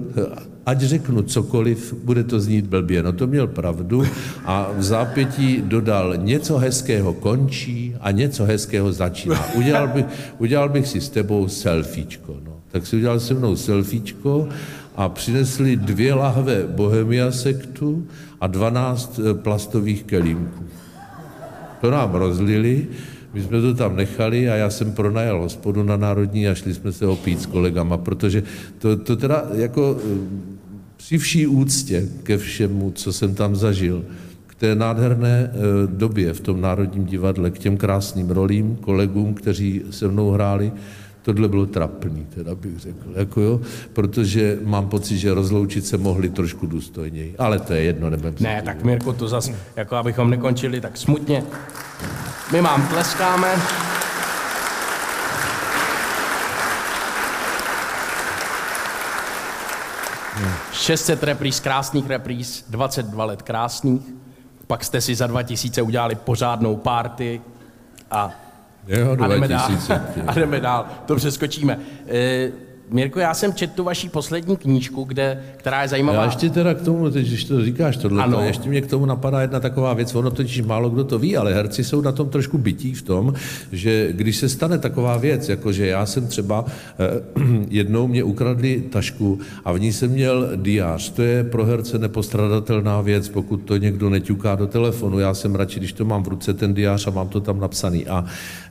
[0.67, 3.03] ať řeknu cokoliv, bude to znít blbě.
[3.03, 4.03] No to měl pravdu
[4.45, 9.47] a v zápětí dodal, něco hezkého končí a něco hezkého začíná.
[9.55, 10.05] Udělal bych,
[10.39, 12.37] udělal bych si s tebou selfiečko.
[12.45, 12.53] No.
[12.73, 14.49] Tak si udělal se mnou selfiečko
[14.97, 18.07] a přinesli dvě lahve Bohemia sektu
[18.41, 20.65] a 12 eh, plastových kelímků.
[21.81, 22.87] To nám rozlili,
[23.35, 26.93] my jsme to tam nechali a já jsem pronajal hospodu na Národní a šli jsme
[26.93, 28.43] se opít s kolegama, protože
[28.79, 30.19] to, to teda jako eh,
[30.97, 34.05] při vší úctě ke všemu, co jsem tam zažil,
[34.47, 35.57] k té nádherné eh,
[35.87, 40.73] době v tom Národním divadle, k těm krásným rolím, kolegům, kteří se mnou hráli,
[41.23, 43.61] tohle bylo trapný, teda bych řekl, jako jo,
[43.93, 48.45] protože mám pocit, že rozloučit se mohli trošku důstojněji, ale to je jedno, nebudem se
[48.45, 51.45] Ne, tak Mirku, to zas, jako abychom nekončili tak smutně.
[52.53, 53.57] My vám tleskáme.
[60.35, 60.53] Hmm.
[60.73, 64.03] 600 repríz, krásných repríz, 22 let krásných.
[64.67, 67.41] Pak jste si za 2000 udělali pořádnou party
[68.11, 68.31] a
[68.89, 69.69] Jo, a jdeme dál.
[69.69, 70.87] 2000, A jdeme dál.
[71.07, 71.79] To přeskočíme.
[72.09, 72.51] E,
[72.93, 76.19] Mirko, já jsem četl tu vaší poslední knížku, kde, která je zajímavá.
[76.19, 78.41] Já ještě teda k tomu, teď, když to říkáš tohle, Ano.
[78.41, 81.55] ještě mě k tomu napadá jedna taková věc, ono totiž málo kdo to ví, ale
[81.55, 83.35] herci jsou na tom trošku bytí v tom,
[83.73, 86.65] že když se stane taková věc, jako že já jsem třeba
[86.99, 91.11] eh, jednou mě ukradli tašku a v ní jsem měl diář.
[91.11, 95.19] To je pro herce nepostradatelná věc, pokud to někdo neťuká do telefonu.
[95.19, 98.07] Já jsem radši, když to mám v ruce, ten diář a mám to tam napsaný.
[98.07, 98.25] A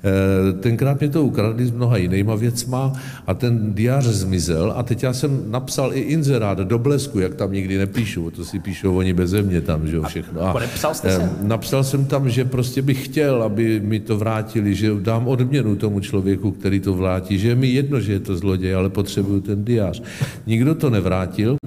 [0.03, 2.93] eh, tenkrát mě to ukradli s mnoha jinýma věcma
[3.27, 7.53] a ten diář zmizel a teď já jsem napsal i inzerát do blesku, jak tam
[7.53, 10.41] nikdy nepíšou, to si píšou oni beze mě tam, že jo, všechno.
[10.41, 11.23] A, podepsal jste se?
[11.23, 15.75] eh, Napsal jsem tam, že prostě bych chtěl, aby mi to vrátili, že dám odměnu
[15.75, 19.41] tomu člověku, který to vrátí, že je mi jedno, že je to zloděj, ale potřebuju
[19.41, 20.01] ten diář.
[20.47, 21.57] Nikdo to nevrátil,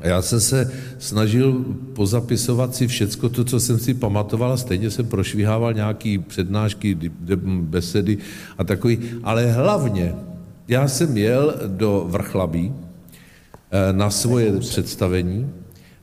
[0.00, 4.90] a já jsem se snažil pozapisovat si všecko to, co jsem si pamatoval a stejně
[4.90, 6.98] jsem prošvihával nějaký přednášky,
[7.60, 8.18] besedy
[8.58, 10.14] a takový, ale hlavně
[10.70, 12.72] já jsem jel do Vrchlabí
[13.70, 15.50] eh, na svoje představení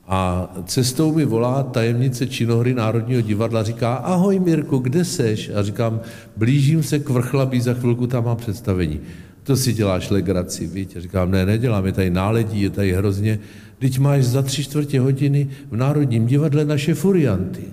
[0.07, 5.51] A cestou mi volá tajemnice činohry Národního divadla, říká, ahoj Mirku, kde seš?
[5.55, 5.99] A říkám,
[6.37, 8.99] blížím se k vrchlabí, za chvilku tam mám představení.
[9.43, 10.95] To si děláš legraci, víš?
[10.95, 13.39] A říkám, ne, nedělám, je tady náledí, je tady hrozně.
[13.79, 17.63] Teď máš za tři čtvrtě hodiny v Národním divadle naše furianty.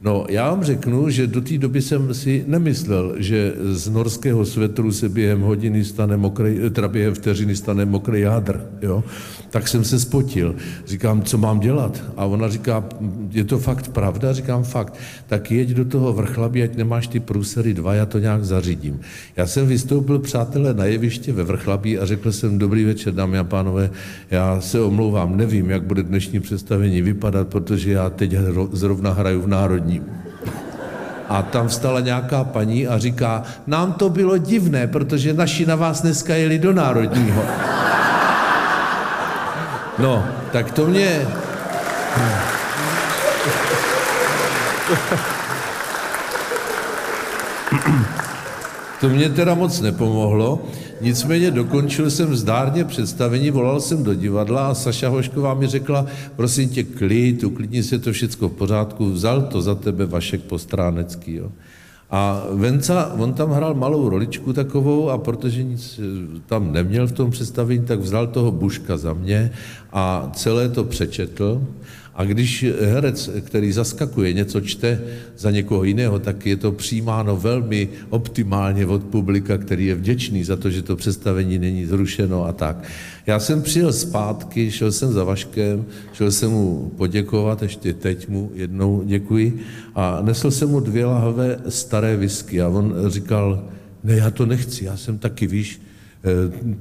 [0.00, 4.92] No, já vám řeknu, že do té doby jsem si nemyslel, že z norského svetru
[4.92, 9.04] se během hodiny stane mokrý, teda během vteřiny stane mokrý jádr, jo.
[9.50, 10.54] Tak jsem se spotil.
[10.86, 12.04] Říkám, co mám dělat?
[12.16, 12.84] A ona říká,
[13.30, 14.32] je to fakt pravda?
[14.32, 14.94] Říkám, fakt.
[15.26, 19.00] Tak jeď do toho vrchlabí, ať nemáš ty průsery dva, já to nějak zařídím.
[19.36, 23.44] Já jsem vystoupil, přátelé, na jeviště ve vrchlabí a řekl jsem, dobrý večer, dámy a
[23.44, 23.90] pánové,
[24.30, 28.34] já se omlouvám, nevím, jak bude dnešní představení vypadat, protože já teď
[28.72, 29.48] zrovna hraju v
[30.00, 30.26] Národním.
[31.28, 36.02] A tam vstala nějaká paní a říká, nám to bylo divné, protože naši na vás
[36.02, 37.42] dneska jeli do Národního.
[39.98, 41.26] No, tak to mě...
[49.00, 50.64] To mě teda moc nepomohlo,
[51.00, 56.06] nicméně dokončil jsem zdárně představení, volal jsem do divadla a Saša Hošková mi řekla,
[56.36, 61.34] prosím tě, klid, uklidni se to všecko v pořádku, vzal to za tebe Vašek Postránecký.
[61.34, 61.52] Jo.
[62.10, 67.12] A Venca, on tam hrál malou roličku takovou a protože nic eh, tam neměl v
[67.12, 69.50] tom představení, tak vzal toho Buška za mě
[69.92, 71.62] a celé to přečetl.
[72.16, 75.00] A když herec, který zaskakuje, něco čte
[75.36, 80.56] za někoho jiného, tak je to přijímáno velmi optimálně od publika, který je vděčný za
[80.56, 82.84] to, že to představení není zrušeno a tak.
[83.26, 88.50] Já jsem přijel zpátky, šel jsem za Vaškem, šel jsem mu poděkovat, ještě teď mu
[88.54, 89.60] jednou děkuji,
[89.94, 93.68] a nesl jsem mu dvě lahve staré whisky a on říkal,
[94.04, 95.80] ne, já to nechci, já jsem taky, víš,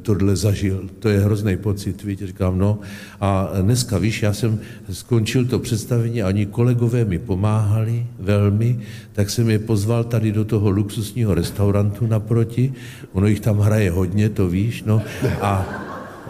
[0.02, 2.80] tohle zažil, to je hrozný pocit, víš, říkám, no.
[3.22, 4.60] A dneska, víš, já jsem
[4.92, 8.80] skončil to představení a oni kolegové mi pomáhali velmi,
[9.14, 12.74] tak jsem je pozval tady do toho luxusního restaurantu naproti,
[13.14, 15.02] ono jich tam hraje hodně, to víš, no.
[15.42, 15.66] A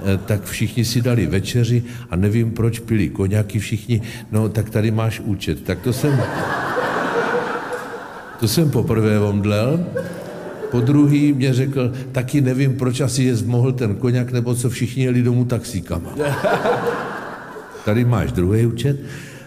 [0.05, 4.01] eh, tak všichni si dali večeři a nevím, proč pili koněky všichni,
[4.31, 5.63] no tak tady máš účet.
[5.63, 6.23] Tak to jsem,
[8.39, 9.85] to jsem poprvé omdlel,
[10.75, 15.03] po druhý mě řekl, taky nevím, proč asi je mohl ten koněk, nebo co všichni
[15.03, 16.11] jeli domů taxíkama.
[17.85, 18.99] Tady máš druhý účet.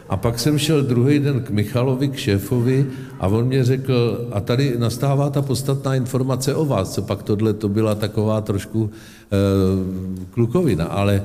[0.08, 2.86] A pak jsem šel druhý den k Michalovi, k šéfovi
[3.20, 7.52] a on mě řekl, a tady nastává ta podstatná informace o vás, co pak tohle
[7.52, 9.36] to byla taková trošku e,
[10.30, 11.22] klukovina, ale e,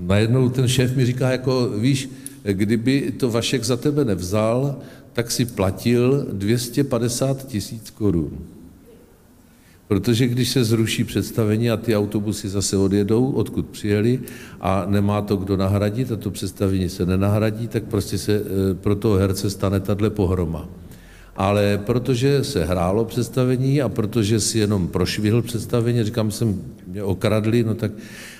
[0.00, 2.10] najednou ten šéf mi říká, jako víš,
[2.42, 4.76] kdyby to Vašek za tebe nevzal,
[5.14, 8.38] tak si platil 250 tisíc korun.
[9.88, 14.20] Protože když se zruší představení a ty autobusy zase odjedou, odkud přijeli,
[14.60, 18.96] a nemá to kdo nahradit a to představení se nenahradí, tak prostě se eh, pro
[18.96, 20.68] toho herce stane tahle pohroma.
[21.36, 27.64] Ale protože se hrálo představení a protože si jenom prošvihl představení, říkám, jsem mě okradli,
[27.64, 27.92] no tak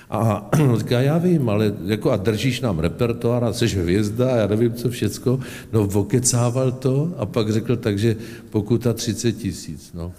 [0.09, 4.73] a říká, já vím, ale jako a držíš nám repertoár a jsi hvězda, já nevím,
[4.73, 5.39] co všecko.
[5.73, 8.15] No, vokecával to a pak řekl, takže
[8.49, 10.11] pokuta 30 tisíc, no.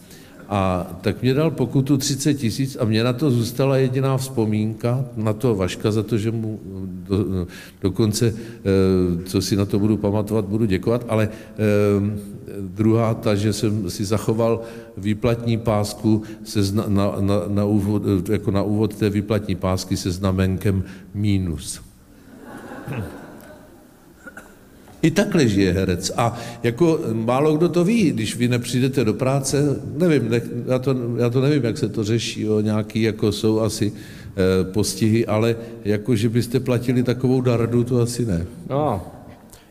[0.48, 5.32] A tak mě dal pokutu 30 tisíc a mě na to zůstala jediná vzpomínka, na
[5.32, 6.60] to Vaška za to, že mu
[7.08, 7.46] do,
[7.82, 13.52] dokonce, eh, co si na to budu pamatovat, budu děkovat, ale eh, druhá ta, že
[13.52, 14.60] jsem si zachoval
[14.96, 20.10] výplatní pásku se zna, na, na, na, úvod, jako na úvod té výplatní pásky se
[20.10, 21.80] znamenkem mínus.
[25.02, 26.12] I takhle žije herec.
[26.16, 30.96] A jako málo kdo to ví, když vy nepřijdete do práce, nevím, ne, já, to,
[31.16, 35.56] já to nevím, jak se to řeší, jo, nějaký jako jsou asi e, postihy, ale
[35.84, 38.46] jako, že byste platili takovou dardu, to asi ne.
[38.70, 39.06] No,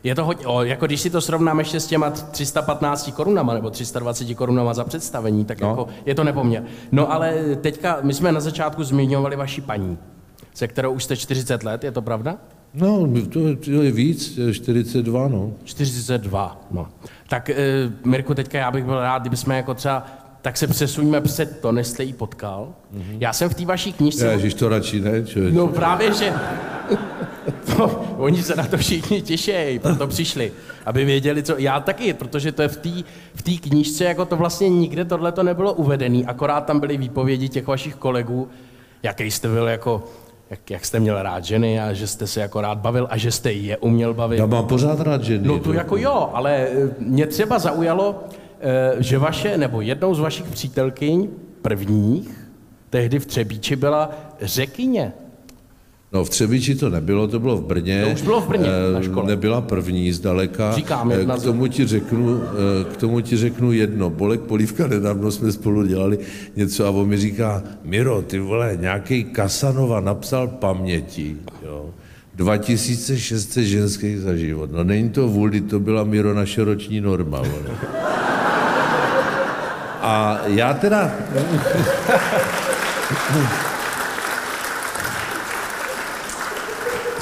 [0.06, 3.70] je to hodně, o, jako když si to srovnáme ještě s těma 315 korunama nebo
[3.70, 5.68] 320 korunama za představení, tak no.
[5.68, 6.62] jako je to nepoměr.
[6.92, 9.98] No ale teďka, my jsme na začátku zmiňovali vaši paní,
[10.54, 12.36] se kterou už jste 40 let, je to pravda?
[12.74, 15.52] No, to, to je víc, 42, no.
[15.64, 16.88] 42, no.
[17.28, 17.56] Tak, e,
[18.04, 20.06] Mirku, teďka já bych byl rád, kdybychom jako třeba
[20.42, 22.68] tak se přesuňme před to, než jste jí potkal.
[22.94, 23.16] Mm-hmm.
[23.20, 24.26] Já jsem v té vaší knižce...
[24.26, 25.56] Ježiš, to radši ne, člověče.
[25.56, 26.32] No právě, že...
[27.78, 30.52] No, oni se na to všichni těší, proto přišli,
[30.86, 31.54] aby věděli, co...
[31.58, 32.90] Já taky, protože to je v té
[33.34, 37.48] v tý knížce, jako to vlastně nikde tohle to nebylo uvedený, akorát tam byly výpovědi
[37.48, 38.48] těch vašich kolegů,
[39.02, 40.04] jaký jste byl jako
[40.50, 43.32] jak, jak jste měl rád ženy a že jste se jako rád bavil a že
[43.32, 44.38] jste je uměl bavit.
[44.38, 45.48] Já mám pořád rád ženy.
[45.48, 48.24] No to jako jo, ale eh, mě třeba zaujalo,
[48.60, 51.28] eh, že vaše, nebo jednou z vašich přítelkyň,
[51.62, 52.48] prvních,
[52.90, 55.12] tehdy v Třebíči byla řekyně.
[56.16, 58.04] No v Třebiči to nebylo, to bylo v Brně.
[58.04, 59.26] To už bylo v Brně, Eh, na škole.
[59.26, 60.72] Nebyla první zdaleka.
[60.72, 64.10] Říkám, Eh, jedna k tomu ti řeknu, eh, k tomu ti řeknu jedno.
[64.10, 66.18] Bolek Polívka, nedávno jsme spolu dělali
[66.56, 71.36] něco a on mi říká, Miro, ty vole, nějaký Kasanova napsal paměti,
[71.66, 71.90] jo.
[72.34, 74.72] 2600 ženských za život.
[74.72, 77.38] No není to vůli, to byla Miro naše roční norma.
[77.38, 77.76] Vole.
[80.00, 81.12] A já teda...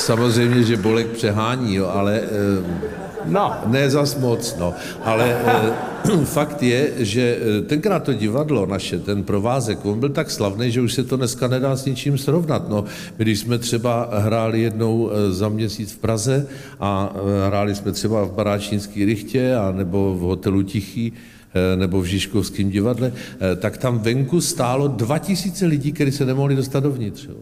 [0.05, 4.75] Samozřejmě, že Bolek přehání, jo, ale eh, No, ne zas moc, no.
[5.05, 10.31] Ale e, fakt je, že eh, tenkrát to divadlo naše, ten provázek, on byl tak
[10.31, 12.69] slavný, že už se to dneska nedá s ničím srovnat.
[12.69, 12.85] No,
[13.17, 16.47] když jsme třeba hráli jednou eh, za měsíc v Praze
[16.81, 21.13] a eh, hráli jsme třeba v Baráčínský rychtě a nebo v hotelu Tichý,
[21.55, 26.57] eh, nebo v Žižkovském divadle, eh, tak tam venku stálo 2000 lidí, kteří se nemohli
[26.57, 27.27] dostat dovnitř.
[27.27, 27.35] Jo.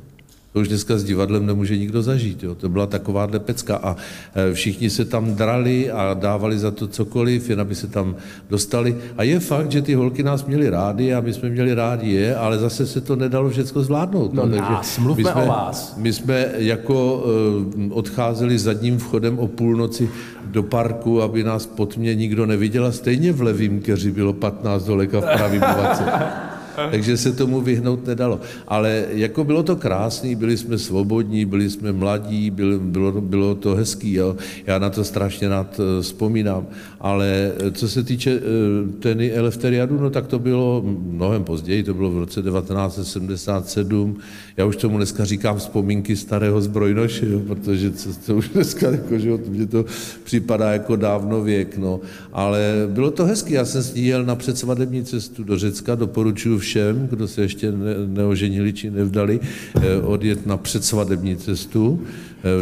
[0.53, 2.43] To už dneska s divadlem nemůže nikdo zažít.
[2.43, 2.55] Jo.
[2.55, 3.97] To byla takováhle pecka a
[4.35, 8.17] e, všichni se tam drali a dávali za to cokoliv, jen aby se tam
[8.51, 8.97] dostali.
[9.17, 12.37] A je fakt, že ty holky nás měly rádi a my jsme měli rádi je,
[12.37, 14.35] ale zase se to nedalo všechno zvládnout.
[14.35, 15.97] No nás, mluvme my jsme, o vás.
[15.97, 17.25] My jsme jako
[17.89, 20.11] e, odcházeli zadním vchodem o půlnoci
[20.45, 24.85] do parku, aby nás pod mě nikdo neviděl a stejně v levým keři bylo 15
[24.85, 26.05] dolek a v pravým 20.
[26.91, 28.41] Takže se tomu vyhnout nedalo.
[28.69, 33.75] Ale jako bylo to krásný, byli jsme svobodní, byli jsme mladí, bylo, bylo, bylo to
[33.75, 34.13] hezký.
[34.13, 34.37] Jo.
[34.67, 36.67] Já na to strašně rád eh, vzpomínám.
[37.01, 38.41] Ale eh, co se týče eh,
[38.99, 44.19] teny Elefteriadu, no tak to bylo mnohem později, to bylo v roce 1977.
[44.57, 49.19] Já už tomu dneska říkám vzpomínky starého zbrojnoše, jo, protože to, to už dneska, jako,
[49.19, 49.85] že mně to
[50.25, 51.79] připadá jako dávno věk.
[51.79, 52.01] No.
[52.33, 54.27] Ale bylo to hezký, já jsem s ní jel
[55.05, 60.57] cestu do Řecka, doporučuji všem, kdo se ještě ne, neoženili či nevdali, eh, odjet na
[60.57, 61.99] předsvadební cestu,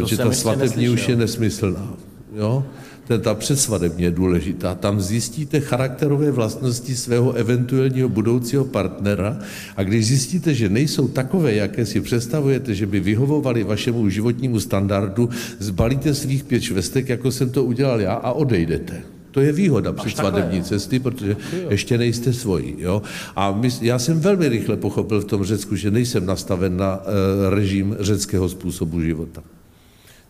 [0.01, 1.93] eh, že jsem ta svatební už je nesmyslná.
[2.33, 2.65] Jo?
[3.07, 4.75] To ta předsvadební je důležitá.
[4.75, 9.39] Tam zjistíte charakterové vlastnosti svého eventuálního budoucího partnera
[9.75, 15.29] a když zjistíte, že nejsou takové, jaké si představujete, že by vyhovovali vašemu životnímu standardu,
[15.59, 19.20] zbalíte svých pět švestek, jako jsem to udělal já a odejdete.
[19.31, 21.37] To je výhoda předsvadební cesty, protože
[21.69, 22.75] ještě nejste svoji.
[22.79, 23.01] Jo?
[23.35, 27.03] A my, já jsem velmi rychle pochopil v tom Řecku, že nejsem nastaven na uh,
[27.49, 29.43] režim řeckého způsobu života.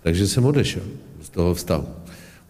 [0.04, 0.84] Takže jsem odešel
[1.22, 1.88] z toho vztahu.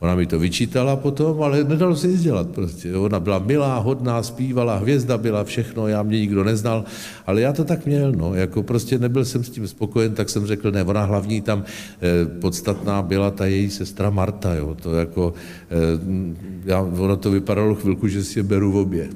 [0.02, 2.96] Ona mi to vyčítala potom, ale nedalo se nic dělat prostě.
[2.96, 6.86] Ona byla milá, hodná, zpívala, hvězda byla, všechno, já mě nikdo neznal,
[7.26, 10.46] ale já to tak měl, no, jako prostě nebyl jsem s tím spokojen, tak jsem
[10.48, 15.34] řekl, ne, ona hlavní tam eh, podstatná byla ta její sestra Marta, jo, to jako,
[15.70, 15.76] eh,
[16.66, 19.10] já, ono to vypadalo chvilku, že si je beru v obě.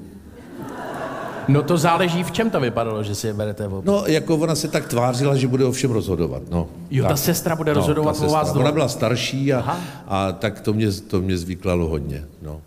[1.48, 3.92] No to záleží, v čem to vypadalo, že si je berete v obě.
[3.94, 6.68] No, jako ona se tak tvářila, že bude o všem rozhodovat, no.
[6.92, 7.18] Jo, ta Tak.
[7.18, 8.62] sestra bude No, rozhodovat ta o vás dvou.
[8.62, 9.80] Ona byla starší a, Aha.
[10.08, 12.24] a tak to mě, to mě zvyklalo hodně.
[12.42, 12.62] No.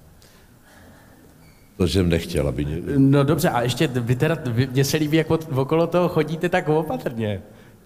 [1.77, 2.65] To jsem nechtěl, aby...
[2.65, 2.77] Mě...
[2.97, 4.37] No dobře, a ještě vy teda,
[4.73, 5.27] mně se líbí, jak
[5.57, 7.41] okolo toho chodíte tak opatrně.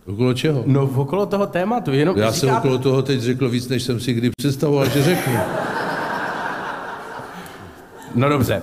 [0.07, 0.63] Okolo čeho?
[0.67, 4.01] No okolo toho tématu, jenom Já jsem říkáte- okolo toho teď řekl víc, než jsem
[4.01, 5.35] si kdy představoval, že řeknu.
[8.15, 8.63] No dobře.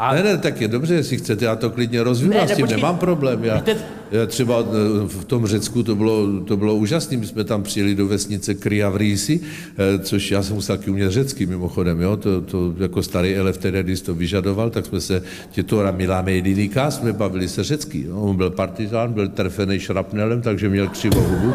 [0.00, 2.56] A Ne, ne, tak je dobře, jestli chcete, já to klidně rozvinu, Ne, s tím
[2.66, 2.76] počkej.
[2.76, 3.44] nemám problém.
[3.44, 3.76] Já, Víte-
[4.10, 4.64] já třeba eh,
[5.08, 9.40] v tom Řecku to bylo, to bylo úžasné, my jsme tam přijeli do vesnice Kriavrísi,
[9.78, 12.16] eh, což já jsem musel taky umět řecky mimochodem, jo?
[12.16, 17.48] To, to jako starý Eleftheriadis to vyžadoval, tak jsme se tětora Miláme Jedinika, jsme bavili
[17.48, 18.04] se řecky.
[18.08, 18.16] Jo?
[18.20, 21.52] On byl partizán, byl trefený šrapnelem, takže měl křivou hubu.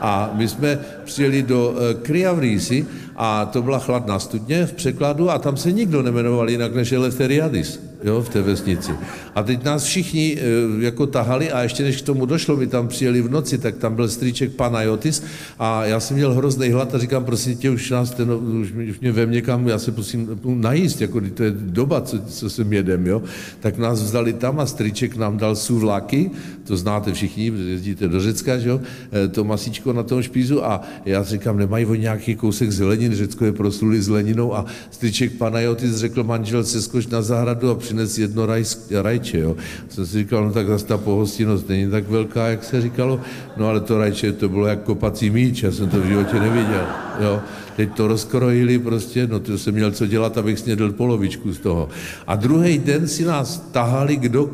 [0.00, 2.86] A my jsme přijeli do eh, Kriavrísi
[3.22, 7.89] a to byla chladná studně v překladu a tam se nikdo nemenoval jinak než Eleftheriadis
[8.04, 8.92] jo, v té vesnici.
[9.34, 12.88] A teď nás všichni e, jako tahali a ještě než k tomu došlo, my tam
[12.88, 15.22] přijeli v noci, tak tam byl strýček Panajotis
[15.58, 18.90] a já jsem měl hrozný hlad a říkám, prosím tě, už nás ten, už, mě-
[18.90, 23.06] už mě někam, já se prosím najíst, jako to je doba, co, co sem jedem,
[23.06, 23.22] jo.
[23.60, 26.30] Tak nás vzali tam a strýček nám dal suvláky,
[26.64, 28.80] to znáte všichni, jezdíte do Řecka, že jo,
[29.24, 33.44] e, to masíčko na tom špízu a já říkám, nemají oni nějaký kousek zelenin, Řecko
[33.44, 38.64] je proslulý zeleninou a strýček Panajotis řekl manželce, skoč na zahradu a přines jedno raj,
[39.02, 39.56] rajče, jo.
[39.88, 43.20] Jsem si říkal, no tak zase ta pohostinnost není tak velká, jak se říkalo,
[43.56, 46.86] no ale to rajče to bylo jak kopací míč, já jsem to v životě neviděl,
[47.20, 47.40] jo.
[47.80, 51.88] Teď to rozkrojili prostě, no to jsem měl co dělat, abych snědl polovičku z toho.
[52.26, 54.50] A druhý den si nás tahali, kdo,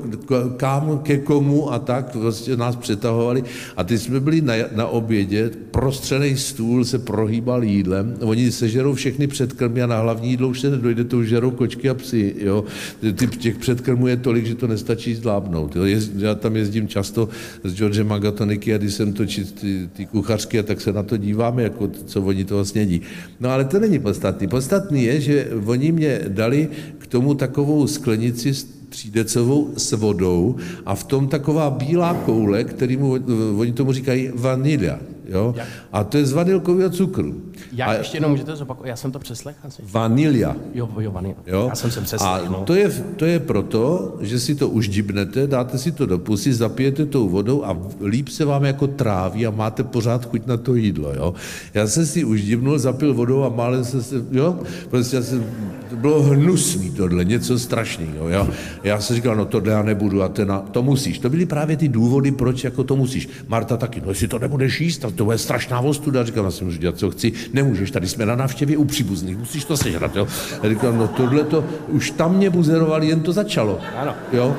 [0.56, 3.44] kam, ke komu a tak, prostě nás přetahovali.
[3.76, 9.26] A teď jsme byli na, na obědě, prostřený stůl se prohýbal jídlem, oni sežerou všechny
[9.26, 12.64] předkrmy a na hlavní jídlo už se nedojde, to už žerou kočky a psy, jo.
[13.00, 15.76] Ty, těch předkrmů je tolik, že to nestačí zvládnout.
[15.76, 15.84] Jo.
[15.84, 17.28] Jez, já tam jezdím často
[17.64, 21.62] s Georgem Magatoniky a když jsem točit ty, ty kuchařky, tak se na to díváme,
[21.62, 23.02] jako co oni toho snědí.
[23.40, 24.48] No ale to není podstatný.
[24.48, 26.68] Podstatný je, že oni mě dali
[26.98, 28.52] k tomu takovou sklenici
[28.88, 30.56] třídecovou s vodou
[30.86, 33.16] a v tom taková bílá koule, kterýmu,
[33.58, 34.98] oni tomu říkají vanilia.
[35.28, 35.54] Jo?
[35.92, 37.42] A to je z vanilkového cukru.
[37.72, 38.88] Jak a ještě jednou můžete zopakovat?
[38.88, 39.82] Já jsem to přeslechl asi.
[39.92, 40.56] vanilia.
[40.74, 41.34] Jo, jo, vany.
[41.46, 41.66] Jo?
[41.68, 42.46] Já jsem se přeslechl.
[42.46, 42.62] A no.
[42.64, 46.54] to je, to je proto, že si to už dibnete, dáte si to do pusy,
[46.54, 50.74] zapijete tou vodou a líp se vám jako tráví a máte pořád chuť na to
[50.74, 51.12] jídlo.
[51.14, 51.34] Jo?
[51.74, 54.58] Já jsem si už dibnul, zapil vodou a málem jsem se, jo,
[54.90, 55.44] prostě já jsem,
[55.90, 58.28] to bylo hnusný tohle, něco strašného.
[58.28, 58.48] Jo?
[58.82, 61.18] Já jsem říkal, no tohle já nebudu a ten, to musíš.
[61.18, 63.28] To byly právě ty důvody, proč jako to musíš.
[63.48, 66.24] Marta taky, no jestli to nebudeš jíst, tak to bude strašná ostuda.
[66.24, 69.64] Říkám, já si můžu dělat, co chci, nemůžeš, tady jsme na návštěvě u příbuzných, musíš
[69.64, 70.16] to sežrat.
[70.16, 70.26] Jo?
[70.62, 73.80] Já říkám, no tohle to, už tam mě buzerovali, jen to začalo.
[73.96, 74.14] Ano.
[74.32, 74.56] Jo?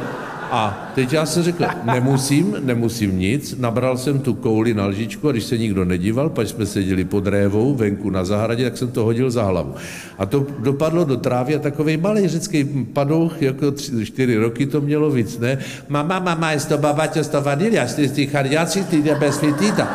[0.52, 5.32] A teď já jsem řekl, nemusím, nemusím nic, nabral jsem tu kouli na lžičku a
[5.32, 9.04] když se nikdo nedíval, pak jsme seděli pod révou venku na zahradě, tak jsem to
[9.04, 9.76] hodil za hlavu.
[10.18, 12.64] A to dopadlo do trávy a takový malý řecký
[12.94, 15.58] padouch, jako tři, čtyři roky to mělo víc, ne?
[15.90, 19.88] Mama, mama, je to babaťo, to vanilia, jste z těch chardiací, ty jde bez fitíta.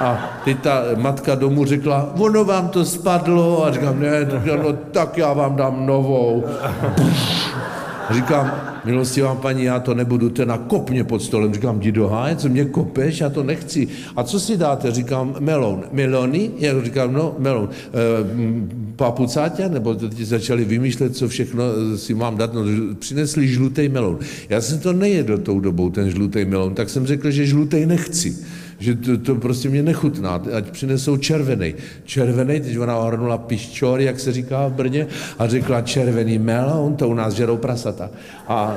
[0.00, 3.64] A teď ta matka domů řekla, ono vám to spadlo.
[3.66, 4.28] A říkám, ne,
[4.62, 6.44] no tak já vám dám novou.
[6.62, 6.74] A
[8.14, 8.52] říkám,
[8.84, 11.54] milostivá paní, já to nebudu, ten kop mě pod stolem.
[11.54, 13.88] Říkám, jdi do háje, co mě kopeš, já to nechci.
[14.16, 14.90] A co si dáte?
[14.90, 15.84] Říkám, melon.
[15.92, 16.50] Melony?
[16.58, 17.68] Já říkám, no, melon.
[17.68, 17.96] E,
[18.96, 19.68] papucátě?
[19.68, 21.64] Nebo ti začali vymýšlet, co všechno
[21.96, 22.54] si mám dát.
[22.54, 22.62] No,
[22.98, 24.18] přinesli žlutý melon.
[24.48, 28.36] Já jsem to nejedl tou dobou, ten žlutý melon, tak jsem řekl, že žlutý nechci
[28.80, 31.74] že to, to prostě mě nechutná, ať přinesou červený.
[32.04, 35.06] Červený, teď ona ohrnula piščor, jak se říká v Brně,
[35.38, 38.10] a řekla červený melon, to u nás žerou prasata.
[38.48, 38.76] A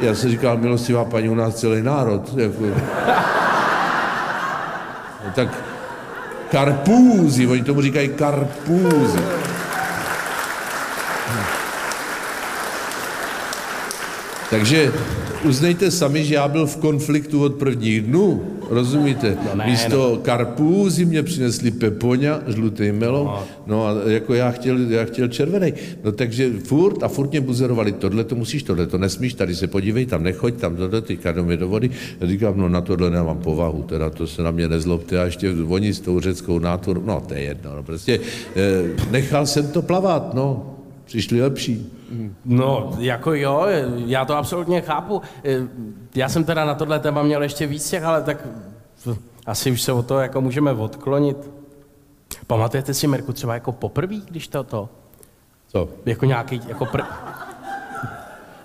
[0.00, 2.34] já jsem říkal, milostivá paní, u nás celý národ.
[2.36, 2.64] Jako...
[5.24, 5.64] No, tak
[6.50, 9.18] karpúzy, oni tomu říkají karpúzy.
[14.50, 14.92] Takže
[15.44, 19.36] uznejte sami, že já byl v konfliktu od prvních dnů, rozumíte?
[19.44, 20.16] No ne, Místo no.
[20.16, 23.44] karpůzy mě přinesli pepoňa, žlutý melon, no.
[23.66, 25.72] no a jako já chtěl, já chtěl červený.
[26.04, 29.66] No takže furt a furt mě buzerovali, tohle to musíš, tohle to nesmíš, tady se
[29.66, 31.90] podívej, tam nechoď, tam tohle, teďka do mě do vody.
[32.20, 35.52] Já říkám, no na tohle nemám povahu, teda to se na mě nezlobte a ještě
[35.68, 38.20] oni s tou řeckou náturou, no to je jedno, no prostě
[38.56, 40.77] eh, nechal jsem to plavat, no,
[41.08, 41.92] přišli lepší.
[42.44, 43.66] No, jako jo,
[44.06, 45.22] já to absolutně chápu.
[45.44, 45.56] Eh,
[46.14, 48.36] Já jsem teda na tohle téma měl ještě víc těch, ale tak
[49.46, 51.50] asi už se o to jako můžeme odklonit.
[52.46, 54.88] Pamatujete si, Mirku, třeba jako poprvé, když to to?
[55.68, 55.88] Co?
[56.06, 57.00] Jako nějaký, jako pr...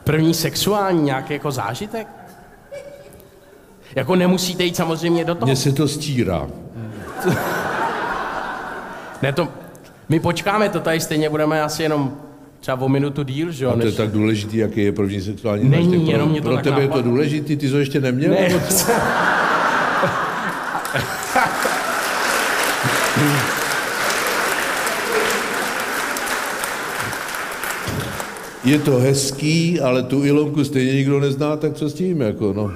[0.04, 2.08] první sexuální nějaký jako zážitek?
[3.96, 5.46] Jako nemusíte jít samozřejmě do toho.
[5.46, 6.48] Mně se to stírá.
[9.22, 9.48] Ne, to,
[10.10, 12.18] my počkáme, to tady stejně budeme asi jenom
[12.64, 13.70] třeba o minutu díl, že jo?
[13.72, 16.02] A to je než- tak důležitý, jaký je první sexuální Není, zážitek.
[16.04, 18.32] Pro- jenom mě to Pro tak tebe je to důležitý, ty jsi ho ještě neměl?
[18.32, 18.50] Ne.
[28.64, 32.72] Je to hezký, ale tu Ilonku stejně nikdo nezná, tak co s tím, jako no.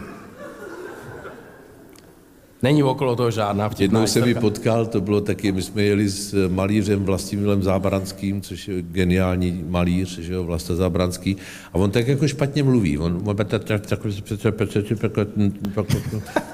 [2.63, 4.49] Není okolo toho žádná vtipná Jednou jsem ji historka.
[4.49, 10.19] potkal, to bylo taky, my jsme jeli s malířem Vlastimilem Zábranským, což je geniální malíř,
[10.19, 11.37] že jo, Vlasta Zábranský,
[11.73, 13.21] a on tak jako špatně mluví, on,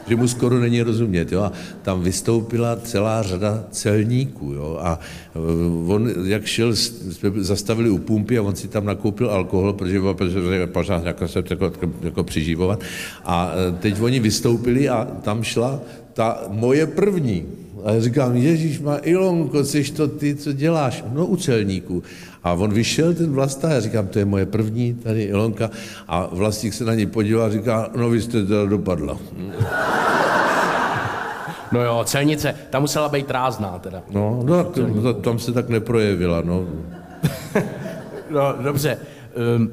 [0.07, 1.51] že mu skoro není rozumět, jo, a
[1.81, 4.99] tam vystoupila celá řada celníků, jo, a
[5.35, 9.99] eh, on, jak šel, jsme zastavili u pumpy a on si tam nakoupil alkohol, protože,
[10.13, 11.71] protože pořád jako se jako,
[12.01, 12.80] jako přiživovat,
[13.25, 15.80] a eh, teď oni vystoupili a tam šla
[16.13, 17.62] ta moje první.
[17.84, 21.03] A já říkám, Ježíš má Ilonko, jsi to ty, co děláš?
[21.14, 22.03] No u celníků.
[22.43, 25.69] A on vyšel, ten vlasta, já říkám, to je moje první, tady Ilonka.
[26.07, 29.18] A vlastník se na ní podíval a říká, no vy jste teda dopadla.
[31.72, 34.03] No jo, celnice, ta musela být rázná teda.
[34.11, 34.84] No, no tak,
[35.22, 36.65] tam se tak neprojevila, no.
[38.30, 38.97] No, dobře.
[39.57, 39.72] Um,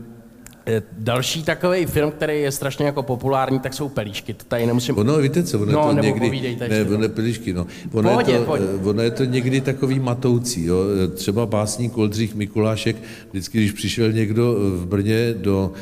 [0.98, 4.34] Další takový film, který je strašně jako populární, tak jsou Pelíšky.
[4.34, 4.98] To tady nemusím...
[4.98, 6.94] Ono, víte co, ono No, je to někdy, ne, ještě.
[6.94, 7.66] ono je pilišky, no.
[7.92, 8.64] Ono, Pohodě, je to, pohodě.
[8.82, 10.82] eh, ono je to někdy takový matoucí, jo.
[11.14, 12.96] Třeba básník Oldřich Mikulášek,
[13.30, 15.72] vždycky, když přišel někdo v Brně do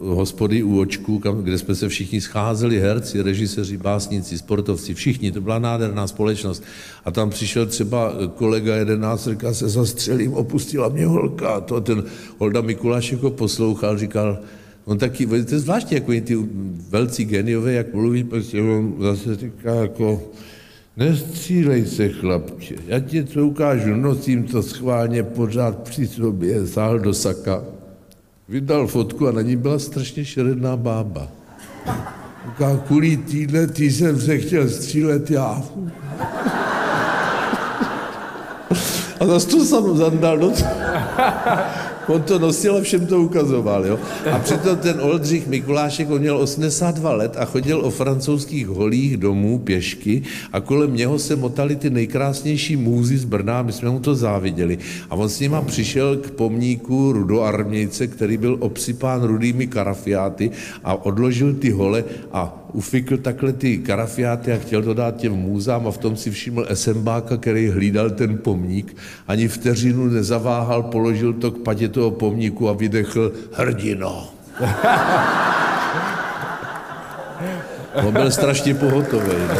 [0.00, 5.32] eh, hospody u očku, kam, kde jsme se všichni scházeli, herci, režiseři, básníci, sportovci, všichni,
[5.32, 6.62] to byla nádherná společnost.
[7.04, 11.60] A tam přišel třeba kolega jedenáct, říká, se zastřelím, opustila mě holka.
[11.60, 12.04] To ten
[12.38, 13.30] Olda Mikulášek ho
[13.62, 14.38] poslouchal, říkal,
[14.84, 16.38] On taky, to je zvláštní, jako ty
[16.90, 20.22] velcí geniové, jak mluví, prostě on zase říká jako,
[20.96, 27.14] nestřílej se, chlapče, já ti to ukážu, nosím to schválně pořád při sobě, sáhl do
[27.14, 27.62] saka,
[28.48, 31.28] vydal fotku a na ní byla strašně šeredná bába.
[32.48, 35.62] Říká, kvůli týhle, tý jsem se chtěl střílet já.
[39.20, 40.52] A zase to sam zandal do
[42.08, 43.98] On to nosil a všem to ukazoval, jo.
[44.32, 49.58] A přitom ten Oldřich Mikulášek, on měl 82 let a chodil o francouzských holích domů
[49.58, 50.22] pěšky
[50.52, 54.78] a kolem něho se motali ty nejkrásnější můzy z Brna, my jsme mu to záviděli.
[55.10, 60.50] A on s nima přišel k pomníku rudoarmějce, který byl obsypán rudými karafiáty
[60.84, 65.86] a odložil ty hole a ufikl takhle ty karafiáty a chtěl to dát těm můzám
[65.86, 68.96] a v tom si všiml SMBáka, který hlídal ten pomník.
[69.28, 74.28] Ani vteřinu nezaváhal, položil to k padě toho pomníku a vydechl hrdino.
[77.94, 79.32] On byl strašně pohotový.
[79.48, 79.54] No?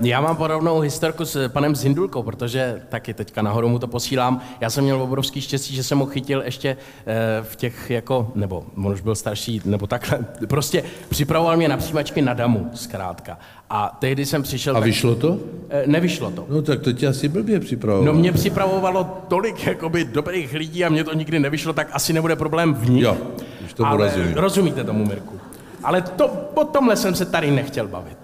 [0.00, 4.40] Já mám podobnou historku s panem Zindulkou, protože taky teďka nahoru mu to posílám.
[4.60, 6.76] Já jsem měl obrovský štěstí, že jsem ho chytil ještě
[7.06, 10.18] eh, v těch jako, nebo on už byl starší, nebo takhle.
[10.48, 13.38] Prostě připravoval mě na přijímačky na damu, zkrátka.
[13.70, 14.76] A tehdy jsem přišel...
[14.76, 15.38] A tak- vyšlo to?
[15.70, 16.46] Eh, Nevyšlo to.
[16.48, 18.04] No tak to tě asi blbě připravoval.
[18.06, 22.36] No mě připravovalo tolik jakoby dobrých lidí a mě to nikdy nevyšlo, tak asi nebude
[22.36, 23.02] problém v nich.
[23.02, 23.16] Jo,
[23.64, 24.34] už Ale rozumím.
[24.36, 25.40] rozumíte tomu, Mirku.
[25.84, 28.23] Ale to, o tomhle jsem se tady nechtěl bavit.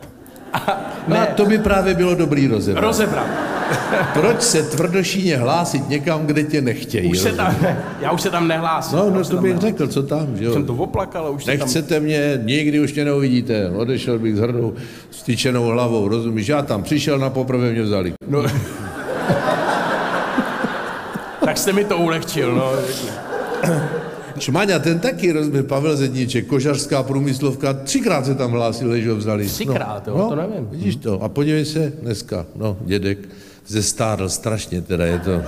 [1.09, 2.85] No a to by právě bylo dobrý rozebrat.
[2.85, 3.27] Rozebrat.
[4.13, 7.11] Proč se tvrdošíně hlásit někam, kde tě nechtějí?
[7.11, 7.57] Už se tam,
[8.01, 8.99] já už se tam nehlásím.
[8.99, 9.69] No, no to bych nehlásím.
[9.69, 10.53] řekl, co tam, že jo?
[10.53, 11.59] Jsem to oplakal, už se tam...
[11.59, 13.71] Nechcete mě, nikdy už mě neuvidíte.
[13.71, 14.75] Odešel bych s hrdou,
[15.11, 16.49] styčenou hlavou, rozumíš?
[16.49, 18.13] Já tam přišel, na poprvé mě vzali.
[18.29, 18.43] No.
[21.45, 22.73] tak jste mi to ulehčil, no.
[24.41, 29.47] Šmaňa, ten taky, rozumí, Pavel Zedníček, kožařská průmyslovka, třikrát se tam hlásil, že ho vzali.
[29.47, 30.69] Třikrát, jo, no, to nevím.
[30.71, 33.19] Vidíš to, a podívej se dneska, no, dědek
[33.67, 35.43] zestárl strašně, teda je to...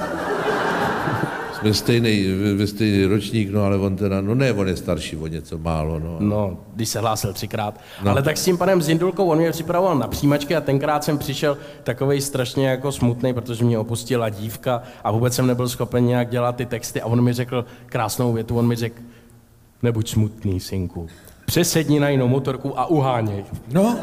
[1.62, 5.16] Jsme stejný, ve- ve stejný ročník, no ale on teda, no ne, on je starší
[5.16, 6.16] o něco málo, no.
[6.20, 7.80] No, když se hlásil třikrát.
[8.04, 8.10] No.
[8.10, 11.58] Ale tak s tím panem Zindulkou, on mě připravoval na přijímačky a tenkrát jsem přišel
[11.84, 16.56] takovej strašně jako smutný, protože mě opustila dívka a vůbec jsem nebyl schopen nějak dělat
[16.56, 19.00] ty texty a on mi řekl krásnou větu, on mi řekl,
[19.82, 21.06] nebuď smutný, synku.
[21.46, 23.44] Přesedni na jinou motorku a uháněj.
[23.72, 23.96] No,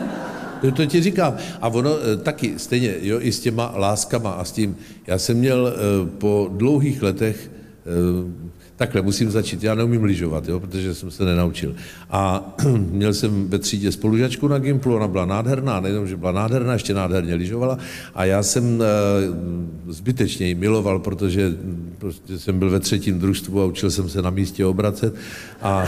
[0.76, 1.38] to, ti říkám.
[1.61, 4.77] A ono eh, taky stejně, jo, i s těma láskama a s tím.
[5.07, 7.52] Já jsem měl eh, po dlouhých letech,
[7.86, 8.49] eh,
[8.80, 11.76] takhle musím začít, já neumím lyžovat, jo, protože jsem se nenaučil.
[12.10, 12.53] A
[12.91, 16.93] měl jsem ve třídě spolužačku na Gimplu, ona byla nádherná, nejenom, že byla nádherná, ještě
[16.93, 17.77] nádherně lyžovala.
[18.15, 18.85] A já jsem eh,
[19.88, 24.22] zbytečně ji miloval, protože hm, prostě jsem byl ve třetím družstvu a učil jsem se
[24.22, 25.15] na místě obracet.
[25.61, 25.84] A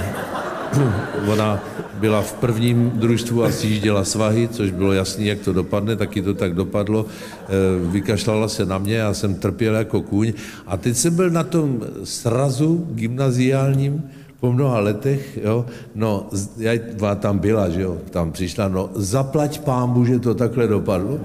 [1.27, 1.63] Ona
[1.99, 6.33] byla v prvním družstvu a sjížděla svahy, což bylo jasný, jak to dopadne, taky to
[6.33, 7.05] tak dopadlo.
[7.05, 10.33] E, Vykašlala se na mě, já jsem trpěl jako kůň.
[10.67, 14.03] A teď jsem byl na tom srazu gymnaziálním
[14.39, 16.71] po mnoha letech, jo, no, já,
[17.15, 21.19] tam byla, že jo, tam přišla, no, zaplať pámbu, že to takhle dopadlo.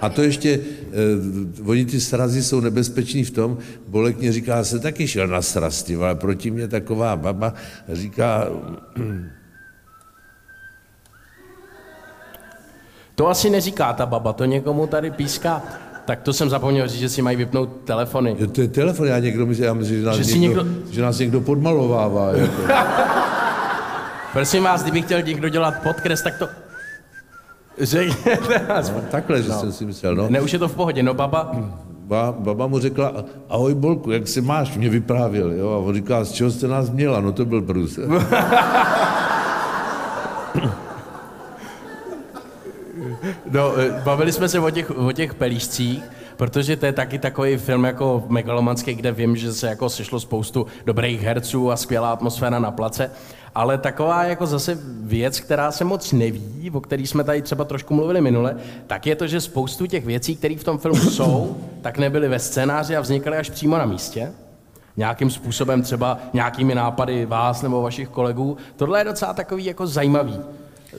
[0.00, 4.80] A to ještě, eh, oni ty srazy jsou nebezpeční v tom, Bolek mě říká, jsem
[4.80, 7.54] taky šel na sraz, ty vole, proti mě taková baba
[7.88, 8.48] říká,
[13.20, 15.62] To asi neříká ta baba, to někomu tady píská.
[16.10, 18.34] Tak to jsem zapomněl říct, že si mají vypnout telefony.
[18.52, 21.18] to je telefon, já někdo myslí, já myslím, že nás, Že někdo, někdo- že nás
[21.18, 22.32] někdo podmalovává.
[22.32, 22.62] Jako.
[24.32, 26.48] Prosím vás, kdyby chtěl někdo dělat podkres, tak to...
[27.80, 28.38] Řekněte.
[28.94, 29.58] No, takhle, že no.
[29.60, 30.26] jsem si myslel, no.
[30.30, 31.52] Ne, už je to v pohodě, no baba,
[32.00, 36.24] Ba, baba mu řekla, ahoj Bolku, jak se máš, mě vyprávěl, jo, a on říká,
[36.24, 37.98] z čeho jste nás měla, no to byl brus.
[43.50, 46.02] No, eh, bavili jsme se o těch, o těch pelíšcích,
[46.36, 50.66] protože to je taky takový film jako megalomanský, kde vím, že se jako sešlo spoustu
[50.84, 53.10] dobrých herců a skvělá atmosféra na place.
[53.54, 57.94] Ale taková jako zase věc, která se moc neví, o který jsme tady třeba trošku
[57.94, 61.98] mluvili minule, tak je to, že spoustu těch věcí, které v tom filmu jsou, tak
[61.98, 64.32] nebyly ve scénáři a vznikaly až přímo na místě.
[64.96, 68.56] Nějakým způsobem třeba nějakými nápady vás nebo vašich kolegů.
[68.76, 70.40] Tohle je docela takový jako zajímavý.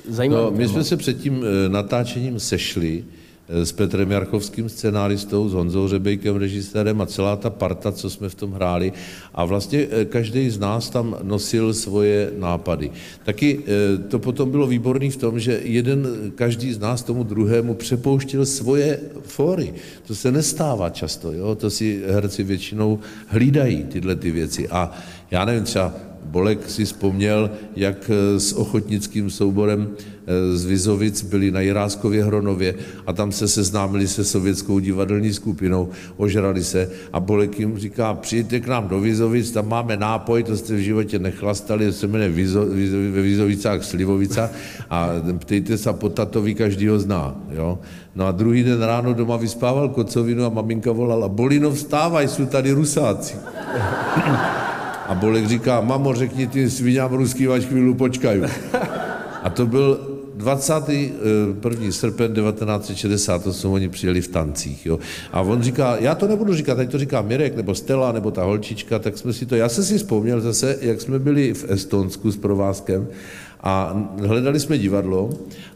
[0.10, 3.04] Zajímavý No, my jsme se před tím eh, natáčením sešli
[3.50, 8.30] eh, s Petrem Jarchovským, scenáristou, s Honzou Řebejkem, režisérem a celá ta parta, co jsme
[8.30, 8.94] v tom hráli.
[9.34, 12.92] A vlastně eh, každý z nás tam nosil svoje nápady.
[13.24, 13.60] Taky
[14.08, 19.00] to potom bylo výborný v tom, že jeden, každý z nás tomu druhému přepouštěl svoje
[19.22, 19.74] fóry.
[20.08, 21.56] To se nestává často, jo?
[21.56, 24.70] to si herci většinou hlídají tyhle ty věci.
[24.70, 24.92] A
[25.32, 31.52] já nevím, třeba Bolek si vzpomněl, jak eh, s ochotnickým souborem eh, z Vizovic byli
[31.52, 32.76] na Jiráskově Hronově
[33.08, 38.60] a tam se seznámili se sovětskou divadelní skupinou, ožrali se a Bolek jim říká, přijďte
[38.60, 42.66] k nám do Vizovic, tam máme nápoj, to jste v životě nechlastali, se jmenuje Vizo,
[42.66, 44.50] Vizo, ve Vizovicách Slivovica
[44.90, 47.36] a ptejte se po tatovi, každý ho zná.
[47.52, 47.80] Jo?
[48.16, 52.72] No a druhý den ráno doma vyspával kocovinu a maminka volala, Bolino, vstávaj, jsou tady
[52.72, 53.36] rusáci.
[55.12, 58.42] A Bolek říká, mamo, řekni ty sviňám ruský, ať chvíli počkají.
[59.44, 60.00] A to byl
[60.36, 61.92] 21.
[61.92, 64.86] srpen 1968, oni přijeli v tancích.
[64.86, 65.00] Jo.
[65.32, 68.44] A on říká, já to nebudu říkat, teď to říká Mirek, nebo Stella, nebo ta
[68.44, 72.32] holčička, tak jsme si to, já jsem si vzpomněl zase, jak jsme byli v Estonsku
[72.32, 73.08] s provázkem
[73.64, 75.30] a hledali jsme divadlo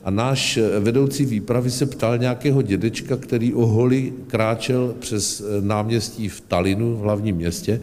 [0.03, 6.41] a náš vedoucí výpravy se ptal nějakého dědečka, který o holi kráčel přes náměstí v
[6.41, 7.82] Talinu, v hlavním městě,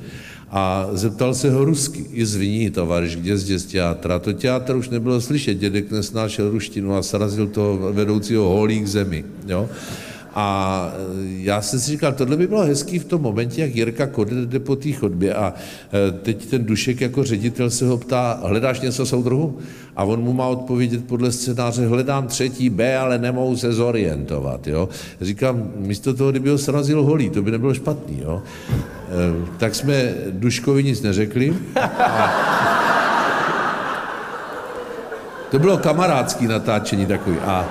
[0.52, 2.04] a zeptal se ho rusky.
[2.12, 4.18] Izviní, tovaryš, kde jsi z teatra?
[4.18, 9.24] To teatr už nebylo slyšet, dědek nesnášel ruštinu a srazil toho vedoucího holí k zemi.
[9.46, 9.68] Jo?
[10.34, 10.88] A
[11.36, 14.60] já jsem si říkal, tohle by bylo hezký v tom momentě, jak Jirka Kodet jde
[14.60, 15.54] po té chodbě a
[16.08, 19.58] e, teď ten Dušek jako ředitel se ho ptá, hledáš něco soudruhu?
[19.96, 24.66] A on mu má odpovědět podle scénáře, hledám třetí B, ale nemohu se zorientovat.
[24.66, 24.88] Jo?
[25.20, 28.20] Říkám, místo toho, kdyby ho srazil holí, to by nebylo špatný.
[28.22, 28.42] Jo?
[28.42, 31.56] E, tak jsme Duškovi nic neřekli.
[31.80, 32.32] A
[35.50, 37.36] to bylo kamarádský natáčení takový.
[37.36, 37.68] A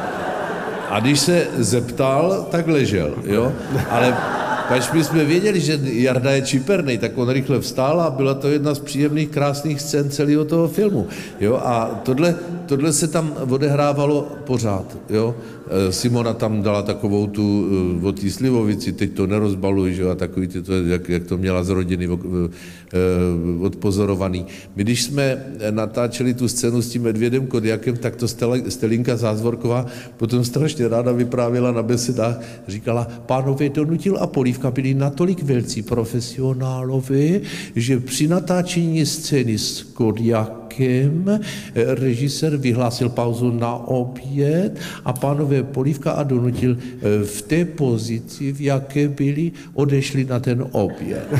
[0.91, 3.51] a když se zeptal, tak ležel, jo.
[3.89, 4.17] Ale
[4.71, 8.47] když my jsme věděli, že Jarda je čiperný, tak on rychle vstál a byla to
[8.47, 11.07] jedna z příjemných, krásných scén celého toho filmu.
[11.39, 11.55] Jo?
[11.63, 12.35] A tohle,
[12.65, 14.97] tohle se tam odehrávalo pořád.
[15.09, 15.35] Jo?
[15.71, 17.67] Eh, Simona tam dala takovou tu
[18.03, 20.09] eh, o té slivovici, teď to nerozbaluj, že?
[20.09, 22.97] a takový ty, to, jak, jak to měla z rodiny eh,
[23.61, 24.45] odpozorovaný.
[24.75, 28.27] My když jsme natáčeli tu scénu s tím medvědem Kodiakem, tak to
[28.67, 29.85] Stelinka Zázvorková
[30.17, 37.41] potom strašně ráda vyprávěla na besedách, říkala, pánové donutil a polívka byli natolik velcí profesionálové,
[37.75, 41.39] že při natáčení scény s Kodiakem eh,
[41.75, 48.61] režisér vyhlásil pauzu na oběd a pánové Polívka a Donutil eh, v té pozici, v
[48.61, 51.27] jaké byli, odešli na ten oběd.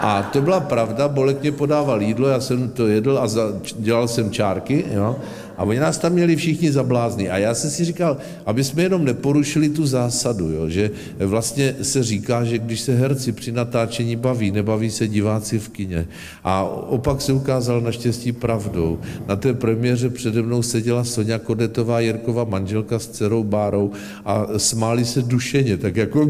[0.00, 3.42] A to byla pravda, Bolek mě podával jídlo, já jsem to jedl a za,
[3.78, 5.16] dělal jsem čárky, jo.
[5.60, 7.30] A oni nás tam měli všichni za blázny.
[7.30, 8.16] A já jsem si říkal,
[8.46, 13.32] aby jsme jenom neporušili tu zásadu, jo, že vlastně se říká, že když se herci
[13.32, 16.06] při natáčení baví, nebaví se diváci v kině.
[16.44, 18.98] A opak se ukázal naštěstí pravdou.
[19.28, 23.92] Na té premiéře přede mnou seděla Sonja Kodetová, Jirkova manželka s dcerou Bárou
[24.24, 26.28] a smáli se dušeně, tak jako...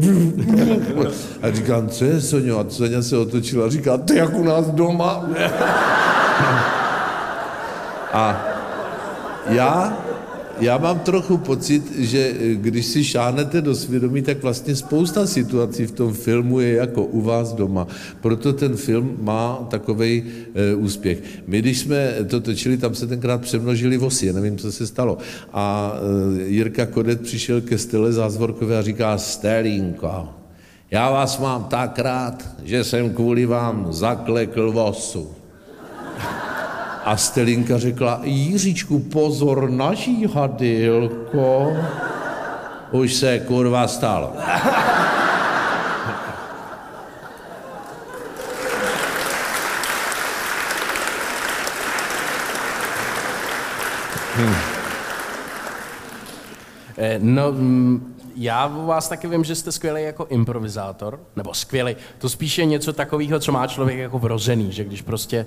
[1.41, 2.59] A říkám, co je Sonjo?
[2.59, 5.29] A Sonja se otočila a říká, ty jak u nás doma.
[8.13, 8.50] A
[9.49, 9.97] já,
[10.59, 15.91] já mám trochu pocit, že když si šánete do svědomí, tak vlastně spousta situací v
[15.91, 17.87] tom filmu je jako u vás doma.
[18.21, 20.23] Proto ten film má takový
[20.55, 21.19] e, úspěch.
[21.47, 25.17] My, když jsme to točili, tam se tenkrát přemnožili vosy, já nevím, co se stalo.
[25.53, 25.93] A
[26.39, 30.29] e, Jirka Kodet přišel ke Stele Zázvorkové a říká, Stelínko,
[30.91, 35.31] já vás mám tak rád, že jsem kvůli vám zaklekl vosu.
[37.05, 41.73] A Stelinka řekla, Jiříčku, pozor na žíhadilko.
[42.91, 44.33] Už se kurva stalo.
[56.97, 61.95] Eh, No, mm, já o vás taky vím, že jste skvělý jako improvizátor, nebo skvělý.
[62.17, 65.45] To spíše něco takového, co má člověk jako vrozený, že když prostě,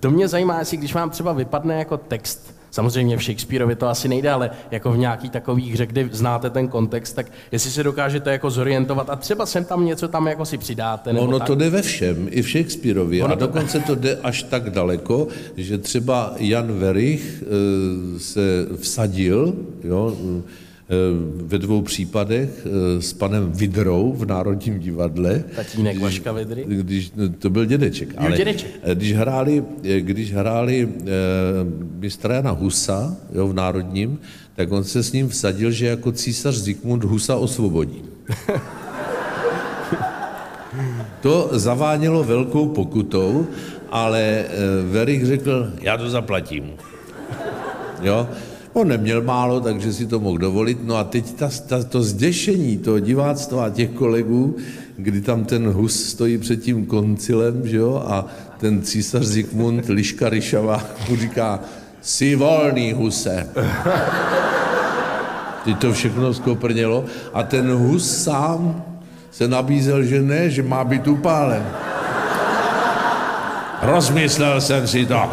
[0.00, 4.08] to mě zajímá, jestli když vám třeba vypadne jako text Samozřejmě v Shakespeareovi to asi
[4.08, 8.32] nejde, ale jako v nějaký takový hře, kdy znáte ten kontext, tak jestli se dokážete
[8.32, 11.12] jako zorientovat a třeba sem tam něco tam jako si přidáte.
[11.12, 11.46] Nebo Ono tak.
[11.46, 13.22] to jde ve všem, i v Shakespeareovi.
[13.22, 19.54] Ono A dokonce to jde až tak daleko, že třeba Jan Verich eh, se vsadil,
[19.84, 20.16] jo,
[21.36, 25.44] ve dvou případech eh, s panem Vidrou v Národním divadle.
[25.56, 26.64] Tatínek Vaška Vidry.
[26.68, 28.08] Když, to byl dědeček.
[28.16, 28.70] Ale dědeček.
[28.82, 31.04] eh, Když hráli, eh, když hráli eh,
[31.98, 34.18] mistra Jana Husa jo, v Národním,
[34.56, 38.02] tak on se s ním vsadil, že jako císař Zikmund Husa osvobodí.
[41.20, 43.46] To zavánělo velkou pokutou,
[43.90, 44.46] ale eh,
[44.92, 46.64] Verich řekl, já to zaplatím.
[48.02, 48.28] Jo?
[48.72, 50.78] On neměl málo, takže si to mohl dovolit.
[50.82, 54.56] No a teď ta, ta, to zděšení toho diváctva a těch kolegů,
[54.96, 58.26] kdy tam ten Hus stojí před tím koncilem, že jo, a
[58.58, 61.60] ten císař Zikmund, Liška Ryšava, mu říká,
[62.00, 63.46] jsi volný, Huse.
[65.64, 68.84] Teď to všechno skoprnělo a ten Hus sám
[69.30, 71.66] se nabízel, že ne, že má být upálen.
[73.82, 75.30] Rozmyslel jsem si to.